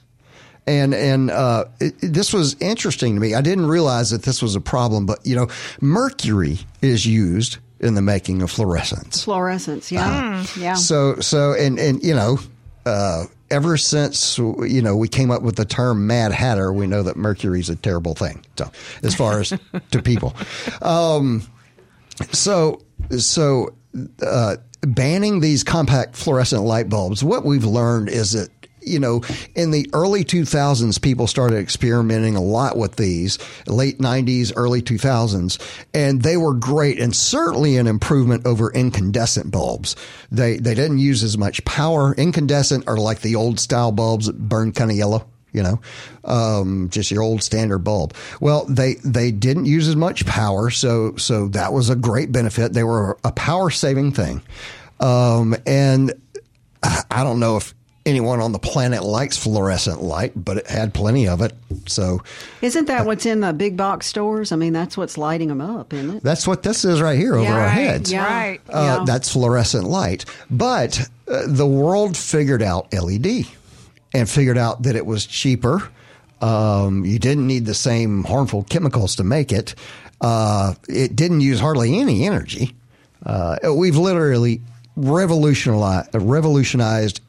And 0.66 0.94
and 0.94 1.30
uh, 1.30 1.64
it, 1.80 1.94
this 2.00 2.32
was 2.32 2.54
interesting 2.61 3.14
to 3.14 3.20
me. 3.20 3.35
I 3.35 3.40
didn't 3.40 3.66
realize 3.66 4.11
that 4.11 4.22
this 4.22 4.40
was 4.40 4.54
a 4.54 4.61
problem, 4.61 5.06
but 5.06 5.26
you 5.26 5.35
know, 5.35 5.48
mercury 5.80 6.61
is 6.80 7.04
used 7.04 7.58
in 7.82 7.94
the 7.94 8.02
making 8.02 8.42
of 8.42 8.50
fluorescents. 8.50 9.24
Fluorescence, 9.24 9.90
yeah. 9.90 10.46
Yeah. 10.56 10.74
So, 10.74 11.16
so, 11.16 11.52
and, 11.52 11.78
and, 11.78 12.02
you 12.02 12.14
know, 12.14 12.38
uh, 12.87 13.24
ever 13.50 13.76
since, 13.76 14.38
you 14.38 14.80
know, 14.80 14.96
we 14.96 15.08
came 15.08 15.30
up 15.30 15.42
with 15.42 15.56
the 15.56 15.64
term 15.64 16.06
Mad 16.06 16.32
Hatter, 16.32 16.72
we 16.72 16.87
know 16.87 17.02
that 17.02 17.16
mercury 17.16 17.61
is 17.61 17.68
a 17.68 17.76
terrible 17.76 18.14
thing. 18.14 18.44
So, 18.56 18.70
as 19.02 19.14
far 19.14 19.40
as 19.40 19.52
to 19.90 20.00
people. 20.00 20.35
Um, 20.80 21.42
so, 22.30 22.82
so, 23.18 23.74
uh, 24.24 24.57
banning 24.83 25.40
these 25.40 25.64
compact 25.64 26.16
fluorescent 26.16 26.62
light 26.62 26.88
bulbs, 26.88 27.22
what 27.22 27.44
we've 27.44 27.64
learned 27.64 28.09
is 28.09 28.33
that 28.33 28.48
you 28.85 28.98
know, 28.98 29.22
in 29.55 29.70
the 29.70 29.88
early 29.92 30.24
2000s, 30.24 31.00
people 31.00 31.26
started 31.26 31.59
experimenting 31.59 32.37
a 32.37 32.42
lot 32.42 32.76
with 32.76 32.96
these, 32.96 33.38
late 33.66 33.98
90s, 33.98 34.52
early 34.57 34.83
2000s, 34.83 35.61
and 35.94 36.22
they 36.22 36.37
were 36.37 36.55
great 36.55 36.98
and 36.98 37.14
certainly 37.14 37.76
an 37.76 37.87
improvement 37.87 38.46
over 38.46 38.72
incandescent 38.72 39.50
bulbs. 39.50 39.96
They, 40.31 40.57
they 40.57 40.74
didn't 40.74 40.98
use 40.98 41.22
as 41.22 41.38
much 41.38 41.64
power. 41.64 42.14
Incandescent 42.14 42.88
are 42.88 42.96
like 42.96 43.20
the 43.20 43.37
old 43.37 43.61
style 43.61 43.92
bulbs 43.92 44.26
that 44.26 44.38
burn 44.38 44.72
kind 44.72 44.90
of 44.90 44.96
yellow. 44.96 45.28
You 45.53 45.62
know, 45.62 45.81
um, 46.25 46.88
just 46.91 47.11
your 47.11 47.23
old 47.23 47.43
standard 47.43 47.81
bulb. 47.81 48.15
Well, 48.41 48.65
they 48.67 48.95
they 49.05 49.31
didn't 49.31 49.67
use 49.67 49.87
as 49.88 49.97
much 49.97 50.25
power, 50.27 50.71
so 50.71 51.15
so 51.17 51.49
that 51.49 51.73
was 51.73 51.91
a 51.91 51.97
great 51.97 52.33
benefit. 52.33 52.73
They 52.73 52.85
were 52.85 53.19
a 53.25 53.33
power 53.33 53.69
saving 53.71 54.12
thing, 54.12 54.43
um, 55.01 55.55
and 55.67 56.12
I 56.83 57.23
don't 57.23 57.38
know 57.38 57.57
if 57.57 57.75
anyone 58.05 58.41
on 58.41 58.51
the 58.51 58.59
planet 58.59 59.05
likes 59.05 59.37
fluorescent 59.37 60.03
light, 60.03 60.33
but 60.35 60.57
it 60.57 60.67
had 60.67 60.93
plenty 60.93 61.29
of 61.29 61.41
it. 61.41 61.53
So 61.87 62.21
Isn't 62.61 62.87
that 62.87 63.07
what's 63.07 63.25
in 63.27 63.38
the 63.41 63.53
big 63.53 63.77
box 63.77 64.07
stores? 64.07 64.51
I 64.51 64.57
mean, 64.57 64.73
that's 64.73 64.97
what's 64.97 65.17
lighting 65.17 65.47
them 65.47 65.61
up, 65.61 65.93
isn't 65.93 66.17
it? 66.17 66.23
that's 66.25 66.45
what 66.45 66.65
this 66.65 66.85
is 66.85 67.01
right 67.01 67.17
here 67.17 67.35
over 67.37 67.45
Yeah, 67.45 67.53
our 67.55 67.61
right. 67.61 67.71
heads. 67.71 68.11
Yeah. 68.11 68.25
Right. 68.27 68.61
Uh, 68.69 68.97
Yeah. 68.99 69.05
That's 69.07 69.31
fluorescent 69.33 69.85
light. 69.85 70.25
But 70.51 71.09
uh, 71.29 71.43
the 71.47 71.67
world 71.67 72.17
figured 72.17 72.61
out 72.62 72.93
LED 72.93 73.47
and 74.14 74.29
figured 74.29 74.59
out 74.59 74.83
that 74.83 74.96
it 74.96 75.07
was 75.07 75.27
cheaper. 75.27 75.83
Um, 76.40 77.05
you 77.05 77.18
didn't 77.18 77.46
need 77.46 77.66
the 77.66 77.75
same 77.75 78.25
harmful 78.25 78.64
chemicals 78.64 79.16
to 79.16 79.25
make 79.25 79.53
it. 79.53 79.75
Uh, 80.20 80.75
it 80.88 81.14
didn't 81.16 81.40
use 81.40 81.61
hardly 81.61 81.98
any 81.98 82.27
energy. 82.27 82.75
Uh, 83.25 83.57
we've 83.75 83.96
literally 83.96 84.61
revolutionized, 84.96 86.11
revolutionized 86.14 87.20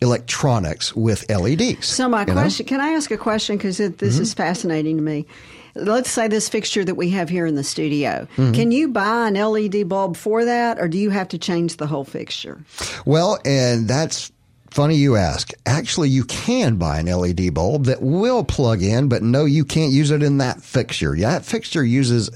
electronics 0.00 0.96
with 0.96 1.28
LEDs. 1.30 1.86
So 1.86 2.08
my 2.08 2.20
you 2.22 2.28
know? 2.28 2.32
question, 2.32 2.66
can 2.66 2.80
I 2.80 2.90
ask 2.90 3.10
a 3.10 3.18
question? 3.18 3.56
Because 3.56 3.76
this 3.78 3.90
Mm-hmm. 3.90 4.22
is 4.22 4.34
fascinating 4.34 4.96
to 4.96 5.02
me. 5.02 5.26
Let's 5.74 6.10
say 6.10 6.26
this 6.26 6.48
fixture 6.48 6.84
that 6.84 6.96
we 6.96 7.10
have 7.10 7.28
here 7.28 7.46
in 7.46 7.54
the 7.54 7.62
studio. 7.62 8.26
Mm-hmm. 8.36 8.52
Can 8.52 8.72
you 8.72 8.88
buy 8.88 9.28
an 9.28 9.34
LED 9.34 9.88
bulb 9.88 10.16
for 10.16 10.44
that, 10.44 10.80
or 10.80 10.88
do 10.88 10.98
you 10.98 11.10
have 11.10 11.28
to 11.28 11.38
change 11.38 11.76
the 11.76 11.86
whole 11.86 12.04
fixture? 12.04 12.64
Well, 13.04 13.38
and 13.44 13.86
that's 13.86 14.32
funny 14.70 14.96
you 14.96 15.16
ask. 15.16 15.52
Actually, 15.66 16.08
you 16.08 16.24
can 16.24 16.76
buy 16.76 16.98
an 16.98 17.06
LED 17.06 17.54
bulb 17.54 17.84
that 17.84 18.02
will 18.02 18.44
plug 18.44 18.82
in, 18.82 19.08
but 19.08 19.22
no, 19.22 19.44
you 19.44 19.64
can't 19.64 19.92
use 19.92 20.10
it 20.10 20.22
in 20.22 20.38
that 20.38 20.62
fixture. 20.62 21.14
Yeah, 21.14 21.32
that 21.32 21.44
fixture 21.44 21.84
uses 21.84 22.30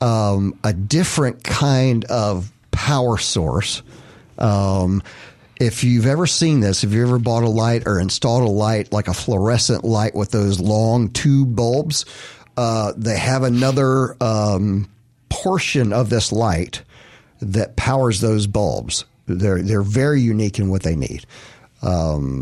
um, 0.00 0.58
a 0.64 0.72
different 0.72 1.44
kind 1.44 2.04
of 2.06 2.52
power 2.70 3.18
source. 3.18 3.82
Um, 4.38 5.02
if 5.58 5.84
you've 5.84 6.06
ever 6.06 6.26
seen 6.26 6.60
this, 6.60 6.84
if 6.84 6.92
you 6.92 7.02
ever 7.02 7.18
bought 7.18 7.42
a 7.42 7.48
light 7.48 7.84
or 7.86 7.98
installed 7.98 8.46
a 8.46 8.50
light 8.50 8.92
like 8.92 9.08
a 9.08 9.14
fluorescent 9.14 9.84
light 9.84 10.14
with 10.14 10.30
those 10.30 10.60
long 10.60 11.10
tube 11.10 11.56
bulbs, 11.56 12.04
uh, 12.56 12.92
they 12.96 13.16
have 13.16 13.42
another 13.42 14.16
um, 14.22 14.88
portion 15.28 15.92
of 15.92 16.10
this 16.10 16.32
light 16.32 16.82
that 17.40 17.76
powers 17.76 18.20
those 18.20 18.46
bulbs. 18.46 19.04
They're 19.26 19.62
they're 19.62 19.82
very 19.82 20.20
unique 20.20 20.58
in 20.58 20.68
what 20.68 20.82
they 20.82 20.94
need. 20.94 21.26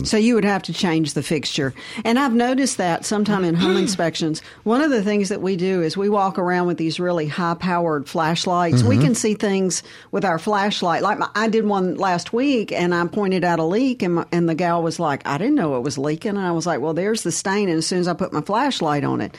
So 0.05 0.17
you 0.17 0.37
would 0.37 0.45
have 0.45 0.63
to 0.65 0.73
change 0.73 1.15
the 1.15 1.23
fixture. 1.23 1.75
And 2.05 2.19
I've 2.19 2.35
noticed 2.35 2.77
that 2.79 3.05
sometime 3.05 3.45
in 3.45 3.55
home 3.55 3.77
inspections, 3.77 4.41
one 4.63 4.81
of 4.81 4.91
the 4.91 5.03
things 5.03 5.29
that 5.29 5.43
we 5.43 5.57
do 5.57 5.83
is 5.83 5.97
we 5.97 6.09
walk 6.09 6.39
around 6.39 6.67
with 6.67 6.79
these 6.79 7.01
really 7.01 7.27
high 7.27 7.55
powered 7.55 8.09
flashlights. 8.09 8.83
We 8.83 8.95
mm-hmm. 8.95 9.05
can 9.05 9.15
see 9.15 9.35
things 9.35 9.83
with 10.13 10.25
our 10.25 10.39
flashlight. 10.39 11.03
Like 11.03 11.19
my, 11.19 11.29
I 11.35 11.49
did 11.49 11.67
one 11.67 11.97
last 11.97 12.33
week 12.33 12.71
and 12.73 12.95
I 12.95 13.07
pointed 13.07 13.45
out 13.45 13.59
a 13.59 13.65
leak 13.65 14.03
and, 14.03 14.15
my, 14.17 14.27
and 14.31 14.49
the 14.49 14.55
gal 14.55 14.83
was 14.83 15.01
like, 15.01 15.27
I 15.27 15.37
didn't 15.37 15.57
know 15.57 15.77
it 15.77 15.83
was 15.83 15.99
leaking. 15.99 16.37
And 16.37 16.47
I 16.47 16.53
was 16.53 16.67
like, 16.67 16.81
well, 16.81 16.95
there's 16.95 17.23
the 17.23 17.33
stain. 17.33 17.69
And 17.69 17.79
as 17.79 17.87
soon 17.87 18.01
as 18.01 18.09
I 18.09 18.15
put 18.15 18.33
my 18.33 18.41
flashlight 18.41 19.05
on 19.05 19.21
it. 19.21 19.37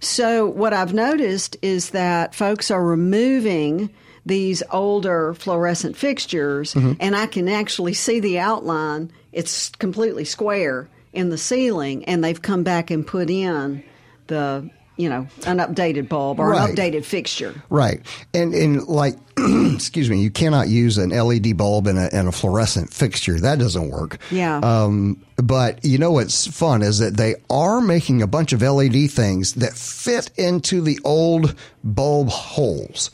So 0.00 0.46
what 0.46 0.72
I've 0.72 0.94
noticed 0.94 1.56
is 1.62 1.90
that 1.90 2.34
folks 2.34 2.70
are 2.70 2.84
removing 2.84 3.90
these 4.26 4.62
older 4.70 5.34
fluorescent 5.34 5.96
fixtures 5.96 6.74
mm-hmm. 6.74 6.92
and 7.00 7.16
I 7.16 7.26
can 7.26 7.48
actually 7.48 7.94
see 7.94 8.20
the 8.20 8.38
outline. 8.38 9.10
It's 9.32 9.70
completely 9.70 10.24
square 10.24 10.88
in 11.12 11.30
the 11.30 11.38
ceiling 11.38 12.04
and 12.06 12.22
they've 12.22 12.40
come 12.40 12.62
back 12.62 12.90
and 12.90 13.06
put 13.06 13.30
in 13.30 13.82
the, 14.26 14.68
you 14.96 15.08
know, 15.08 15.26
an 15.46 15.58
updated 15.58 16.08
bulb 16.08 16.38
or 16.40 16.50
Right. 16.50 16.68
an 16.68 16.74
updated 16.76 17.04
fixture. 17.04 17.62
Right, 17.70 18.00
and 18.34 18.52
and 18.54 18.86
like, 18.88 19.16
excuse 19.38 20.10
me, 20.10 20.20
you 20.20 20.30
cannot 20.30 20.68
use 20.68 20.98
an 20.98 21.10
LED 21.10 21.56
bulb 21.56 21.86
in 21.86 21.96
a, 21.96 22.08
in 22.12 22.26
a 22.26 22.32
fluorescent 22.32 22.92
fixture. 22.92 23.38
That 23.40 23.58
doesn't 23.58 23.90
work. 23.90 24.18
Yeah. 24.30 24.58
Um, 24.58 25.24
but 25.36 25.84
you 25.84 25.98
know 25.98 26.10
what's 26.12 26.46
fun 26.46 26.82
is 26.82 26.98
that 26.98 27.16
they 27.16 27.36
are 27.48 27.80
making 27.80 28.22
a 28.22 28.26
bunch 28.26 28.52
of 28.52 28.60
LED 28.60 29.10
things 29.10 29.54
that 29.54 29.74
fit 29.74 30.30
into 30.36 30.80
the 30.80 30.98
old 31.04 31.54
bulb 31.84 32.28
holes. 32.28 33.10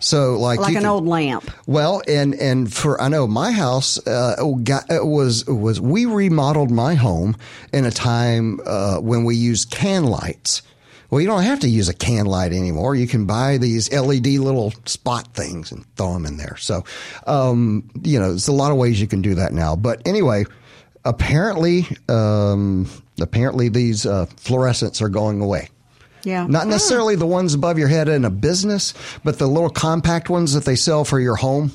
So 0.00 0.38
like 0.38 0.60
Like 0.60 0.70
an 0.70 0.82
can- 0.82 0.86
old 0.86 1.06
lamp. 1.06 1.50
Well, 1.66 2.02
and 2.06 2.34
and 2.34 2.72
for 2.72 3.00
I 3.00 3.08
know 3.08 3.26
my 3.26 3.52
house 3.52 3.98
uh, 4.06 4.36
got, 4.62 4.90
it 4.90 5.04
was 5.06 5.46
was 5.46 5.80
we 5.80 6.06
remodeled 6.06 6.70
my 6.70 6.94
home 6.94 7.36
in 7.72 7.84
a 7.84 7.90
time 7.90 8.60
uh, 8.64 8.98
when 8.98 9.24
we 9.24 9.36
used 9.36 9.70
can 9.70 10.04
lights. 10.04 10.62
Well, 11.10 11.22
you 11.22 11.26
don't 11.26 11.42
have 11.42 11.60
to 11.60 11.68
use 11.68 11.88
a 11.88 11.94
can 11.94 12.26
light 12.26 12.52
anymore. 12.52 12.94
You 12.94 13.06
can 13.06 13.24
buy 13.24 13.56
these 13.56 13.90
LED 13.90 14.26
little 14.26 14.74
spot 14.84 15.32
things 15.32 15.72
and 15.72 15.86
throw 15.96 16.12
them 16.12 16.26
in 16.26 16.36
there. 16.36 16.56
So, 16.58 16.84
um, 17.26 17.88
you 18.02 18.18
know, 18.20 18.28
there's 18.28 18.48
a 18.48 18.52
lot 18.52 18.70
of 18.72 18.76
ways 18.76 19.00
you 19.00 19.06
can 19.06 19.22
do 19.22 19.34
that 19.36 19.54
now. 19.54 19.74
But 19.74 20.06
anyway, 20.06 20.44
apparently, 21.06 21.86
um, 22.08 22.88
Apparently, 23.20 23.68
these 23.68 24.06
uh, 24.06 24.26
fluorescents 24.36 25.02
are 25.02 25.08
going 25.08 25.40
away. 25.40 25.70
Yeah. 26.28 26.46
Not 26.46 26.66
necessarily 26.66 27.16
the 27.16 27.26
ones 27.26 27.54
above 27.54 27.78
your 27.78 27.88
head 27.88 28.08
in 28.08 28.24
a 28.24 28.30
business, 28.30 28.94
but 29.24 29.38
the 29.38 29.46
little 29.46 29.70
compact 29.70 30.28
ones 30.28 30.52
that 30.54 30.64
they 30.64 30.76
sell 30.76 31.04
for 31.04 31.18
your 31.18 31.36
home 31.36 31.72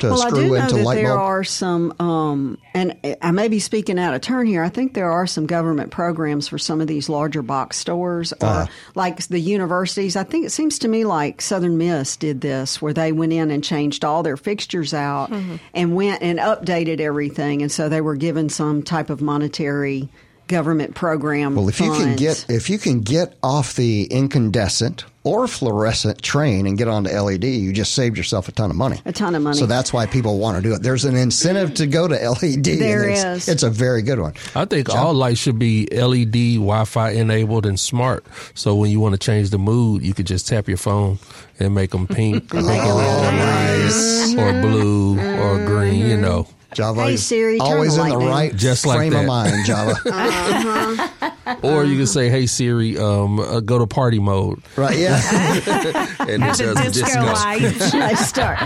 to 0.00 0.10
well, 0.10 0.22
I 0.22 0.28
screw 0.28 0.42
do 0.42 0.48
know 0.48 0.54
into 0.56 0.74
that 0.74 0.82
light 0.84 0.96
there 0.96 1.18
are 1.18 1.42
some, 1.42 1.94
um, 1.98 2.58
and 2.74 2.96
I 3.22 3.30
may 3.30 3.48
be 3.48 3.58
speaking 3.60 3.98
out 3.98 4.12
of 4.12 4.20
turn 4.20 4.46
here. 4.46 4.62
I 4.62 4.68
think 4.68 4.92
there 4.92 5.10
are 5.10 5.26
some 5.26 5.46
government 5.46 5.90
programs 5.90 6.48
for 6.48 6.58
some 6.58 6.82
of 6.82 6.86
these 6.86 7.08
larger 7.08 7.40
box 7.40 7.78
stores, 7.78 8.32
or 8.34 8.46
Uh-huh. 8.46 8.66
like 8.94 9.26
the 9.28 9.40
universities. 9.40 10.14
I 10.14 10.24
think 10.24 10.44
it 10.44 10.50
seems 10.50 10.78
to 10.80 10.88
me 10.88 11.04
like 11.04 11.40
Southern 11.40 11.78
Miss 11.78 12.16
did 12.18 12.42
this, 12.42 12.82
where 12.82 12.92
they 12.92 13.10
went 13.10 13.32
in 13.32 13.50
and 13.50 13.64
changed 13.64 14.04
all 14.04 14.22
their 14.22 14.36
fixtures 14.36 14.92
out 14.92 15.32
and 15.72 15.94
went 15.94 16.22
and 16.22 16.38
updated 16.38 17.00
everything, 17.00 17.62
and 17.62 17.72
so 17.72 17.88
they 17.88 18.02
were 18.02 18.16
given 18.16 18.50
some 18.50 18.82
type 18.82 19.08
of 19.08 19.22
monetary 19.22 20.10
government 20.48 20.94
program. 20.94 21.54
Well, 21.54 21.68
if 21.68 21.80
you 21.80 21.92
can 21.92 22.16
get 22.16 22.46
if 22.48 22.70
you 22.70 22.78
can 22.78 23.00
get 23.00 23.36
off 23.42 23.74
the 23.74 24.04
incandescent 24.04 25.04
or 25.24 25.48
fluorescent 25.48 26.22
train 26.22 26.68
and 26.68 26.78
get 26.78 26.86
onto 26.86 27.10
LED, 27.10 27.42
you 27.44 27.72
just 27.72 27.94
saved 27.94 28.16
yourself 28.16 28.48
a 28.48 28.52
ton 28.52 28.70
of 28.70 28.76
money. 28.76 29.00
A 29.04 29.12
ton 29.12 29.34
of 29.34 29.42
money. 29.42 29.58
So 29.58 29.66
that's 29.66 29.92
why 29.92 30.06
people 30.06 30.38
want 30.38 30.56
to 30.56 30.62
do 30.62 30.72
it. 30.72 30.82
There's 30.82 31.04
an 31.04 31.16
incentive 31.16 31.74
to 31.74 31.86
go 31.88 32.06
to 32.06 32.14
LED. 32.14 32.44
and 32.44 32.64
There 32.64 33.08
it's, 33.08 33.24
is. 33.24 33.48
It's 33.48 33.62
a 33.64 33.70
very 33.70 34.02
good 34.02 34.20
one. 34.20 34.34
I 34.54 34.66
think 34.66 34.88
all 34.88 35.14
lights 35.14 35.40
should 35.40 35.58
be 35.58 35.88
LED, 35.90 36.54
Wi-Fi 36.60 37.10
enabled, 37.10 37.66
and 37.66 37.78
smart. 37.78 38.24
So 38.54 38.76
when 38.76 38.92
you 38.92 39.00
want 39.00 39.14
to 39.14 39.18
change 39.18 39.50
the 39.50 39.58
mood, 39.58 40.04
you 40.04 40.14
could 40.14 40.28
just 40.28 40.46
tap 40.46 40.68
your 40.68 40.76
phone 40.76 41.18
and 41.58 41.74
make 41.74 41.90
them 41.90 42.06
pink, 42.06 42.54
or, 42.54 42.60
oh, 42.62 44.36
or 44.38 44.52
blue, 44.62 45.18
or 45.40 45.64
green. 45.66 46.06
You 46.06 46.18
know, 46.18 46.46
Java 46.76 47.04
Hey, 47.04 47.14
is 47.14 47.26
Siri, 47.26 47.58
turn 47.58 47.66
always 47.68 47.96
the 47.96 48.02
in 48.04 48.08
the 48.10 48.18
right 48.18 48.54
Just 48.54 48.84
like 48.84 48.98
frame 48.98 49.16
of 49.16 49.24
mind, 49.24 49.64
Java. 49.64 49.94
or 51.62 51.84
you 51.84 51.96
can 51.96 52.06
say, 52.06 52.28
"Hey 52.28 52.44
Siri, 52.46 52.98
um, 52.98 53.40
uh, 53.40 53.60
go 53.60 53.78
to 53.78 53.86
party 53.86 54.18
mode," 54.18 54.60
right? 54.76 54.96
Yeah. 54.96 55.16
and 56.20 56.44
it 56.44 56.56
The 56.58 56.74
does 56.74 56.92
disco 56.92 57.24
light. 57.24 57.62
I 57.94 58.14
start. 58.14 58.58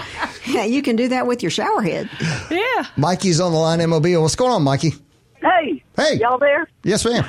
Yeah, 0.45 0.65
you 0.65 0.83
can 0.83 0.97
do 0.97 1.07
that 1.09 1.29
with 1.29 1.41
your 1.43 1.51
shower 1.51 1.83
head. 1.83 2.11
yeah. 2.51 2.87
Mikey's 2.97 3.41
on 3.41 3.53
the 3.53 3.59
line. 3.59 3.79
Mobile. 3.89 4.23
What's 4.23 4.35
going 4.35 4.51
on, 4.51 4.63
Mikey? 4.65 4.95
Hey, 5.41 5.83
Hey. 5.97 6.15
y'all 6.19 6.39
there? 6.39 6.69
Yes, 6.83 7.05
ma'am. 7.05 7.25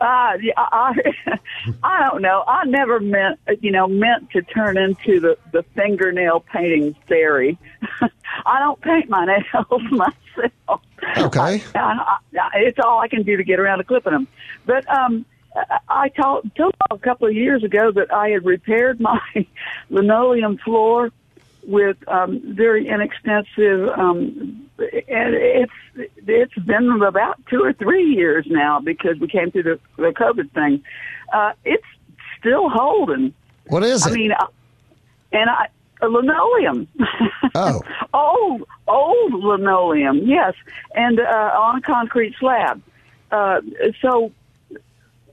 Uh, 0.00 0.32
yeah, 0.40 0.52
I, 0.56 0.94
I 1.82 2.08
don't 2.08 2.22
know. 2.22 2.44
I 2.46 2.64
never 2.64 3.00
meant, 3.00 3.38
you 3.60 3.70
know, 3.70 3.86
meant 3.86 4.30
to 4.32 4.42
turn 4.42 4.76
into 4.76 5.20
the 5.20 5.38
the 5.52 5.62
fingernail 5.74 6.40
painting 6.40 6.94
fairy. 7.08 7.58
I 8.46 8.58
don't 8.58 8.80
paint 8.80 9.08
my 9.08 9.24
nails 9.26 9.82
myself. 9.90 10.82
Okay. 11.16 11.62
I, 11.74 12.16
I, 12.38 12.48
it's 12.56 12.78
all 12.82 12.98
I 13.00 13.08
can 13.08 13.22
do 13.22 13.36
to 13.36 13.44
get 13.44 13.60
around 13.60 13.78
to 13.78 13.84
clipping 13.84 14.12
them. 14.12 14.28
But 14.66 14.88
um, 14.88 15.24
I- 15.54 15.78
I 15.88 16.08
told, 16.10 16.54
told 16.54 16.74
a 16.90 16.98
couple 16.98 17.26
of 17.28 17.34
years 17.34 17.64
ago 17.64 17.90
that 17.92 18.12
I 18.12 18.28
had 18.30 18.44
repaired 18.44 19.00
my 19.00 19.20
linoleum 19.90 20.58
floor 20.58 21.10
with 21.66 21.96
um, 22.08 22.40
very 22.44 22.88
inexpensive. 22.88 23.88
Um, 23.88 24.68
and 24.78 25.34
it's 25.34 25.72
it's 26.26 26.54
been 26.54 27.02
about 27.02 27.44
two 27.46 27.62
or 27.62 27.72
three 27.72 28.04
years 28.04 28.46
now 28.48 28.80
because 28.80 29.18
we 29.18 29.28
came 29.28 29.50
through 29.50 29.62
the, 29.64 29.80
the 29.96 30.12
COVID 30.12 30.50
thing. 30.52 30.82
Uh, 31.32 31.52
it's 31.64 31.86
still 32.38 32.68
holding. 32.68 33.32
What 33.68 33.82
is 33.82 34.06
it? 34.06 34.10
I 34.10 34.14
mean, 34.14 34.32
uh, 34.32 34.46
and 35.32 35.50
I 35.50 35.68
a 36.02 36.08
linoleum. 36.08 36.88
Oh. 37.54 37.80
old 38.12 38.64
old 38.86 39.32
linoleum, 39.32 40.18
yes, 40.26 40.52
and 40.94 41.18
uh, 41.18 41.22
on 41.58 41.76
a 41.76 41.80
concrete 41.80 42.34
slab. 42.38 42.82
Uh, 43.30 43.62
so 44.02 44.30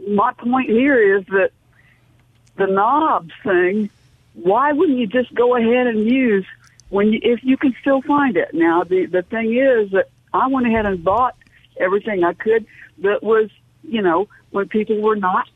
my 0.08 0.32
point 0.32 0.70
here 0.70 1.18
is 1.18 1.26
that 1.26 1.52
the 2.56 2.68
knobs 2.68 3.34
thing. 3.44 3.90
Why 4.34 4.72
wouldn't 4.74 4.98
you 4.98 5.08
just 5.08 5.34
go 5.34 5.56
ahead 5.56 5.88
and 5.88 6.10
use 6.10 6.46
when 6.90 7.14
you, 7.14 7.20
if 7.22 7.44
you 7.44 7.58
can 7.58 7.76
still 7.82 8.02
find 8.02 8.36
it? 8.38 8.50
Now 8.54 8.84
the 8.84 9.06
the 9.06 9.24
thing 9.24 9.56
is 9.56 9.92
that 9.92 10.10
I 10.34 10.48
went 10.48 10.68
ahead 10.68 10.86
and 10.86 11.04
bought 11.04 11.36
everything 11.80 12.24
I 12.24 12.34
could 12.34 12.66
that 13.00 13.24
was 13.24 13.50
you 13.84 14.02
know 14.02 14.28
when 14.52 14.68
people 14.68 15.02
were 15.02 15.16
not 15.16 15.48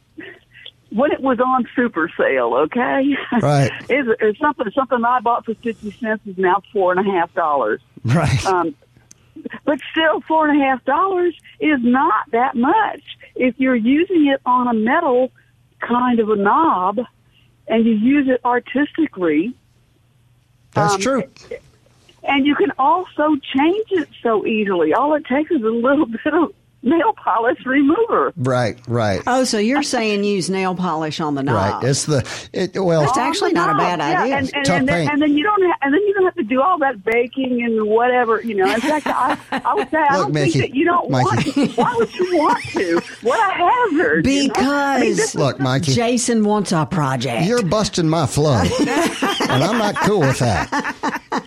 when 0.89 1.11
it 1.11 1.19
was 1.19 1.39
on 1.39 1.67
super 1.75 2.09
sale, 2.17 2.53
okay? 2.55 3.15
Right. 3.41 3.71
it's, 3.89 4.09
it's 4.21 4.39
something 4.39 4.71
something 4.73 5.03
I 5.03 5.19
bought 5.19 5.45
for 5.45 5.55
fifty 5.55 5.91
cents 5.91 6.25
is 6.25 6.37
now 6.37 6.61
four 6.71 6.91
and 6.91 7.07
a 7.07 7.11
half 7.11 7.33
dollars. 7.33 7.81
right. 8.05 8.45
Um, 8.45 8.75
but 9.65 9.79
still, 9.91 10.21
four 10.21 10.47
and 10.47 10.61
a 10.61 10.65
half 10.65 10.83
dollars 10.85 11.35
is 11.59 11.79
not 11.81 12.31
that 12.31 12.55
much 12.55 13.01
if 13.35 13.55
you're 13.59 13.75
using 13.75 14.27
it 14.27 14.41
on 14.45 14.67
a 14.67 14.73
metal 14.73 15.31
kind 15.79 16.19
of 16.19 16.29
a 16.29 16.35
knob, 16.35 16.99
and 17.67 17.85
you 17.85 17.93
use 17.93 18.27
it 18.27 18.41
artistically. 18.45 19.53
That's 20.71 20.95
um, 20.95 21.01
true. 21.01 21.23
And 22.23 22.45
you 22.45 22.55
can 22.55 22.71
also 22.77 23.35
change 23.35 23.87
it 23.91 24.09
so 24.21 24.45
easily. 24.45 24.93
All 24.93 25.13
it 25.15 25.25
takes 25.25 25.51
is 25.51 25.61
a 25.61 25.69
little 25.69 26.05
bit 26.23 26.33
of 26.33 26.53
nail 26.83 27.13
polish 27.13 27.59
remover. 27.65 28.31
Right. 28.37 28.77
Right. 28.87 29.21
Oh, 29.27 29.43
so 29.43 29.57
you're 29.57 29.83
saying 29.83 30.23
use 30.23 30.49
nail 30.49 30.75
polish 30.75 31.19
on 31.19 31.35
the 31.35 31.43
knob? 31.43 31.81
Right. 31.83 31.89
It's 31.89 32.05
the 32.05 32.25
it. 32.53 32.77
Well, 32.81 33.03
It's 33.03 33.17
actually 33.17 33.49
On 33.49 33.53
the 33.55 33.59
not 33.65 33.69
a 33.69 33.73
knob, 33.73 33.79
bad 33.81 33.99
yeah, 33.99 34.21
idea. 34.23 34.35
And, 34.37 34.51
and, 34.55 34.65
Tough 34.65 34.75
and, 34.79 34.87
then, 34.87 34.95
paint. 34.99 35.11
and 35.11 35.21
then 35.21 35.33
you 35.37 35.43
don't, 35.43 35.61
ha- 35.63 35.77
and 35.81 35.93
then 35.93 36.01
you 36.01 36.13
don't 36.13 36.25
have 36.25 36.35
to 36.35 36.43
do 36.43 36.61
all 36.61 36.77
that 36.79 37.03
baking 37.03 37.61
and 37.63 37.87
whatever. 37.87 38.41
You 38.41 38.55
know, 38.55 38.73
in 38.73 38.79
fact, 38.81 39.07
I, 39.07 39.37
I 39.51 39.73
would 39.73 39.89
say 39.89 39.97
I 39.97 40.17
don't 40.17 40.33
Mickey, 40.33 40.51
think 40.51 40.71
that 40.71 40.75
you 40.77 40.85
don't 40.85 41.09
Mikey. 41.09 41.59
want. 41.61 41.77
Why 41.77 41.93
would 41.97 42.15
you 42.15 42.37
want 42.37 42.63
to? 42.63 43.01
What 43.21 43.39
a 43.39 43.53
hazard! 43.53 44.25
you 44.27 44.47
know? 44.47 44.53
I 44.57 44.99
mean, 45.01 45.11
Because 45.15 45.35
look, 45.35 45.59
Mikey. 45.59 45.93
Jason 45.93 46.43
wants 46.43 46.71
a 46.71 46.85
project. 46.85 47.45
You're 47.47 47.63
busting 47.63 48.07
my 48.07 48.25
flow, 48.27 48.61
and 48.61 49.63
I'm 49.63 49.77
not 49.77 49.95
cool 49.97 50.19
with 50.21 50.39
that. 50.39 51.43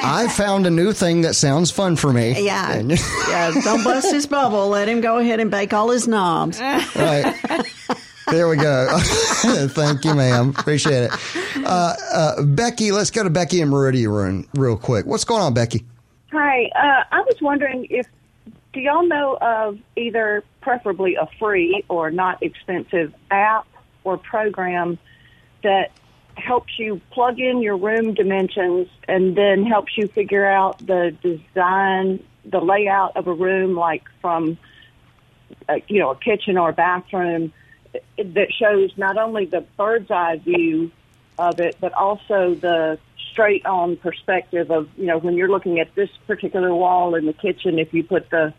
I 0.04 0.28
found 0.28 0.66
a 0.66 0.70
new 0.70 0.92
thing 0.92 1.22
that 1.22 1.34
sounds 1.34 1.70
fun 1.70 1.96
for 1.96 2.12
me. 2.12 2.42
yeah. 2.44 2.72
And- 2.72 2.90
yeah. 3.28 3.50
Don't 3.64 3.84
bust 3.84 4.12
his 4.12 4.26
bubble. 4.26 4.68
Let 4.68 4.88
him 4.88 5.00
go 5.00 5.18
ahead 5.18 5.40
and 5.40 5.50
bake 5.50 5.72
all 5.72 5.90
his 5.90 6.08
knobs. 6.08 6.60
right. 6.60 7.34
There 8.30 8.48
we 8.48 8.56
go. 8.56 8.98
Thank 9.00 10.04
you, 10.04 10.14
ma'am. 10.14 10.50
Appreciate 10.56 11.04
it. 11.04 11.10
Uh, 11.64 11.94
uh, 12.12 12.42
Becky, 12.42 12.92
let's 12.92 13.10
go 13.10 13.24
to 13.24 13.30
Becky 13.30 13.60
and 13.60 13.70
Meridian 13.70 14.46
real 14.54 14.76
quick. 14.76 15.04
What's 15.06 15.24
going 15.24 15.42
on, 15.42 15.52
Becky? 15.52 15.84
Hi, 16.32 16.70
uh, 16.76 17.04
I 17.10 17.20
was 17.22 17.36
wondering 17.40 17.88
if 17.90 18.06
do 18.72 18.80
y'all 18.80 19.06
know 19.06 19.36
of 19.40 19.78
either 19.96 20.44
preferably 20.60 21.16
a 21.16 21.28
free 21.40 21.82
or 21.88 22.12
not 22.12 22.40
expensive 22.42 23.12
app 23.32 23.66
or 24.04 24.16
program 24.16 24.96
that 25.64 25.90
helps 26.40 26.78
you 26.78 27.00
plug 27.10 27.38
in 27.38 27.62
your 27.62 27.76
room 27.76 28.14
dimensions 28.14 28.88
and 29.06 29.36
then 29.36 29.64
helps 29.64 29.96
you 29.96 30.08
figure 30.08 30.46
out 30.46 30.78
the 30.84 31.14
design, 31.22 32.22
the 32.44 32.60
layout 32.60 33.16
of 33.16 33.26
a 33.26 33.32
room, 33.32 33.76
like 33.76 34.04
from 34.20 34.58
uh, 35.68 35.76
you 35.88 35.98
know 35.98 36.10
a 36.10 36.16
kitchen 36.16 36.56
or 36.56 36.70
a 36.70 36.72
bathroom, 36.72 37.52
that 38.18 38.52
shows 38.52 38.90
not 38.96 39.16
only 39.16 39.46
the 39.46 39.62
bird's 39.76 40.10
eye 40.10 40.36
view 40.36 40.90
of 41.38 41.58
it, 41.60 41.76
but 41.80 41.92
also 41.94 42.54
the 42.54 42.98
straight 43.32 43.64
on 43.64 43.96
perspective 43.96 44.70
of, 44.70 44.88
you 44.96 45.06
know, 45.06 45.18
when 45.18 45.34
you're 45.34 45.48
looking 45.48 45.80
at 45.80 45.94
this 45.94 46.10
particular 46.26 46.74
wall 46.74 47.14
in 47.14 47.26
the 47.26 47.32
kitchen, 47.32 47.78
if 47.78 47.94
you 47.94 48.02
put 48.02 48.28
the 48.30 48.52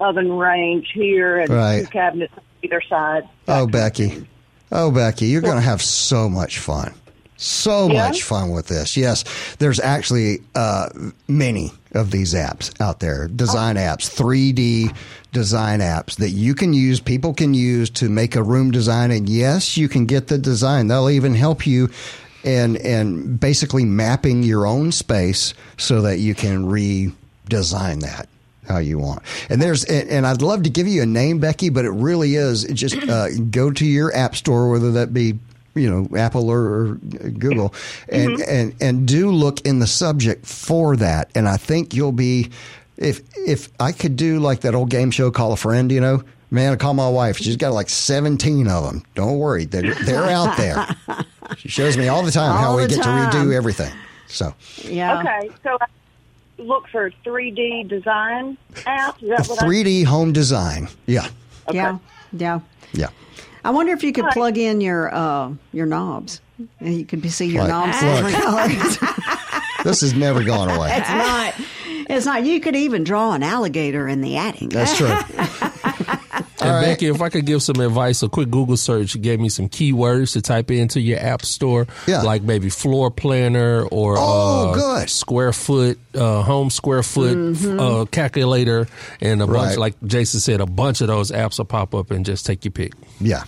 oven 0.00 0.32
range 0.32 0.90
here 0.92 1.38
and 1.38 1.50
Right. 1.50 1.80
two 1.80 1.86
cabinets 1.86 2.32
on 2.36 2.42
either 2.62 2.80
side. 2.80 3.28
Oh, 3.46 3.66
Becky. 3.66 4.26
Oh, 4.74 4.90
Becky, 4.90 5.26
you're 5.26 5.40
going 5.40 5.54
to 5.54 5.60
have 5.62 5.80
so 5.80 6.28
much 6.28 6.58
fun. 6.58 6.92
So 7.36 7.88
Yeah? 7.88 8.08
much 8.08 8.22
fun 8.24 8.50
with 8.50 8.66
this. 8.66 8.96
Yes, 8.96 9.24
there's 9.58 9.78
actually 9.78 10.40
uh, 10.54 10.88
many 11.28 11.72
of 11.92 12.10
these 12.10 12.34
apps 12.34 12.72
out 12.80 12.98
there, 13.00 13.28
design 13.28 13.76
apps, 13.76 14.08
3D 14.10 14.94
design 15.32 15.80
apps 15.80 16.16
that 16.16 16.30
you 16.30 16.54
can 16.54 16.72
use, 16.72 17.00
people 17.00 17.32
can 17.34 17.54
use 17.54 17.88
to 17.90 18.08
make 18.08 18.34
a 18.34 18.42
room 18.42 18.70
design. 18.72 19.10
And 19.10 19.28
yes, 19.28 19.76
you 19.76 19.88
can 19.88 20.06
get 20.06 20.26
the 20.26 20.38
design. 20.38 20.88
They'll 20.88 21.10
even 21.10 21.34
help 21.34 21.66
you 21.66 21.90
in, 22.42 22.76
in 22.76 23.36
basically 23.36 23.84
mapping 23.84 24.42
your 24.42 24.66
own 24.66 24.90
space 24.92 25.54
so 25.76 26.02
that 26.02 26.18
you 26.18 26.34
can 26.34 26.64
redesign 26.66 28.00
that 28.02 28.28
how 28.66 28.78
you 28.78 28.98
want. 28.98 29.22
And 29.48 29.60
there's, 29.60 29.84
and, 29.84 30.08
and 30.08 30.26
I'd 30.26 30.42
love 30.42 30.62
to 30.64 30.70
give 30.70 30.86
you 30.88 31.02
a 31.02 31.06
name, 31.06 31.38
Becky, 31.38 31.68
but 31.68 31.84
it 31.84 31.90
really 31.90 32.34
is 32.36 32.64
it 32.64 32.74
just 32.74 32.96
uh, 33.08 33.28
go 33.50 33.70
to 33.70 33.84
your 33.84 34.14
app 34.14 34.36
store, 34.36 34.70
whether 34.70 34.92
that 34.92 35.12
be 35.12 35.38
you 35.74 35.90
know 35.90 36.16
Apple 36.16 36.50
or, 36.50 36.60
or 36.60 36.94
Google, 36.94 37.74
and 38.08 38.40
and 38.42 38.74
and 38.80 39.08
do 39.08 39.30
look 39.30 39.60
in 39.62 39.80
the 39.80 39.86
subject 39.86 40.46
for 40.46 40.96
that. 40.96 41.30
And 41.34 41.48
I 41.48 41.56
think 41.56 41.94
you'll 41.94 42.12
be, 42.12 42.50
if 42.96 43.20
if 43.34 43.68
I 43.80 43.92
could 43.92 44.16
do 44.16 44.38
like 44.38 44.60
that 44.60 44.74
old 44.74 44.90
game 44.90 45.10
show, 45.10 45.30
call 45.30 45.52
a 45.52 45.56
friend, 45.56 45.90
you 45.90 46.00
know. 46.00 46.22
Man, 46.50 46.72
I 46.72 46.76
call 46.76 46.94
my 46.94 47.08
wife. 47.08 47.38
She's 47.38 47.56
got 47.56 47.72
like 47.72 47.88
17 47.88 48.68
of 48.68 48.84
them. 48.84 49.02
Don't 49.16 49.38
worry. 49.38 49.64
They're, 49.64 49.92
they're 50.04 50.26
out 50.30 50.56
there. 50.56 50.86
She 51.58 51.68
shows 51.68 51.96
me 51.96 52.08
all 52.08 52.22
the 52.22 52.30
time 52.30 52.56
how 52.56 52.70
All 52.70 52.76
we 52.76 52.86
get 52.86 53.02
time. 53.02 53.30
to 53.30 53.36
redo 53.36 53.52
everything. 53.52 53.92
So, 54.28 54.54
Yeah. 54.82 55.20
Okay, 55.20 55.50
so 55.62 55.76
look 56.58 56.88
for 56.88 57.10
3D 57.24 57.88
design 57.88 58.56
apps? 58.74 59.22
Is 59.22 59.28
that 59.28 59.46
what 59.48 59.58
3D 59.60 60.04
home 60.04 60.32
design. 60.32 60.88
Yeah. 61.06 61.28
Yeah, 61.72 61.98
yeah. 62.32 62.60
Yeah. 62.92 63.08
I 63.64 63.70
wonder 63.70 63.92
if 63.92 64.02
you 64.04 64.12
could 64.12 64.24
Right. 64.26 64.34
plug 64.34 64.58
in 64.58 64.80
your 64.80 65.14
uh, 65.14 65.52
your 65.72 65.86
knobs. 65.86 66.40
And 66.80 66.94
You 66.96 67.04
could 67.04 67.28
see 67.32 67.46
your 67.46 67.66
Like, 67.66 67.70
knobs 67.70 68.02
look. 68.02 69.10
This 69.84 70.00
has 70.00 70.14
never 70.14 70.42
gone 70.42 70.70
away. 70.70 70.90
it's 70.96 71.08
not. 71.10 71.54
It's 72.08 72.26
not. 72.26 72.44
You 72.44 72.58
could 72.60 72.74
even 72.76 73.04
draw 73.04 73.32
an 73.32 73.42
alligator 73.42 74.08
in 74.08 74.20
the 74.22 74.36
attic. 74.38 74.70
That's 74.70 74.96
true. 74.96 75.08
And 76.64 76.74
right. 76.74 76.84
Becky, 76.86 77.06
if 77.06 77.20
I 77.20 77.28
could 77.28 77.46
give 77.46 77.62
some 77.62 77.78
advice, 77.80 78.22
a 78.22 78.28
quick 78.28 78.50
Google 78.50 78.76
search 78.76 79.20
gave 79.20 79.38
me 79.40 79.48
some 79.48 79.68
keywords 79.68 80.32
to 80.32 80.42
type 80.42 80.70
into 80.70 81.00
your 81.00 81.18
app 81.20 81.44
store, 81.44 81.86
Yeah. 82.06 82.22
like 82.22 82.42
maybe 82.42 82.68
floor 82.70 83.10
planner 83.10 83.82
or 83.90 84.16
Oh, 84.18 84.70
uh, 84.70 84.74
good. 84.74 85.10
square 85.10 85.52
foot, 85.52 85.98
uh, 86.14 86.42
home 86.42 86.70
square 86.70 87.02
foot 87.02 87.56
uh, 87.66 88.06
calculator, 88.10 88.88
and 89.20 89.42
a 89.42 89.46
bunch, 89.46 89.56
Right. 89.70 89.78
like 89.78 89.94
Jason 90.06 90.40
said, 90.40 90.60
a 90.60 90.66
bunch 90.66 91.00
of 91.00 91.08
those 91.08 91.30
apps 91.30 91.58
will 91.58 91.64
pop 91.66 91.94
up 91.94 92.10
and 92.10 92.24
just 92.24 92.46
take 92.46 92.64
your 92.64 92.72
pick. 92.72 92.92
Yeah. 93.20 93.44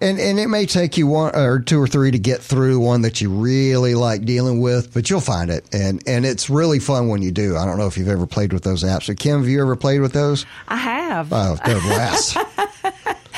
And 0.00 0.20
and 0.20 0.38
it 0.38 0.46
may 0.46 0.64
take 0.64 0.96
you 0.96 1.08
one 1.08 1.34
or 1.34 1.58
two 1.58 1.82
or 1.82 1.88
three 1.88 2.12
to 2.12 2.20
get 2.20 2.40
through 2.40 2.78
one 2.78 3.02
that 3.02 3.20
you 3.20 3.30
really 3.30 3.96
like 3.96 4.24
dealing 4.24 4.60
with, 4.60 4.94
but 4.94 5.10
you'll 5.10 5.18
find 5.20 5.50
it. 5.50 5.64
And 5.72 6.00
and 6.06 6.24
it's 6.24 6.48
really 6.48 6.78
fun 6.78 7.08
when 7.08 7.20
you 7.20 7.32
do. 7.32 7.56
I 7.56 7.64
don't 7.64 7.78
know 7.78 7.88
if 7.88 7.98
you've 7.98 8.06
ever 8.08 8.24
played 8.24 8.52
with 8.52 8.62
those 8.62 8.84
apps. 8.84 9.06
So 9.06 9.14
Kim, 9.14 9.40
have 9.40 9.48
you 9.48 9.60
ever 9.60 9.74
played 9.74 10.00
with 10.00 10.12
those? 10.12 10.46
I 10.68 10.76
have. 10.76 11.32
Oh, 11.32 11.58
they're 11.66 11.80
blast. 11.80 12.36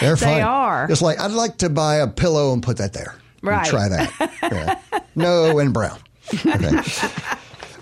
they're. 0.01 0.16
They 0.16 0.40
are. 0.42 0.86
It's 0.90 1.03
like 1.03 1.20
I'd 1.20 1.30
like 1.32 1.59
to 1.59 1.68
buy 1.70 1.96
a 1.96 2.07
pillow 2.09 2.53
and 2.53 2.62
put 2.62 2.78
that 2.78 2.92
there. 2.92 3.14
Right. 3.42 3.66
try 3.66 3.88
that. 3.88 4.30
Yeah. 4.51 4.80
No 5.14 5.59
and 5.59 5.72
brown. 5.72 5.98
Okay. 6.34 6.80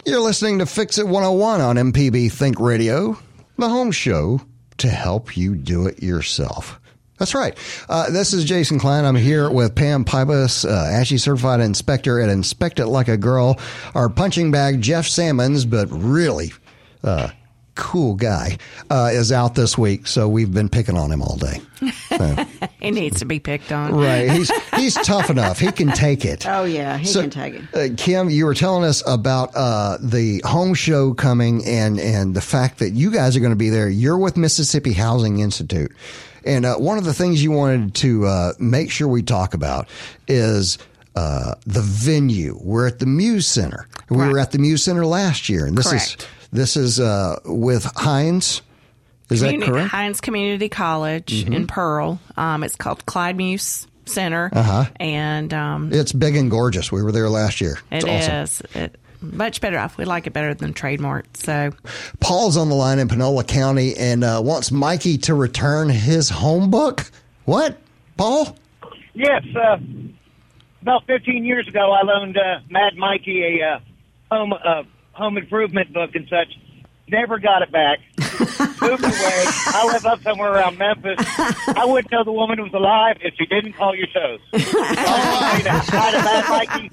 You're 0.05 0.21
listening 0.21 0.59
to 0.59 0.67
Fix 0.67 0.99
It 0.99 1.07
101 1.07 1.61
on 1.61 1.77
MPB 1.77 2.31
Think 2.31 2.61
Radio, 2.61 3.19
the 3.57 3.69
home 3.69 3.91
show 3.91 4.41
to 4.79 4.89
help 4.89 5.37
you 5.37 5.55
do 5.55 5.87
it 5.87 6.03
yourself. 6.03 6.81
That's 7.19 7.35
right. 7.35 7.57
Uh, 7.89 8.11
this 8.11 8.33
is 8.33 8.45
Jason 8.45 8.79
Klein. 8.79 9.05
I'm 9.05 9.17
here 9.17 9.51
with 9.51 9.75
Pam 9.75 10.05
Pybas, 10.05 10.65
uh, 10.69 10.93
ASHI 10.93 11.19
certified 11.19 11.61
inspector 11.61 12.21
at 12.21 12.29
Inspect 12.29 12.79
It 12.81 12.87
Like 12.87 13.09
a 13.09 13.17
Girl. 13.17 13.59
Our 13.95 14.09
punching 14.09 14.51
bag, 14.51 14.81
Jeff 14.81 15.07
Salmons, 15.07 15.65
but 15.65 15.89
really 15.91 16.53
uh, 17.03 17.31
cool 17.79 18.15
guy, 18.15 18.59
uh, 18.91 19.09
is 19.13 19.33
out 19.33 19.55
this 19.55 19.79
week. 19.79 20.07
So 20.07 20.29
we've 20.29 20.53
been 20.53 20.69
picking 20.69 20.99
on 20.99 21.11
him 21.11 21.23
all 21.23 21.37
day. 21.39 21.61
He 22.81 22.93
needs 22.93 23.19
to 23.19 23.25
be 23.25 23.41
picked 23.41 23.73
on. 23.73 23.93
Right. 23.93 24.31
He's 24.39 24.51
he's 24.77 24.95
tough 24.95 25.31
enough. 25.31 25.59
He 25.59 25.73
can 25.73 25.89
take 25.91 26.25
it. 26.25 26.47
Oh 26.47 26.63
yeah, 26.65 26.97
he 26.97 27.07
So, 27.07 27.23
can 27.23 27.31
take 27.31 27.55
it. 27.55 27.63
Uh, 27.75 27.95
Kim, 27.97 28.31
you 28.31 28.47
were 28.47 28.55
telling 28.55 28.85
us 28.85 29.03
about 29.07 29.51
uh, 29.57 29.99
the 30.01 30.41
home 30.45 30.75
show 30.75 31.13
coming 31.13 31.65
and 31.67 31.99
and 31.99 32.35
the 32.35 32.41
fact 32.41 32.79
that 32.79 32.91
you 32.91 33.11
guys 33.11 33.37
are 33.37 33.41
going 33.41 33.51
to 33.53 33.57
be 33.57 33.69
there. 33.71 33.89
You're 33.89 34.17
with 34.17 34.37
Mississippi 34.37 34.93
Housing 34.93 35.41
Institute, 35.41 35.91
and 36.45 36.65
uh, 36.65 36.77
one 36.77 36.99
of 36.99 37.05
the 37.05 37.13
things 37.15 37.43
you 37.43 37.51
wanted 37.51 37.95
to 37.97 38.27
uh, 38.27 38.53
make 38.61 38.91
sure 38.93 39.09
we 39.09 39.23
talk 39.23 39.55
about 39.55 39.89
is. 40.29 40.79
Uh, 41.17 41.55
the 41.67 41.81
venue. 41.81 42.57
We're 42.63 42.87
at 42.87 43.01
the 43.01 43.07
Muse 43.07 43.45
Center. 43.45 43.89
We 44.09 44.19
were 44.19 44.39
at 44.39 44.53
the 44.53 44.59
Muse 44.61 44.85
Center 44.85 45.05
last 45.05 45.49
year, 45.49 45.67
and 45.67 45.77
this 45.77 45.89
Correct. 45.91 46.21
is 46.21 46.27
this 46.53 46.77
is 46.77 47.01
uh, 47.01 47.39
with 47.45 47.85
Hinds. 47.97 48.63
Is 49.31 49.41
that 49.41 49.61
correct? 49.61 49.91
Hinds 49.91 50.21
Community 50.23 50.69
College 50.71 51.45
in 51.47 51.67
Pearl. 51.67 52.19
Um, 52.37 52.65
it's 52.65 52.77
called 52.77 53.05
Clyde 53.05 53.37
Muse 53.37 53.87
Center, 54.07 54.49
Uh-huh. 54.55 54.87
and 54.97 55.53
um, 55.53 55.93
It's 55.93 56.13
big 56.13 56.35
and 56.35 56.51
gorgeous. 56.51 56.91
We 56.91 57.03
were 57.03 57.13
there 57.13 57.29
last 57.29 57.61
year. 57.61 57.79
it 57.91 58.05
It's 58.07 58.63
is 58.63 58.63
it, 58.75 58.97
much 59.21 59.61
better. 59.61 59.79
Off. 59.79 59.99
We 59.99 60.07
like 60.07 60.27
it 60.27 60.33
better 60.33 60.55
than 60.55 60.73
Trade 60.73 61.01
Mart. 61.01 61.27
So 61.37 61.73
Paul's 62.21 62.57
on 62.57 62.71
the 62.71 62.75
line 62.75 62.99
in 63.01 63.09
Panola 63.09 63.45
County 63.45 63.95
and 63.99 64.25
uh, 64.25 64.41
wants 64.43 64.73
Mikey 64.73 65.19
to 65.19 65.35
return 65.35 65.91
his 65.91 66.31
home 66.31 66.71
book. 66.71 67.11
What, 67.45 67.77
Paul? 68.17 68.57
Yes, 69.13 69.43
uh, 69.55 69.77
about 70.81 71.05
15 71.07 71.45
years 71.45 71.69
ago, 71.69 71.93
I 71.93 72.03
loaned 72.03 72.39
uh, 72.39 72.61
Mad 72.71 72.97
Mikey 72.97 73.61
a 73.61 73.75
uh, 73.75 73.81
home 74.35 74.53
uh, 74.55 74.85
home 75.19 75.37
improvement 75.37 75.93
book 75.93 76.15
and 76.15 76.27
such. 76.29 76.49
Never 77.11 77.39
got 77.39 77.63
it 77.63 77.73
back. 77.73 77.99
Moved 78.81 79.03
away. 79.03 79.45
I 79.67 79.91
live 79.93 80.07
up 80.07 80.23
somewhere 80.23 80.53
around 80.53 80.79
Memphis. 80.79 81.17
I 81.69 81.85
wouldn't 81.87 82.13
know 82.13 82.23
the 82.23 82.33
woman 82.33 82.63
was 82.63 82.73
alive 82.75 83.17
if 83.23 83.35
she 83.37 83.47
didn't 83.47 83.73
call 83.73 83.95
your 83.95 84.07
shows. 84.09 84.41
So 84.53 84.79
I 84.79 85.41
want 85.41 85.59
you 85.59 85.71
to 85.71 85.91
try 85.91 86.11
to 86.11 86.19
Mad 86.19 86.49
Mikey 86.49 86.91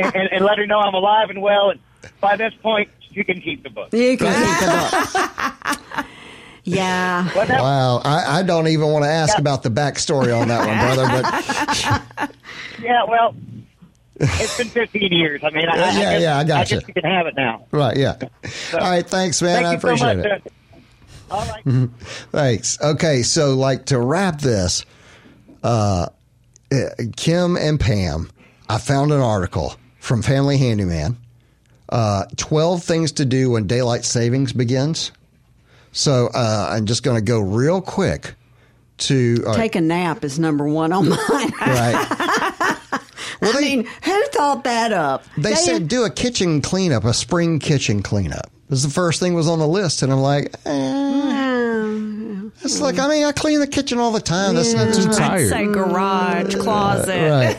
and, 0.00 0.16
and, 0.16 0.28
and 0.32 0.44
let 0.44 0.58
her 0.58 0.66
know 0.66 0.80
I'm 0.80 0.94
alive 0.94 1.30
and 1.30 1.40
well. 1.40 1.70
And 1.70 1.80
by 2.20 2.36
this 2.36 2.52
point, 2.60 2.90
you 3.10 3.24
can 3.24 3.40
keep 3.40 3.62
the 3.62 3.70
book. 3.70 3.92
You 3.92 4.16
can 4.16 4.34
keep 4.34 4.60
the 4.60 5.86
book. 5.94 6.06
yeah. 6.64 7.30
Wow, 7.34 8.00
I, 8.04 8.40
I 8.40 8.42
don't 8.42 8.68
even 8.68 8.88
want 8.88 9.04
to 9.04 9.10
ask 9.10 9.38
about 9.38 9.62
the 9.62 9.70
backstory 9.70 10.38
on 10.38 10.48
that 10.48 10.66
one, 10.66 10.78
brother. 10.78 12.18
But 12.18 12.34
yeah, 12.82 13.04
well, 13.04 13.34
it's 14.22 14.56
been 14.58 14.68
15 14.68 15.12
years. 15.12 15.42
I 15.44 15.50
mean, 15.50 15.68
I, 15.68 15.72
I, 15.72 15.76
Yeah, 15.76 15.86
I 15.86 15.92
guess, 15.92 16.22
yeah, 16.22 16.38
I 16.38 16.44
gotcha. 16.44 16.76
I 16.76 16.78
guess 16.78 16.88
you 16.88 16.94
can 16.94 17.04
have 17.04 17.26
it 17.26 17.34
now. 17.36 17.66
right, 17.72 17.96
yeah. 17.96 18.16
All 18.74 18.78
right, 18.80 19.06
thanks, 19.06 19.42
man. 19.42 19.54
Thank 19.62 19.66
I 19.66 19.72
you 19.74 19.80
so 19.80 19.88
appreciate 19.88 20.16
much. 20.16 20.26
it. 20.46 20.52
All 21.30 21.46
right. 21.46 21.90
Thanks. 22.32 22.80
Okay, 22.82 23.22
so 23.22 23.54
like 23.54 23.86
to 23.86 23.98
wrap 23.98 24.40
this, 24.40 24.84
uh, 25.62 26.06
uh, 26.70 26.76
Kim 27.16 27.56
and 27.56 27.80
Pam, 27.80 28.30
I 28.68 28.78
found 28.78 29.12
an 29.12 29.20
article 29.20 29.74
from 29.98 30.22
Family 30.22 30.58
Handyman. 30.58 31.16
Uh, 31.88 32.24
Twelve 32.36 32.82
things 32.82 33.12
to 33.12 33.24
do 33.24 33.50
when 33.50 33.66
daylight 33.66 34.04
savings 34.04 34.52
begins. 34.52 35.12
So 35.92 36.28
uh, 36.34 36.68
I'm 36.70 36.86
just 36.86 37.02
going 37.02 37.16
to 37.16 37.22
go 37.22 37.40
real 37.40 37.80
quick 37.82 38.34
to 38.98 39.42
uh, 39.46 39.54
Take 39.56 39.74
a 39.76 39.80
nap 39.80 40.24
is 40.24 40.38
number 40.38 40.66
one 40.66 40.92
on 40.92 41.08
mine. 41.08 41.18
right. 41.60 42.06
Well, 43.42 43.56
I 43.56 43.60
they, 43.60 43.76
mean, 43.76 43.86
who 44.04 44.26
thought 44.28 44.64
that 44.64 44.92
up? 44.92 45.24
they 45.36 45.54
said 45.54 45.88
do 45.88 46.04
a 46.04 46.10
kitchen 46.10 46.60
cleanup, 46.62 47.04
a 47.04 47.12
spring 47.12 47.58
kitchen 47.58 48.02
cleanup. 48.02 48.50
This 48.68 48.78
is 48.78 48.84
the 48.84 48.90
first 48.94 49.20
thing 49.20 49.34
was 49.34 49.48
on 49.48 49.58
the 49.58 49.66
list, 49.66 50.02
and 50.02 50.10
I'm 50.12 50.20
like, 50.20 50.54
eh, 50.64 52.48
it's 52.64 52.80
like 52.80 52.98
I 52.98 53.08
mean, 53.08 53.24
I 53.24 53.32
clean 53.32 53.58
the 53.60 53.66
kitchen 53.66 53.98
all 53.98 54.12
the 54.12 54.20
time. 54.20 54.54
That's 54.54 54.72
not 54.72 54.94
Too 54.94 55.08
I'd 55.10 55.12
tired. 55.12 55.48
say 55.50 55.66
garage, 55.66 56.54
closet. 56.56 57.56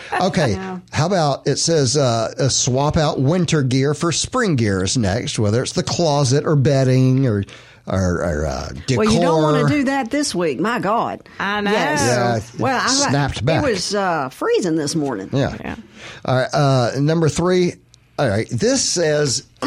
Okay. 0.20 0.54
How 0.90 1.06
about 1.06 1.46
it 1.46 1.58
says 1.58 1.96
uh, 1.96 2.34
uh, 2.36 2.48
swap 2.48 2.96
out 2.96 3.20
winter 3.20 3.62
gear 3.62 3.94
for 3.94 4.10
spring 4.10 4.56
gear 4.56 4.82
is 4.82 4.96
next, 4.98 5.38
whether 5.38 5.62
it's 5.62 5.74
the 5.74 5.84
closet 5.84 6.44
or 6.44 6.56
bedding 6.56 7.24
or 7.26 7.44
or, 7.88 8.22
or 8.22 8.46
uh, 8.46 8.68
decor. 8.86 9.04
Well, 9.04 9.12
you 9.12 9.20
don't 9.20 9.42
want 9.42 9.68
to 9.68 9.74
do 9.74 9.84
that 9.84 10.10
this 10.10 10.34
week. 10.34 10.60
My 10.60 10.78
God. 10.78 11.26
I 11.38 11.60
know. 11.60 11.70
Yes. 11.70 12.54
Yeah, 12.54 12.62
well, 12.62 12.80
I 12.82 12.88
snapped 12.88 13.44
back. 13.44 13.64
It 13.64 13.70
was 13.70 13.94
uh, 13.94 14.28
freezing 14.28 14.76
this 14.76 14.94
morning. 14.94 15.30
Yeah. 15.32 15.56
Yeah. 15.60 15.76
All 16.24 16.36
right. 16.36 16.48
Uh, 16.52 16.92
number 17.00 17.28
three. 17.28 17.74
All 18.18 18.28
right. 18.28 18.48
This 18.50 18.84
says 18.84 19.46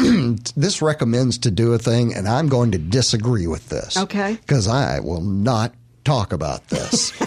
this 0.56 0.82
recommends 0.82 1.38
to 1.38 1.50
do 1.50 1.72
a 1.72 1.78
thing, 1.78 2.14
and 2.14 2.28
I'm 2.28 2.48
going 2.48 2.72
to 2.72 2.78
disagree 2.78 3.46
with 3.46 3.68
this. 3.68 3.96
Okay. 3.96 4.34
Because 4.34 4.68
I 4.68 5.00
will 5.00 5.22
not 5.22 5.74
talk 6.04 6.32
about 6.32 6.68
this. 6.68 7.12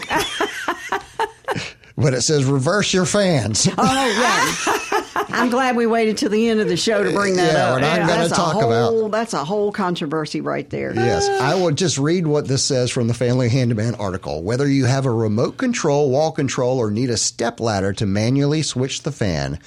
but 1.98 2.14
it 2.14 2.22
says 2.22 2.46
reverse 2.46 2.94
your 2.94 3.06
fans. 3.06 3.68
Oh 3.78 4.66
yeah. 4.68 4.80
I'm 5.16 5.50
glad 5.50 5.76
we 5.78 5.86
waited 5.88 6.18
till 6.18 6.30
the 6.30 6.50
end 6.50 6.60
of 6.60 6.68
the 6.68 6.76
show 6.78 7.04
to 7.04 7.12
bring 7.12 7.36
that 7.38 7.54
Yeah, 7.54 7.68
up. 7.68 7.74
we're 7.76 7.80
not 7.82 7.98
gonna 8.00 8.08
That's 8.08 8.32
a 8.32 8.36
talk 8.36 8.54
whole, 8.54 9.06
about- 9.06 9.12
That's 9.12 9.34
a 9.34 9.46
whole 9.46 9.72
controversy 9.72 10.42
right 10.42 10.70
there. 10.70 10.94
Yes, 10.94 11.28
I 11.30 11.56
will 11.56 11.72
just 11.72 11.98
read 11.98 12.28
what 12.28 12.48
this 12.48 12.64
says 12.64 12.92
from 12.92 13.08
the 13.08 13.14
Family 13.14 13.48
Handyman 13.50 13.96
article. 13.96 14.44
Whether 14.44 14.68
you 14.68 14.86
have 14.86 15.06
a 15.06 15.12
remote 15.12 15.58
control, 15.58 16.10
wall 16.10 16.32
control, 16.32 16.78
or 16.80 16.92
need 16.92 17.10
a 17.10 17.18
step 17.18 17.60
ladder 17.60 17.94
to 17.94 18.06
manually 18.06 18.62
switch 18.62 19.04
the 19.04 19.12
fan, 19.12 19.60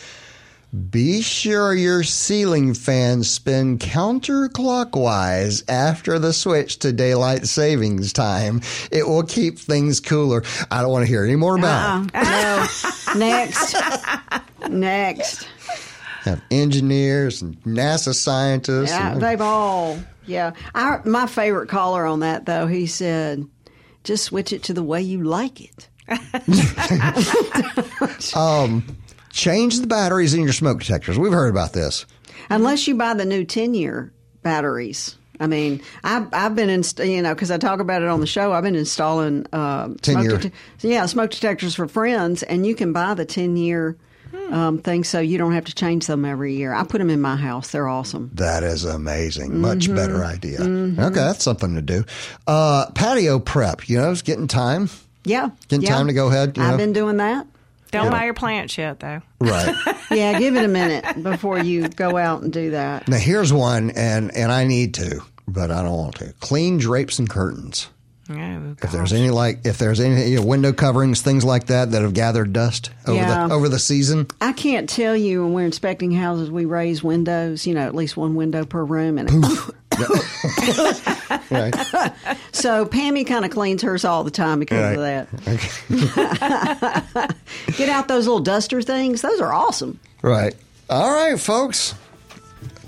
be 0.91 1.23
sure 1.23 1.73
your 1.73 2.03
ceiling 2.03 2.75
fans 2.75 3.31
spin 3.31 3.79
counterclockwise 3.79 5.63
after 5.67 6.19
the 6.19 6.35
switch 6.35 6.79
to 6.81 6.93
daylight 6.93 7.47
savings 7.47 8.13
time. 8.13 8.61
It 8.91 9.09
will 9.09 9.23
keep 9.23 9.59
things 9.59 9.99
cooler. 10.01 10.43
I 10.71 10.83
don't 10.83 10.91
want 10.93 11.05
to 11.05 11.09
hear 11.09 11.25
any 11.25 11.37
more 11.37 11.57
about 11.57 12.05
it. 12.07 12.11
Uh-uh. 12.15 12.67
No. 13.15 13.19
Next. 13.19 13.75
Next. 14.69 15.49
Have 16.23 16.43
engineers 16.51 17.43
and 17.43 17.61
NASA 17.63 18.15
scientists. 18.15 18.91
Yeah, 18.91 19.13
and- 19.13 19.23
they've 19.23 19.41
all. 19.41 19.99
Yeah, 20.27 20.53
I, 20.75 20.99
my 21.07 21.27
favorite 21.27 21.69
caller 21.69 22.05
on 22.05 22.21
that 22.21 22.45
though, 22.45 22.67
he 22.67 22.87
said, 22.87 23.47
"Just 24.05 24.25
switch 24.25 24.53
it 24.53 24.65
to 24.65 24.75
the 24.75 24.83
way 24.83 25.01
you 25.01 25.23
like 25.25 25.61
it." 25.63 25.89
change 29.31 29.81
the 29.81 29.87
batteries 29.87 30.35
in 30.35 30.43
your 30.43 30.53
smoke 30.53 30.81
detectors. 30.81 31.19
We've 31.19 31.33
heard 31.33 31.49
about 31.49 31.73
this. 31.73 32.05
Unless 32.51 32.89
you 32.89 32.95
buy 32.97 33.15
the 33.15 33.25
new 33.25 33.45
ten 33.45 33.75
year 33.75 34.13
batteries. 34.43 35.17
I 35.41 35.47
mean, 35.47 35.81
I've 36.03 36.29
I've 36.33 36.55
been 36.55 36.69
in 36.69 36.83
you 36.99 37.23
know 37.23 37.35
because 37.35 37.51
I 37.51 37.59
talk 37.59 37.81
about 37.81 38.03
it 38.03 38.09
on 38.09 38.21
the 38.21 38.27
show. 38.27 38.53
I've 38.53 38.65
been 38.65 38.75
installing 38.75 39.47
uh, 39.53 39.89
10 40.03 40.15
smoke 40.15 40.25
year. 40.25 40.39
det- 40.39 40.53
yeah 40.81 41.07
smoke 41.07 41.31
detectors 41.31 41.75
for 41.75 41.87
friends, 41.89 42.43
and 42.43 42.67
you 42.67 42.75
can 42.75 42.93
buy 42.93 43.15
the 43.15 43.25
ten 43.25 43.57
year 43.57 43.97
um, 44.51 44.79
things 44.79 45.09
so 45.09 45.21
you 45.21 45.39
don't 45.39 45.53
have 45.53 45.65
to 45.67 45.75
change 45.75 46.07
them 46.07 46.25
every 46.25 46.55
year. 46.55 46.73
I 46.73 46.85
put 46.85 46.99
them 46.99 47.11
in 47.11 47.21
my 47.21 47.37
house. 47.37 47.71
They're 47.71 47.89
awesome. 47.89 48.31
That 48.35 48.63
is 48.63 48.85
amazing. 48.85 49.61
Much 49.61 49.87
Mm-hmm. 49.87 49.95
better 49.97 50.25
idea. 50.25 50.61
Okay, 50.61 51.15
that's 51.15 51.45
something 51.45 51.75
to 51.75 51.83
do. 51.83 52.05
Uh, 52.47 52.91
patio 52.95 53.39
prep. 53.39 53.89
You 53.89 53.99
know, 53.99 54.11
it's 54.11 54.23
getting 54.23 54.49
time. 54.49 54.89
Yeah. 55.25 55.51
Getting 55.69 55.85
yeah. 55.85 55.95
time 55.95 56.07
to 56.09 56.13
go 56.13 56.29
ahead. 56.29 56.57
You 56.57 56.63
I've 56.63 56.73
know? 56.73 56.77
been 56.79 56.93
doing 56.93 57.17
that. 57.19 57.47
Don't 57.91 58.11
buy 58.11 58.25
your 58.27 58.35
plants 58.35 58.77
yet, 58.77 59.01
though. 59.01 59.23
right. 59.41 59.75
Yeah, 60.11 60.39
give 60.39 60.57
it 60.57 60.65
a 60.65 60.69
minute 60.69 61.23
before 61.23 61.59
you 61.59 61.89
go 61.89 62.17
out 62.17 62.43
and 62.43 62.51
do 62.53 62.71
that. 62.71 63.09
Now 63.09 63.19
here's 63.19 63.53
one, 63.53 63.91
and 63.91 64.35
and 64.35 64.51
I 64.51 64.65
need 64.65 64.95
to, 64.95 65.21
but 65.47 65.71
I 65.71 65.83
don't 65.83 65.93
want 65.97 66.15
to. 66.17 66.33
Clean 66.41 66.79
drapes 66.79 67.19
and 67.19 67.29
curtains. 67.29 67.89
Oh, 68.31 68.75
If 68.83 68.93
there's 68.93 69.13
any 69.15 69.31
like, 69.31 69.61
if 69.65 69.79
there's 69.79 70.01
any 70.01 70.29
you 70.31 70.37
know, 70.37 70.45
window 70.45 70.73
coverings, 70.73 71.23
things 71.23 71.45
like 71.45 71.67
that 71.69 71.93
that 71.93 72.03
have 72.03 72.13
gathered 72.15 72.53
dust 72.53 72.91
over 73.07 73.17
Yeah. 73.19 73.47
the 73.49 73.55
over 73.55 73.69
the 73.71 73.79
season. 73.79 74.27
I 74.41 74.53
can't 74.53 74.89
tell 74.89 75.17
you 75.17 75.43
when 75.45 75.55
we're 75.55 75.65
inspecting 75.67 76.13
houses, 76.13 76.51
we 76.51 76.65
raise 76.67 77.03
windows, 77.03 77.67
you 77.67 77.75
know, 77.75 77.87
at 77.87 77.95
least 77.95 78.17
one 78.17 78.35
window 78.35 78.65
per 78.67 78.85
room. 78.85 79.17
And 79.19 79.31
Right. 81.51 81.75
so 82.53 82.85
Pammy 82.87 83.27
kind 83.27 83.45
of 83.45 83.51
cleans 83.51 83.83
hers 83.83 84.05
all 84.05 84.23
the 84.25 84.31
time 84.31 84.59
because 84.61 84.97
of 84.97 85.01
Right. 85.03 85.27
that. 85.89 87.35
Get 87.77 87.89
out 87.89 88.09
those 88.09 88.27
little 88.27 88.41
duster 88.41 88.83
things. 88.83 89.23
Those 89.23 89.41
are 89.41 89.53
awesome. 89.53 89.99
Right. 90.23 90.55
All 90.91 91.11
right, 91.11 91.39
folks. 91.41 91.95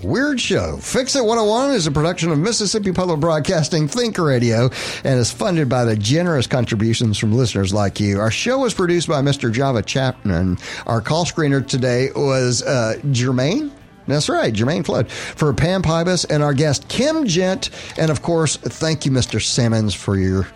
Weird 0.03 0.39
Show. 0.39 0.77
Fix 0.77 1.15
It 1.15 1.23
101 1.23 1.71
is 1.71 1.87
a 1.87 1.91
production 1.91 2.31
of 2.31 2.39
Mississippi 2.39 2.91
Public 2.91 3.19
Broadcasting 3.19 3.87
Think 3.87 4.17
Radio 4.17 4.69
and 5.03 5.19
is 5.19 5.31
funded 5.31 5.69
by 5.69 5.85
the 5.85 5.95
generous 5.95 6.47
contributions 6.47 7.17
from 7.17 7.33
listeners 7.33 7.73
like 7.73 7.99
you. 7.99 8.19
Our 8.19 8.31
show 8.31 8.59
was 8.59 8.73
produced 8.73 9.07
by 9.07 9.21
Mr. 9.21 9.51
Java 9.51 9.81
Chapman. 9.81 10.57
Our 10.85 11.01
call 11.01 11.25
screener 11.25 11.65
today 11.65 12.09
was 12.15 12.63
uh, 12.63 12.95
Jermaine. 13.05 13.71
That's 14.07 14.29
right, 14.29 14.53
Jermaine 14.53 14.85
Flood. 14.85 15.09
For 15.11 15.53
Pam 15.53 15.83
Pybas 15.83 16.25
and 16.29 16.41
our 16.41 16.53
guest, 16.53 16.87
Kim 16.87 17.27
Jent. 17.27 17.69
And 17.97 18.09
of 18.09 18.21
course, 18.21 18.57
thank 18.57 19.05
you, 19.05 19.11
Mr. 19.11 19.41
Simmons, 19.41 19.93
for 19.93 20.17
your 20.17 20.47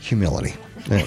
humility. 0.00 0.54
Yeah. 0.88 1.06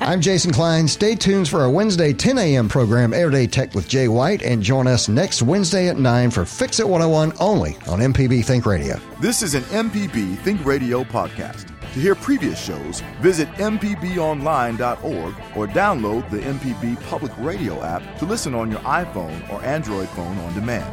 I'm 0.00 0.20
Jason 0.20 0.52
Klein. 0.52 0.86
Stay 0.88 1.14
tuned 1.14 1.48
for 1.48 1.60
our 1.60 1.70
Wednesday 1.70 2.12
10 2.12 2.38
a.m. 2.38 2.68
program, 2.68 3.12
Everyday 3.14 3.46
Tech 3.46 3.74
with 3.74 3.88
Jay 3.88 4.08
White, 4.08 4.42
and 4.42 4.62
join 4.62 4.86
us 4.86 5.08
next 5.08 5.42
Wednesday 5.42 5.88
at 5.88 5.96
9 5.98 6.30
for 6.30 6.44
Fix 6.44 6.78
It 6.80 6.88
101 6.88 7.32
only 7.40 7.76
on 7.88 8.00
MPB 8.00 8.44
Think 8.44 8.66
Radio. 8.66 8.98
This 9.20 9.42
is 9.42 9.54
an 9.54 9.62
MPB 9.64 10.38
Think 10.38 10.64
Radio 10.64 11.04
podcast. 11.04 11.68
To 11.94 12.00
hear 12.00 12.14
previous 12.14 12.60
shows, 12.62 13.00
visit 13.20 13.48
MPBOnline.org 13.52 15.34
or 15.56 15.66
download 15.68 16.28
the 16.30 16.38
MPB 16.40 17.00
Public 17.08 17.32
Radio 17.38 17.82
app 17.82 18.02
to 18.18 18.24
listen 18.26 18.54
on 18.54 18.70
your 18.70 18.80
iPhone 18.80 19.48
or 19.50 19.64
Android 19.64 20.08
phone 20.10 20.36
on 20.38 20.54
demand. 20.54 20.92